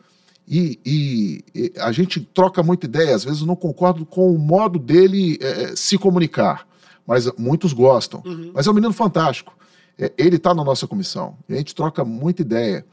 e, 0.47 0.79
e, 0.85 1.43
e, 1.55 1.73
a 1.79 1.91
gente 1.91 2.19
troca 2.19 2.61
muita 2.61 2.85
ideia, 2.85 3.15
às 3.15 3.23
vezes 3.23 3.41
eu 3.41 3.47
não 3.47 3.55
concordo 3.55 4.05
com 4.05 4.33
o 4.33 4.37
modo 4.37 4.77
dele 4.77 5.37
é, 5.41 5.63
é 5.63 5.75
se 5.75 5.97
comunicar, 5.97 6.67
mas 7.07 7.31
muitos 7.37 7.73
gostam. 7.73 8.21
Uhum. 8.25 8.51
Mas 8.53 8.67
é 8.67 8.71
um 8.71 8.73
menino 8.73 8.93
fantástico. 8.93 9.55
É, 9.97 10.11
ele 10.17 10.37
está 10.37 10.53
na 10.53 10.63
nossa 10.63 10.87
comissão, 10.87 11.37
a 11.49 11.53
gente 11.53 11.75
troca 11.75 12.03
muita 12.03 12.41
ideia. 12.41 12.85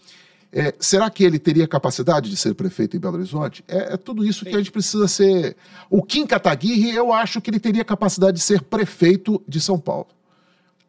É, 0.52 0.74
será 0.80 1.08
que 1.08 1.22
ele 1.22 1.38
teria 1.38 1.68
capacidade 1.68 2.28
de 2.28 2.36
ser 2.36 2.54
prefeito 2.54 2.96
em 2.96 3.00
Belo 3.00 3.16
Horizonte? 3.16 3.64
É, 3.68 3.94
é 3.94 3.96
tudo 3.96 4.24
isso 4.24 4.44
Sim. 4.44 4.50
que 4.50 4.56
a 4.56 4.58
gente 4.58 4.72
precisa 4.72 5.06
ser. 5.06 5.56
O 5.88 6.02
Kim 6.02 6.26
Kataguiri, 6.26 6.90
eu 6.94 7.12
acho 7.12 7.40
que 7.40 7.50
ele 7.50 7.60
teria 7.60 7.84
capacidade 7.84 8.36
de 8.36 8.42
ser 8.42 8.62
prefeito 8.62 9.42
de 9.46 9.60
São 9.60 9.78
Paulo. 9.78 10.08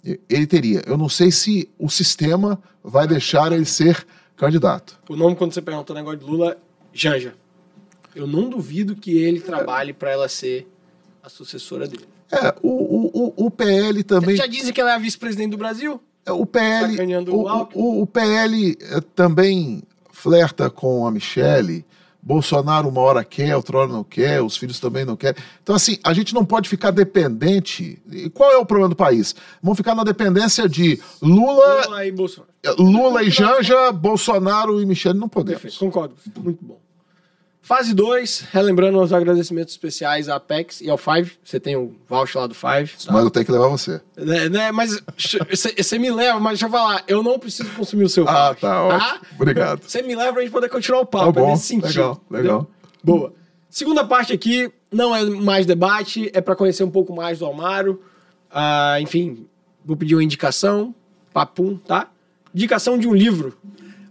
Ele 0.03 0.47
teria. 0.47 0.82
Eu 0.88 0.97
não 0.97 1.07
sei 1.07 1.32
se 1.32 1.70
o 1.78 1.89
sistema 1.89 2.62
vai 2.84 3.07
deixar 3.07 3.51
ele 3.51 3.66
ser 3.66 4.03
candidato. 4.36 4.99
O 5.07 5.16
nome, 5.16 5.36
quando 5.36 5.53
você 5.53 5.62
perguntou 5.62 5.95
o 5.95 5.99
negócio 5.99 6.20
de 6.20 6.26
Lula, 6.26 6.57
Janja. 6.91 7.36
Eu 8.16 8.26
não 8.26 8.49
duvido 8.49 8.95
que 8.95 9.16
ele 9.18 9.39
trabalhe 9.39 9.93
para 9.93 10.09
ela 10.09 10.28
ser 10.28 10.68
a 11.24 11.30
sucessora 11.30 11.88
dele. 11.88 12.05
É, 12.32 12.55
o, 12.62 12.70
o, 12.70 13.45
o, 13.45 13.51
PL 13.51 14.03
também. 14.03 14.36
Já 14.36 14.47
dizem 14.47 14.74
que 14.74 14.82
ela 14.82 14.91
é 14.91 14.95
a 14.95 14.97
vice-presidente 14.97 15.51
do 15.51 15.57
Brasil? 15.57 16.01
É, 16.26 16.32
o 16.32 16.45
PL, 16.45 16.97
tá 16.97 17.32
o, 17.32 17.69
o, 17.74 18.01
o, 18.03 18.07
PL 18.07 18.78
eh, 18.80 19.01
também 19.15 19.82
flerta 20.11 20.69
com 20.69 21.07
a 21.07 21.11
Michelle. 21.11 21.86
Bolsonaro 22.24 22.88
uma 22.88 23.01
hora 23.01 23.24
quer, 23.24 23.55
outra 23.55 23.80
hora 23.80 23.91
não 23.91 24.03
quer, 24.03 24.43
os 24.43 24.55
filhos 24.55 24.80
também 24.80 25.03
não 25.03 25.15
querem. 25.15 25.41
Então, 25.63 25.74
assim, 25.74 25.97
a 26.03 26.13
gente 26.13 26.36
não 26.36 26.45
pode 26.45 26.69
ficar 26.69 26.91
dependente. 26.91 27.99
E 28.11 28.30
qual 28.30 28.51
é 28.51 28.57
o 28.57 28.65
problema 28.65 28.89
do 28.89 28.95
país? 28.95 29.36
Vamos 29.61 29.78
ficar 29.78 29.95
na 29.95 30.03
dependência 30.03 30.69
de 30.69 31.01
Lula, 31.19 31.86
Lula 31.86 32.05
e, 32.05 32.11
Bolsonaro. 32.11 32.53
Lula 32.78 33.24
e 33.24 33.32
Janja, 33.32 33.91
Bolsonaro 33.91 34.80
e 34.80 34.86
Michelle. 34.86 35.17
Não 35.17 35.28
podemos. 35.28 35.61
Perfeito, 35.61 35.80
concordo. 35.80 36.15
Muito 36.38 36.63
bom. 36.63 36.80
Fase 37.64 37.93
2, 37.93 38.47
relembrando 38.51 38.99
os 38.99 39.14
agradecimentos 39.14 39.74
especiais 39.74 40.28
à 40.28 40.36
Apex 40.36 40.82
e 40.82 40.89
ao 40.89 40.97
Five. 40.97 41.34
Você 41.43 41.59
tem 41.59 41.76
o 41.76 41.93
voucher 42.09 42.41
lá 42.41 42.47
do 42.47 42.55
Five. 42.55 42.91
Tá? 43.05 43.14
Mas 43.14 43.24
eu 43.24 43.30
tenho 43.30 43.45
que 43.45 43.51
levar 43.51 43.68
você. 43.68 44.01
É, 44.18 44.49
né, 44.49 44.72
mas 44.72 44.99
você 45.47 45.99
me 45.99 46.09
leva, 46.09 46.39
mas 46.39 46.53
deixa 46.53 46.66
eu 46.66 46.72
falar, 46.72 47.03
eu 47.07 47.22
não 47.22 47.38
preciso 47.38 47.70
consumir 47.70 48.05
o 48.05 48.09
seu 48.09 48.28
ah, 48.28 48.47
voucher. 48.49 48.49
Ah, 48.49 48.55
tá, 48.55 48.84
ótimo. 48.84 49.22
Obrigado. 49.36 49.84
Você 49.84 50.01
me 50.01 50.16
leva 50.16 50.34
pra 50.34 50.41
gente 50.41 50.51
poder 50.51 50.70
continuar 50.70 51.01
o 51.01 51.05
papo, 51.05 51.34
tá 51.34 51.39
bom, 51.39 51.51
nesse 51.51 51.68
sentido. 51.68 51.88
Legal, 51.88 52.22
legal. 52.32 52.68
Boa. 53.03 53.34
Segunda 53.70 54.03
parte 54.03 54.34
aqui, 54.34 54.72
não 54.91 55.16
é 55.16 55.24
mais 55.24 55.66
debate, 55.66 56.32
é 56.34 56.41
para 56.41 56.55
conhecer 56.55 56.84
um 56.84 56.91
pouco 56.91 57.16
mais 57.16 57.39
do 57.39 57.45
Almaro. 57.45 58.01
Ah, 58.49 58.97
enfim, 58.99 59.45
vou 59.86 59.95
pedir 59.95 60.16
uma 60.16 60.24
indicação, 60.24 60.95
papum, 61.32 61.78
tá? 61.78 62.09
Indicação 62.53 62.97
de 62.97 63.07
um 63.07 63.14
livro. 63.14 63.55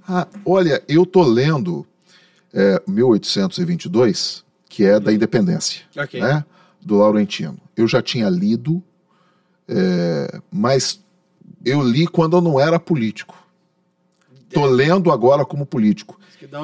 Ah, 0.08 0.26
olha, 0.46 0.82
eu 0.88 1.04
tô 1.04 1.22
lendo 1.22 1.86
é, 2.52 2.82
1822, 2.86 4.44
que 4.68 4.84
é 4.84 4.98
da 4.98 5.12
independência, 5.12 5.82
okay. 5.96 6.20
né, 6.20 6.44
do 6.80 6.98
Laurentino. 6.98 7.58
Eu 7.76 7.86
já 7.86 8.02
tinha 8.02 8.28
lido, 8.28 8.82
é, 9.68 10.40
mas 10.50 11.00
eu 11.64 11.82
li 11.82 12.06
quando 12.06 12.36
eu 12.36 12.40
não 12.40 12.58
era 12.58 12.78
político. 12.78 13.36
Estou 14.48 14.66
lendo 14.66 15.12
agora 15.12 15.44
como 15.44 15.64
político. 15.64 16.18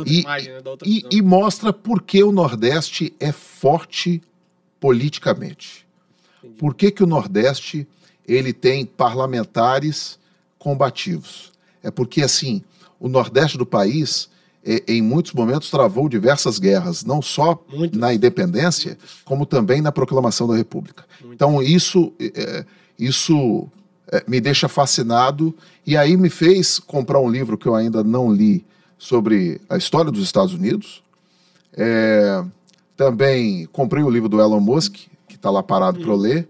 E, 0.07 0.21
imagem, 0.23 0.53
né? 0.55 0.61
e, 0.85 1.05
e, 1.11 1.23
mostra 1.23 1.73
por 1.73 2.03
que 2.03 2.23
o 2.23 2.33
Nordeste 2.33 3.15
é 3.21 3.31
forte 3.31 4.23
politicamente. 4.81 5.87
Entendi. 6.43 6.59
Por 6.59 6.75
que, 6.75 6.91
que 6.91 7.05
o 7.05 7.07
Nordeste 7.07 7.87
ele 8.27 8.53
tem 8.53 8.85
parlamentares 8.85 10.19
combativos? 10.59 11.53
É 11.83 11.91
porque, 11.91 12.23
assim, 12.23 12.63
o 12.99 13.09
Nordeste 13.09 13.57
do 13.57 13.67
país 13.67 14.29
em 14.89 15.01
muitos 15.01 15.33
momentos 15.33 15.71
travou 15.71 16.09
diversas 16.09 16.59
guerras, 16.59 17.05
não 17.05 17.23
só 17.23 17.63
na 17.93 18.13
independência, 18.13 18.99
como 19.25 19.47
também 19.47 19.81
na 19.81 19.93
proclamação 19.93 20.49
da 20.49 20.57
República. 20.57 21.05
Então 21.33 21.63
isso, 21.63 22.13
é, 22.19 22.65
isso 22.99 23.69
é, 24.11 24.25
me 24.27 24.41
deixa 24.41 24.69
fascinado 24.69 25.55
e 25.87 25.97
aí 25.97 26.17
me 26.17 26.29
fez 26.29 26.81
comprar 26.81 27.21
um 27.21 27.31
livro 27.31 27.57
que 27.57 27.67
eu 27.67 27.75
ainda 27.75 28.03
não 28.03 28.33
li 28.33 28.65
sobre 28.99 29.61
a 29.69 29.77
história 29.77 30.11
dos 30.11 30.25
Estados 30.25 30.55
Unidos. 30.55 31.03
É, 31.73 32.43
também 32.97 33.67
comprei 33.67 34.03
o 34.03 34.11
livro 34.11 34.29
do 34.29 34.41
Elon 34.41 34.61
Musk, 34.61 34.95
que 35.29 35.37
está 35.37 35.51
lá 35.51 35.63
parado 35.63 36.01
para 36.01 36.11
eu 36.11 36.17
ler. 36.17 36.49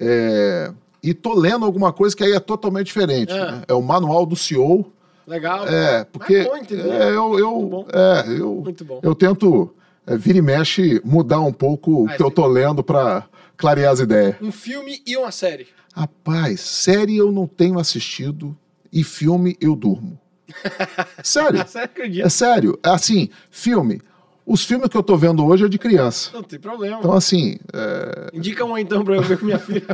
É, 0.00 0.72
e 1.02 1.12
tô 1.12 1.34
lendo 1.34 1.64
alguma 1.64 1.92
coisa 1.92 2.16
que 2.16 2.24
aí 2.24 2.32
é 2.32 2.40
totalmente 2.40 2.86
diferente. 2.86 3.32
É, 3.32 3.52
né? 3.52 3.62
é 3.68 3.74
o 3.74 3.82
Manual 3.82 4.24
do 4.24 4.36
CEO 4.36 4.90
Legal. 5.28 5.68
É, 5.68 6.04
porque 6.04 6.36
é 6.36 6.44
bom, 6.44 6.56
é, 6.56 7.08
eu, 7.10 7.38
eu, 7.38 7.86
é, 7.92 8.40
eu, 8.40 8.54
Muito 8.64 8.82
bom. 8.82 8.98
eu 9.02 9.14
tento, 9.14 9.74
é, 10.06 10.16
vira 10.16 10.38
e 10.38 10.42
mexe, 10.42 11.02
mudar 11.04 11.40
um 11.40 11.52
pouco 11.52 12.04
o 12.04 12.08
que 12.08 12.22
eu 12.22 12.30
tô 12.30 12.46
lendo 12.46 12.82
para 12.82 13.24
clarear 13.54 13.92
as 13.92 14.00
ideias. 14.00 14.36
Um 14.40 14.50
filme 14.50 15.02
e 15.06 15.18
uma 15.18 15.30
série. 15.30 15.68
Rapaz, 15.94 16.60
série 16.60 17.18
eu 17.18 17.30
não 17.30 17.46
tenho 17.46 17.78
assistido 17.78 18.56
e 18.90 19.04
filme 19.04 19.54
eu 19.60 19.76
durmo. 19.76 20.18
Sério? 21.22 21.62
é 22.24 22.28
sério. 22.30 22.78
Assim, 22.82 23.28
filme. 23.50 24.00
Os 24.48 24.64
filmes 24.64 24.88
que 24.88 24.96
eu 24.96 25.02
tô 25.02 25.14
vendo 25.14 25.44
hoje 25.44 25.66
é 25.66 25.68
de 25.68 25.78
criança. 25.78 26.30
Não 26.32 26.42
tem 26.42 26.58
problema. 26.58 27.00
Então, 27.00 27.12
assim. 27.12 27.58
É... 27.70 28.30
Indica 28.32 28.64
um 28.64 28.78
então 28.78 29.04
pra 29.04 29.16
eu 29.16 29.22
ver 29.22 29.38
com 29.38 29.44
minha 29.44 29.58
filha. 29.58 29.84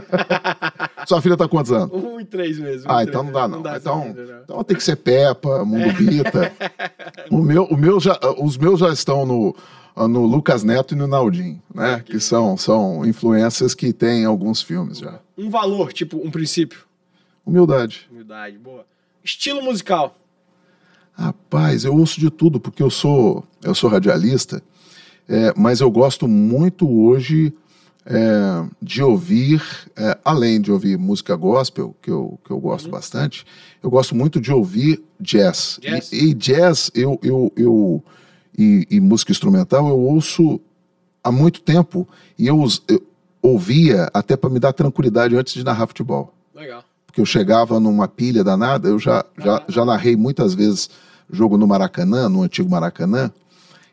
Sua 1.09 1.21
filha 1.21 1.37
tá 1.37 1.49
quantos 1.49 1.73
anos? 1.73 1.93
Um 1.93 2.21
e 2.21 2.25
três 2.25 2.57
mesmo. 2.61 2.89
Um 2.89 2.95
ah, 2.95 3.03
então 3.03 3.25
não 3.25 3.33
dá, 3.33 3.49
não. 3.49 3.57
não 3.57 3.63
dá 3.63 3.77
então, 3.79 4.05
vida, 4.05 4.25
não. 4.25 4.43
então 4.45 4.63
tem 4.65 4.77
que 4.77 4.85
ser 4.85 4.95
Peppa, 4.95 5.65
Mundo 5.65 5.93
Bita. 5.95 6.53
o 7.33 7.39
meu, 7.39 7.65
o 7.65 7.77
meu 7.77 7.99
já, 7.99 8.17
os 8.39 8.57
meus 8.57 8.79
já 8.79 8.91
estão 8.91 9.27
no, 9.27 9.57
no 9.97 10.25
Lucas 10.25 10.63
Neto 10.63 10.95
e 10.95 10.97
no 10.97 11.09
Naldinho, 11.09 11.61
né? 11.75 12.01
Que 12.07 12.21
são, 12.21 12.57
são 12.57 13.05
influências 13.05 13.75
que 13.75 13.93
tem 13.93 14.25
alguns 14.25 14.63
filmes 14.63 14.99
já. 14.99 15.19
Um 15.37 15.51
valor, 15.51 15.93
tipo, 15.93 16.17
um 16.25 16.31
princípio. 16.31 16.85
Humildade. 17.45 18.09
Humildade, 18.09 18.57
boa. 18.57 18.87
Estilo 19.25 19.61
musical. 19.63 20.17
Rapaz, 21.17 21.85
eu 21.85 21.95
ouço 21.97 22.19
de 22.19 22.31
tudo, 22.31 22.59
porque 22.59 22.83
eu 22.83 22.91
sou, 22.91 23.45
eu 23.63 23.75
sou 23.75 23.89
radialista, 23.89 24.63
é, 25.29 25.55
mas 25.57 25.81
eu 25.81 25.91
gosto 25.91 26.27
muito 26.27 26.91
hoje 26.91 27.55
é, 28.05 28.67
de 28.83 29.03
ouvir, 29.03 29.63
é, 29.97 30.19
além 30.25 30.61
de 30.61 30.71
ouvir 30.71 30.99
música 30.99 31.35
gospel, 31.37 31.95
que 32.03 32.11
eu, 32.11 32.39
que 32.45 32.51
eu 32.51 32.59
gosto 32.59 32.87
uhum. 32.87 32.93
bastante, 32.93 33.47
eu 33.83 33.89
gosto 33.89 34.15
muito 34.15 34.41
de 34.41 34.53
ouvir 34.53 35.03
jazz. 35.21 35.79
jazz? 35.81 36.13
E, 36.13 36.31
e, 36.31 36.35
jazz, 36.35 36.91
eu, 36.95 37.19
eu, 37.23 37.53
eu 37.57 38.05
e, 38.57 38.87
e, 38.91 39.01
música 39.01 39.33
instrumental, 39.33 39.89
eu 39.89 39.99
ouço 39.99 40.61
há 41.23 41.33
muito 41.33 41.63
tempo 41.63 42.07
e 42.39 42.47
eu, 42.47 42.63
eu 42.89 43.03
ouvia 43.41 44.11
até 44.13 44.37
para 44.37 44.51
me 44.51 44.59
dar 44.59 44.73
tranquilidade 44.73 45.37
antes 45.37 45.55
de 45.55 45.65
narrar 45.65 45.87
futebol. 45.87 46.35
Legal. 46.55 46.85
Porque 47.15 47.21
eu 47.21 47.27
chegava 47.27 47.79
numa 47.79 48.09
pilha 48.09 48.43
danada, 48.43 48.89
eu 48.89 48.99
já, 48.99 49.25
já, 49.39 49.63
já 49.69 49.85
narrei 49.85 50.17
muitas 50.17 50.53
vezes 50.53 50.91
jogo 51.31 51.57
no 51.57 51.65
Maracanã, 51.65 52.29
no 52.29 52.43
antigo 52.43 52.69
Maracanã, 52.69 53.31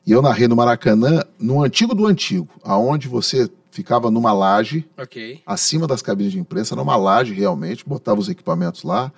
e 0.08 0.12
eu 0.12 0.24
narrei 0.24 0.48
no 0.48 0.56
Maracanã, 0.56 1.22
no 1.40 1.64
antigo 1.64 1.94
do 1.94 2.08
antigo, 2.08 2.50
aonde 2.64 3.08
você 3.08 3.48
ficava 3.70 4.10
numa 4.10 4.34
laje, 4.34 4.90
okay. 5.00 5.40
acima 5.46 5.86
das 5.86 6.02
cabines 6.02 6.32
de 6.32 6.40
imprensa, 6.40 6.76
numa 6.76 6.96
laje 6.96 7.32
realmente, 7.32 7.88
botava 7.88 8.20
os 8.20 8.28
equipamentos 8.28 8.82
lá, 8.82 9.12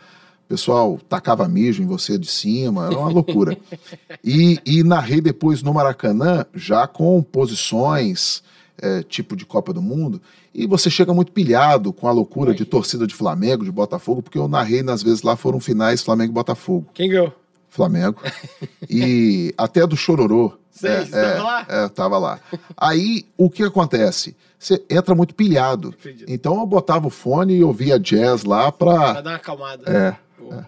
o 0.43 0.49
pessoal 0.49 0.99
tacava 1.07 1.47
mijo 1.47 1.81
em 1.81 1.87
você 1.87 2.17
de 2.17 2.27
cima, 2.27 2.87
era 2.87 2.99
uma 2.99 3.09
loucura. 3.09 3.57
e, 4.21 4.59
e 4.65 4.83
narrei 4.83 5.21
depois 5.21 5.63
no 5.63 5.73
Maracanã, 5.73 6.45
já 6.53 6.85
com 6.87 7.23
posições, 7.23 8.43
é, 8.81 9.03
tipo 9.03 9.35
de 9.35 9.45
Copa 9.45 9.71
do 9.71 9.81
Mundo, 9.81 10.21
e 10.53 10.65
você 10.67 10.89
chega 10.89 11.13
muito 11.13 11.31
pilhado 11.31 11.93
com 11.93 12.07
a 12.07 12.11
loucura 12.11 12.53
de 12.53 12.65
torcida 12.65 13.07
de 13.07 13.13
Flamengo, 13.13 13.63
de 13.63 13.71
Botafogo, 13.71 14.21
porque 14.21 14.37
eu 14.37 14.47
narrei, 14.47 14.83
nas 14.83 15.01
vezes 15.03 15.21
lá 15.21 15.35
foram 15.35 15.59
finais 15.59 16.01
Flamengo 16.01 16.31
e 16.31 16.33
Botafogo. 16.33 16.89
Quem 16.93 17.09
ganhou? 17.09 17.33
Flamengo. 17.69 18.21
e 18.89 19.53
até 19.57 19.85
do 19.85 19.97
Chororô. 19.97 20.53
Sei, 20.69 20.89
é, 20.89 21.05
você 21.05 21.15
é, 21.15 21.41
lá? 21.41 21.65
É, 21.69 21.87
tava 21.89 22.17
lá. 22.17 22.39
Aí, 22.75 23.25
o 23.37 23.49
que 23.49 23.63
acontece? 23.63 24.35
Você 24.57 24.83
entra 24.89 25.13
muito 25.13 25.35
pilhado. 25.35 25.93
Então 26.27 26.59
eu 26.59 26.65
botava 26.65 27.07
o 27.07 27.11
fone 27.11 27.55
e 27.55 27.63
ouvia 27.63 27.99
jazz 27.99 28.43
lá 28.43 28.71
pra... 28.71 29.13
Pra 29.13 29.21
dar 29.21 29.29
uma 29.31 29.35
acalmada. 29.35 29.83
É, 29.91 30.53
é. 30.55 30.65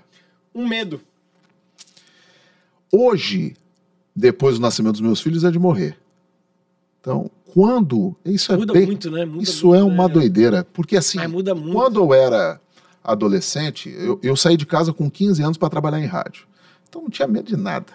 Um 0.54 0.68
medo. 0.68 1.02
Hoje, 2.92 3.56
depois 4.16 4.56
do 4.56 4.62
nascimento 4.62 4.94
dos 4.94 5.02
meus 5.02 5.22
filhos, 5.22 5.44
é 5.44 5.52
de 5.52 5.60
morrer. 5.60 5.98
Então, 7.02 7.30
quando... 7.56 8.14
Isso 8.26 8.52
é 8.52 8.58
muda 8.58 8.74
bem, 8.74 8.86
muito, 8.86 9.10
né? 9.10 9.24
Muda 9.24 9.42
isso 9.42 9.68
muito, 9.68 9.80
é 9.80 9.84
uma 9.84 10.10
né? 10.10 10.14
doideira. 10.14 10.68
Porque 10.74 10.98
assim, 10.98 11.18
quando 11.72 12.02
eu 12.02 12.14
era 12.14 12.60
adolescente, 13.02 13.90
eu, 13.98 14.20
eu 14.22 14.36
saí 14.36 14.58
de 14.58 14.66
casa 14.66 14.92
com 14.92 15.10
15 15.10 15.42
anos 15.42 15.58
para 15.58 15.70
trabalhar 15.70 16.02
em 16.02 16.06
rádio. 16.06 16.46
Então 16.90 17.02
não 17.04 17.10
tinha 17.10 17.26
medo 17.26 17.48
de 17.48 17.56
nada. 17.56 17.94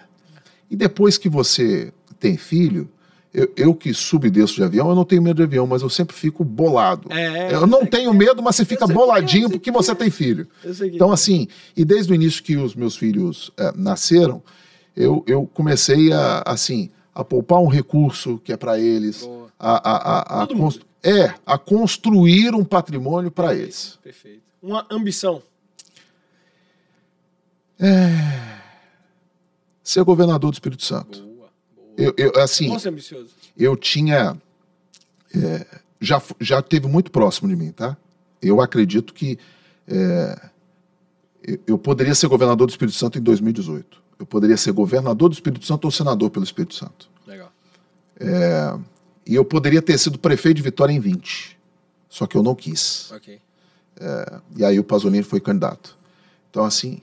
E 0.67 0.75
depois 0.75 1.15
que 1.15 1.29
você 1.29 1.93
tem 2.19 2.37
filho, 2.37 2.89
eu, 3.31 3.53
eu, 3.55 3.75
que 3.75 3.93
subdesço 3.93 4.55
de 4.55 4.63
avião, 4.63 4.89
eu 4.89 4.95
não 4.95 5.05
tenho 5.05 5.21
medo 5.21 5.37
de 5.37 5.43
avião, 5.43 5.67
mas 5.67 5.83
eu 5.83 5.89
sempre 5.91 6.15
fico 6.15 6.43
bolado. 6.43 7.07
É, 7.11 7.53
eu 7.53 7.67
não 7.67 7.85
tenho 7.85 8.11
medo, 8.15 8.41
mas 8.41 8.55
você 8.55 8.65
fica 8.65 8.87
boladinho 8.87 9.47
porque 9.47 9.69
você 9.69 9.93
tem 9.93 10.09
filho. 10.09 10.47
Então, 10.91 11.11
assim, 11.11 11.47
e 11.77 11.85
desde 11.85 12.11
o 12.11 12.15
início 12.15 12.41
que 12.41 12.57
os 12.57 12.73
meus 12.73 12.95
filhos 12.97 13.51
é, 13.59 13.71
nasceram, 13.75 14.41
eu, 14.95 15.23
eu 15.27 15.47
comecei 15.53 16.11
a, 16.11 16.41
assim, 16.47 16.89
a 17.13 17.23
poupar 17.23 17.59
um 17.59 17.67
recurso 17.67 18.41
que 18.43 18.51
é 18.51 18.57
para 18.57 18.79
eles, 18.79 19.29
a, 19.61 19.91
a, 19.91 20.41
a, 20.41 20.43
a 20.43 20.47
é, 21.03 21.33
a 21.45 21.57
construir 21.57 22.53
um 22.53 22.63
patrimônio 22.63 23.31
para 23.31 23.55
eles. 23.55 23.97
Perfeito. 24.03 24.41
Uma 24.61 24.85
ambição. 24.91 25.41
É 27.79 28.61
ser 29.83 30.03
governador 30.03 30.51
do 30.51 30.53
Espírito 30.53 30.83
Santo. 30.83 31.21
Boa, 31.21 31.49
boa. 31.75 31.93
Eu, 31.97 32.13
eu, 32.17 32.41
assim, 32.41 32.69
Nossa, 32.69 32.89
ambicioso. 32.89 33.29
eu 33.57 33.75
tinha. 33.75 34.37
É, 35.35 35.65
já, 35.99 36.21
já 36.39 36.61
teve 36.61 36.87
muito 36.87 37.11
próximo 37.11 37.49
de 37.49 37.55
mim, 37.55 37.71
tá? 37.71 37.97
Eu 38.41 38.59
acredito 38.59 39.13
que 39.13 39.37
é, 39.87 40.49
eu 41.67 41.77
poderia 41.77 42.15
ser 42.15 42.27
governador 42.27 42.67
do 42.67 42.71
Espírito 42.71 42.97
Santo 42.97 43.17
em 43.19 43.21
2018. 43.21 44.01
Eu 44.19 44.25
poderia 44.25 44.57
ser 44.57 44.71
governador 44.71 45.29
do 45.29 45.33
Espírito 45.33 45.65
Santo 45.65 45.85
ou 45.85 45.91
senador 45.91 46.29
pelo 46.29 46.43
Espírito 46.43 46.75
Santo. 46.75 47.09
Legal. 47.25 47.51
É, 48.19 48.77
e 49.25 49.35
eu 49.35 49.45
poderia 49.45 49.81
ter 49.81 49.97
sido 49.97 50.17
prefeito 50.17 50.57
de 50.57 50.63
Vitória 50.63 50.93
em 50.93 50.99
20. 50.99 51.57
Só 52.09 52.27
que 52.27 52.35
eu 52.35 52.43
não 52.43 52.55
quis. 52.55 53.11
Ok. 53.11 53.39
É, 53.99 54.41
e 54.57 54.65
aí 54.65 54.79
o 54.79 54.83
Pasolini 54.83 55.23
foi 55.23 55.39
candidato. 55.39 55.97
Então, 56.49 56.65
assim, 56.65 57.01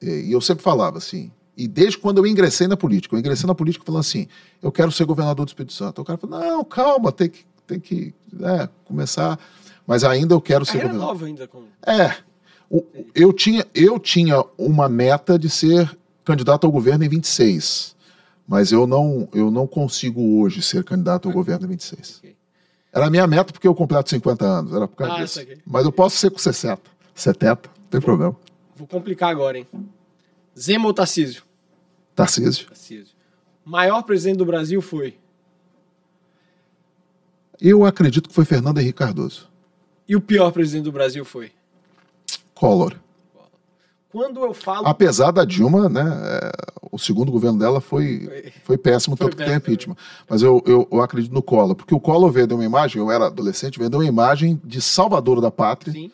e 0.00 0.32
eu 0.32 0.40
sempre 0.40 0.64
falava 0.64 0.98
assim, 0.98 1.30
e 1.56 1.68
desde 1.68 1.98
quando 1.98 2.18
eu 2.18 2.26
ingressei 2.26 2.66
na 2.66 2.76
política, 2.76 3.14
eu 3.14 3.20
ingressei 3.20 3.46
na 3.46 3.54
política 3.54 3.84
falando 3.84 4.00
assim: 4.00 4.26
eu 4.62 4.72
quero 4.72 4.90
ser 4.90 5.04
governador 5.04 5.44
do 5.44 5.48
Espírito 5.48 5.72
Santo. 5.72 6.00
O 6.00 6.04
cara 6.04 6.18
falou: 6.18 6.40
não, 6.40 6.64
calma, 6.64 7.12
tem 7.12 7.28
que, 7.28 7.44
tem 7.66 7.78
que 7.78 8.14
né, 8.32 8.68
começar. 8.84 9.38
Mas 9.86 10.04
ainda 10.04 10.34
eu 10.34 10.40
quero 10.40 10.64
ser 10.64 10.78
governador. 10.78 11.06
nova 11.06 11.26
ainda. 11.26 11.46
Com... 11.46 11.64
É. 11.86 12.16
O, 12.70 12.84
eu, 13.14 13.32
tinha, 13.32 13.66
eu 13.74 13.98
tinha 13.98 14.42
uma 14.56 14.88
meta 14.88 15.38
de 15.38 15.50
ser 15.50 15.96
candidato 16.24 16.66
ao 16.66 16.72
governo 16.72 17.04
em 17.04 17.08
26. 17.08 17.94
Mas 18.46 18.72
eu 18.72 18.86
não, 18.86 19.28
eu 19.32 19.50
não 19.50 19.66
consigo 19.66 20.40
hoje 20.40 20.62
ser 20.62 20.84
candidato 20.84 21.28
ao 21.28 21.34
governo 21.34 21.66
em 21.66 21.70
26. 21.70 22.18
Okay. 22.18 22.36
Era 22.92 23.06
a 23.06 23.10
minha 23.10 23.26
meta 23.26 23.52
porque 23.52 23.66
eu 23.66 23.74
completo 23.74 24.10
50 24.10 24.44
anos. 24.44 24.74
Era 24.74 24.86
por 24.86 24.96
causa 24.96 25.14
ah, 25.14 25.22
disso. 25.22 25.40
Mas 25.66 25.84
eu 25.84 25.92
posso 25.92 26.16
ser 26.16 26.30
com 26.30 26.38
60, 26.38 26.82
70, 27.14 27.68
não 27.68 27.86
tem 27.88 28.00
problema. 28.00 28.36
Vou 28.76 28.86
complicar 28.86 29.30
agora, 29.30 29.58
hein? 29.58 29.66
Zema 30.58 30.86
ou 30.86 30.92
Tarcísio? 30.92 31.44
Tarcísio. 32.14 32.66
Tarcísio. 32.66 33.14
Maior 33.64 34.02
presidente 34.02 34.38
do 34.38 34.44
Brasil 34.44 34.82
foi? 34.82 35.16
Eu 37.60 37.84
acredito 37.84 38.28
que 38.28 38.34
foi 38.34 38.44
Fernando 38.44 38.78
Henrique 38.78 38.98
Cardoso. 38.98 39.48
E 40.08 40.16
o 40.16 40.20
pior 40.20 40.50
presidente 40.50 40.84
do 40.84 40.92
Brasil 40.92 41.24
foi? 41.24 41.52
Collor. 42.54 42.96
Quando 44.12 44.44
eu 44.44 44.52
falo. 44.52 44.86
Apesar 44.86 45.30
da 45.30 45.44
Dilma, 45.44 45.88
né? 45.88 46.04
É, 46.24 46.52
o 46.90 46.98
segundo 46.98 47.32
governo 47.32 47.58
dela 47.58 47.80
foi, 47.80 48.26
foi, 48.26 48.52
foi 48.64 48.78
péssimo, 48.78 49.16
foi 49.16 49.26
tanto 49.26 49.36
péssimo, 49.38 49.60
que 49.60 49.66
tem 49.66 49.74
impeachment. 49.74 49.94
Né? 49.94 50.24
Mas 50.28 50.42
eu, 50.42 50.62
eu, 50.66 50.86
eu, 50.92 51.00
acredito 51.00 51.32
no 51.32 51.42
Collor, 51.42 51.74
porque 51.74 51.94
o 51.94 52.00
Collor 52.00 52.30
vendeu 52.30 52.58
uma 52.58 52.64
imagem, 52.64 53.00
eu 53.00 53.10
era 53.10 53.26
adolescente, 53.26 53.78
vendeu 53.78 54.00
uma 54.00 54.06
imagem 54.06 54.60
de 54.62 54.80
salvador 54.82 55.40
da 55.40 55.50
pátria. 55.50 55.92
Sim 55.92 56.10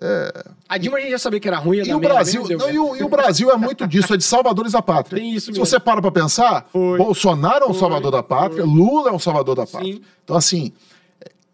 é... 0.00 0.44
A 0.68 0.78
Dilma 0.78 0.96
a 0.96 1.00
gente 1.00 1.10
já 1.10 1.18
sabia 1.18 1.38
que 1.38 1.46
era 1.46 1.58
ruim. 1.58 1.78
E 1.78 1.92
o, 1.92 2.00
Brasil, 2.00 2.42
não, 2.58 2.70
e, 2.70 2.78
o, 2.78 2.96
e 2.96 3.02
o 3.02 3.08
Brasil 3.08 3.50
é 3.50 3.56
muito 3.56 3.86
disso, 3.86 4.14
é 4.14 4.16
de 4.16 4.24
salvadores 4.24 4.72
da 4.72 4.80
pátria. 4.80 5.20
Tem 5.20 5.34
isso 5.34 5.50
mesmo. 5.50 5.64
Se 5.64 5.70
você 5.70 5.78
para 5.78 6.00
para 6.00 6.10
pensar, 6.10 6.66
Foi. 6.72 6.96
Bolsonaro 6.96 7.66
é 7.66 7.68
um 7.68 7.74
salvador 7.74 8.10
da 8.10 8.22
pátria. 8.22 8.64
Lula 8.64 9.10
é 9.10 9.12
um 9.12 9.18
salvador 9.18 9.54
da 9.54 9.66
pátria. 9.66 9.94
Sim. 9.94 10.02
Então, 10.24 10.36
assim, 10.36 10.72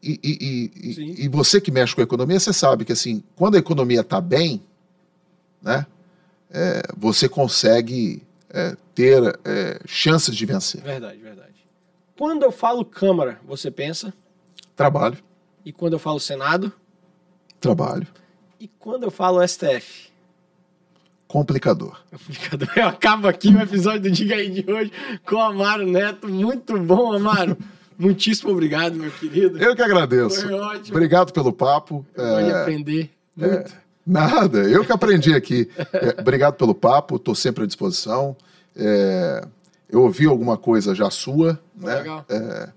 e, 0.02 0.20
e, 0.22 0.70
e, 0.76 1.24
e, 1.24 1.28
você 1.28 1.60
que 1.60 1.72
mexe 1.72 1.94
com 1.94 2.00
a 2.00 2.04
economia, 2.04 2.38
você 2.38 2.52
sabe 2.52 2.84
que, 2.84 2.92
assim, 2.92 3.24
quando 3.34 3.56
a 3.56 3.58
economia 3.58 4.02
está 4.02 4.20
bem, 4.20 4.62
né, 5.62 5.86
é, 6.50 6.82
você 6.96 7.28
consegue 7.28 8.22
é, 8.50 8.76
ter 8.94 9.38
é, 9.44 9.80
chances 9.86 10.34
de 10.34 10.46
vencer. 10.46 10.80
Verdade, 10.82 11.18
verdade. 11.18 11.54
Quando 12.16 12.42
eu 12.42 12.52
falo 12.52 12.84
Câmara, 12.84 13.38
você 13.44 13.70
pensa? 13.70 14.12
Trabalho. 14.74 15.18
E 15.64 15.72
quando 15.72 15.94
eu 15.94 15.98
falo 15.98 16.18
Senado? 16.18 16.72
Trabalho. 17.60 18.06
E 18.58 18.68
quando 18.68 19.04
eu 19.04 19.10
falo 19.10 19.46
STF? 19.46 20.10
Complicador. 21.26 22.00
Complicador. 22.10 22.68
Eu 22.76 22.88
acabo 22.88 23.28
aqui 23.28 23.48
o 23.48 23.60
episódio 23.60 24.02
do 24.02 24.10
Diga 24.10 24.36
aí 24.36 24.48
de 24.48 24.70
hoje 24.70 24.92
com 25.26 25.36
o 25.36 25.40
Amaro 25.40 25.86
Neto. 25.86 26.28
Muito 26.28 26.78
bom, 26.78 27.12
Amaro. 27.12 27.56
Muitíssimo 27.98 28.52
obrigado, 28.52 28.94
meu 28.94 29.10
querido. 29.10 29.58
Eu 29.58 29.74
que 29.74 29.82
agradeço. 29.82 30.42
Foi 30.42 30.52
ótimo. 30.52 30.96
Obrigado 30.96 31.32
pelo 31.32 31.52
papo. 31.52 32.06
Pode 32.14 32.50
é... 32.50 32.60
aprender. 32.62 33.10
É, 33.38 33.46
muito. 33.46 33.72
É... 33.72 33.85
Nada, 34.06 34.58
eu 34.58 34.84
que 34.84 34.92
aprendi 34.92 35.34
aqui. 35.34 35.68
É, 35.92 36.20
obrigado 36.20 36.54
pelo 36.54 36.74
papo, 36.74 37.16
estou 37.16 37.34
sempre 37.34 37.64
à 37.64 37.66
disposição. 37.66 38.36
É, 38.76 39.44
eu 39.90 40.02
ouvi 40.02 40.26
alguma 40.26 40.56
coisa 40.56 40.94
já 40.94 41.10
sua, 41.10 41.58
né? 41.74 41.96
Legal. 41.96 42.24
É, 42.28 42.68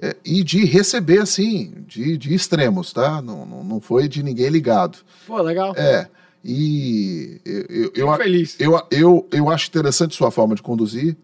é, 0.00 0.16
e 0.24 0.42
de 0.42 0.64
receber, 0.64 1.20
assim, 1.20 1.72
de, 1.86 2.16
de 2.16 2.34
extremos, 2.34 2.92
tá? 2.92 3.22
Não, 3.22 3.46
não, 3.46 3.62
não 3.62 3.80
foi 3.80 4.08
de 4.08 4.22
ninguém 4.22 4.48
ligado. 4.48 4.98
Pô, 5.26 5.40
legal. 5.40 5.74
É. 5.76 6.08
E 6.44 7.40
eu, 7.44 7.66
eu, 7.68 7.92
eu, 7.94 8.16
feliz. 8.16 8.56
Eu, 8.58 8.82
eu, 8.90 9.28
eu 9.30 9.48
acho 9.48 9.68
interessante 9.68 10.16
sua 10.16 10.30
forma 10.30 10.56
de 10.56 10.62
conduzir. 10.62 11.16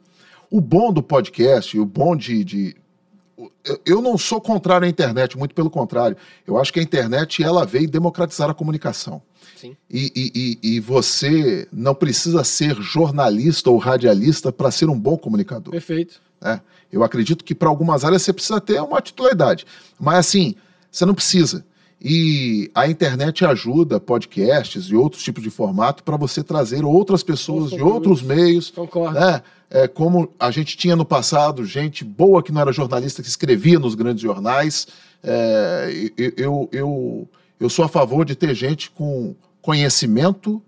O 0.50 0.60
bom 0.60 0.92
do 0.92 1.02
podcast, 1.02 1.78
o 1.78 1.84
bom 1.84 2.14
de, 2.16 2.44
de 2.44 2.76
eu 3.84 4.00
não 4.00 4.16
sou 4.16 4.40
contrário 4.40 4.86
à 4.86 4.88
internet, 4.88 5.36
muito 5.36 5.54
pelo 5.54 5.70
contrário. 5.70 6.16
Eu 6.46 6.58
acho 6.58 6.72
que 6.72 6.80
a 6.80 6.82
internet 6.82 7.42
ela 7.42 7.66
veio 7.66 7.90
democratizar 7.90 8.48
a 8.48 8.54
comunicação. 8.54 9.20
Sim. 9.60 9.76
E, 9.90 10.12
e, 10.14 10.58
e, 10.62 10.76
e 10.76 10.80
você 10.80 11.66
não 11.72 11.94
precisa 11.94 12.44
ser 12.44 12.74
jornalista 12.80 13.70
ou 13.70 13.76
radialista 13.78 14.52
para 14.52 14.70
ser 14.70 14.88
um 14.88 14.98
bom 14.98 15.16
comunicador. 15.16 15.72
Perfeito. 15.72 16.20
Né? 16.40 16.60
Eu 16.92 17.02
acredito 17.02 17.44
que 17.44 17.54
para 17.54 17.68
algumas 17.68 18.04
áreas 18.04 18.22
você 18.22 18.32
precisa 18.32 18.60
ter 18.60 18.80
uma 18.80 19.00
titularidade. 19.00 19.66
Mas 19.98 20.18
assim, 20.18 20.54
você 20.90 21.04
não 21.04 21.14
precisa. 21.14 21.64
E 22.00 22.70
a 22.74 22.86
internet 22.86 23.44
ajuda 23.44 23.98
podcasts 23.98 24.84
e 24.84 24.94
outros 24.94 25.22
tipos 25.22 25.42
de 25.42 25.50
formato 25.50 26.04
para 26.04 26.16
você 26.16 26.44
trazer 26.44 26.84
outras 26.84 27.24
pessoas 27.24 27.70
de 27.70 27.82
outros 27.82 28.22
meios. 28.22 28.70
Concordo. 28.70 29.18
Né? 29.18 29.42
É, 29.68 29.88
como 29.88 30.32
a 30.38 30.50
gente 30.50 30.76
tinha 30.76 30.94
no 30.94 31.04
passado, 31.04 31.64
gente 31.64 32.04
boa 32.04 32.42
que 32.42 32.52
não 32.52 32.60
era 32.60 32.72
jornalista, 32.72 33.20
que 33.20 33.28
escrevia 33.28 33.78
nos 33.78 33.96
grandes 33.96 34.22
jornais. 34.22 34.86
É, 35.22 36.10
eu, 36.36 36.68
eu, 36.70 37.28
eu 37.58 37.68
sou 37.68 37.84
a 37.84 37.88
favor 37.88 38.24
de 38.24 38.36
ter 38.36 38.54
gente 38.54 38.90
com 38.90 39.34
conhecimento, 39.68 40.62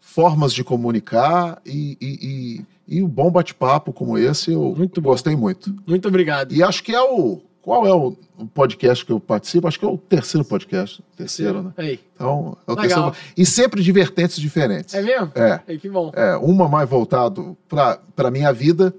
formas 0.00 0.54
de 0.54 0.64
comunicar 0.64 1.60
e, 1.66 1.98
e, 2.00 2.64
e, 2.88 2.96
e 2.96 3.02
um 3.02 3.06
bom 3.06 3.30
bate-papo 3.30 3.92
como 3.92 4.16
esse, 4.16 4.52
eu 4.52 4.74
muito 4.74 5.02
gostei 5.02 5.36
muito. 5.36 5.76
Muito 5.86 6.08
obrigado. 6.08 6.54
E 6.54 6.62
acho 6.62 6.82
que 6.82 6.94
é 6.94 7.02
o 7.02 7.42
qual 7.60 7.86
é 7.86 7.92
o 7.92 8.16
podcast 8.54 9.04
que 9.04 9.12
eu 9.12 9.20
participo? 9.20 9.68
Acho 9.68 9.78
que 9.78 9.84
é 9.84 9.88
o 9.88 9.98
terceiro 9.98 10.46
podcast. 10.46 11.04
Terceiro, 11.14 11.62
né? 11.62 11.72
Aí. 11.76 12.00
Então, 12.14 12.56
é 12.66 12.72
o 12.72 12.74
Legal. 12.74 13.10
terceiro. 13.10 13.34
E 13.36 13.44
sempre 13.44 13.82
de 13.82 13.92
vertentes 13.92 14.40
diferentes. 14.40 14.94
É 14.94 15.02
mesmo? 15.02 15.30
É. 15.34 15.60
Aí, 15.68 15.78
que 15.78 15.90
bom. 15.90 16.10
É, 16.14 16.34
uma 16.38 16.66
mais 16.66 16.88
voltado 16.88 17.54
para 17.68 18.00
a 18.16 18.30
minha 18.30 18.50
vida, 18.50 18.94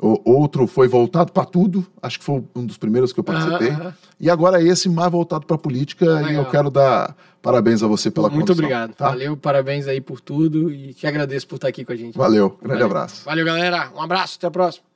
o 0.00 0.32
outro 0.38 0.66
foi 0.66 0.88
voltado 0.88 1.32
para 1.32 1.44
tudo. 1.44 1.86
Acho 2.02 2.18
que 2.18 2.24
foi 2.24 2.42
um 2.54 2.66
dos 2.66 2.76
primeiros 2.76 3.12
que 3.12 3.20
eu 3.20 3.24
participei. 3.24 3.70
Uh 3.70 3.78
-huh. 3.78 3.94
E 4.20 4.28
agora 4.28 4.62
esse 4.62 4.88
mais 4.88 5.10
voltado 5.10 5.46
para 5.46 5.56
política. 5.56 6.06
Legal. 6.06 6.30
E 6.30 6.34
eu 6.34 6.44
quero 6.46 6.70
dar 6.70 7.16
parabéns 7.40 7.82
a 7.82 7.86
você 7.86 8.10
pela 8.10 8.28
Muito 8.28 8.48
condução, 8.48 8.64
obrigado. 8.64 8.94
Tá? 8.94 9.08
Valeu, 9.08 9.36
parabéns 9.36 9.86
aí 9.86 10.00
por 10.00 10.20
tudo. 10.20 10.70
E 10.70 10.94
te 10.94 11.06
agradeço 11.06 11.46
por 11.46 11.56
estar 11.56 11.68
aqui 11.68 11.84
com 11.84 11.92
a 11.92 11.96
gente. 11.96 12.16
Valeu. 12.16 12.50
Grande 12.50 12.82
Valeu. 12.82 12.86
abraço. 12.86 13.24
Valeu, 13.24 13.44
galera. 13.44 13.90
Um 13.94 14.02
abraço. 14.02 14.36
Até 14.38 14.46
a 14.46 14.50
próxima. 14.50 14.93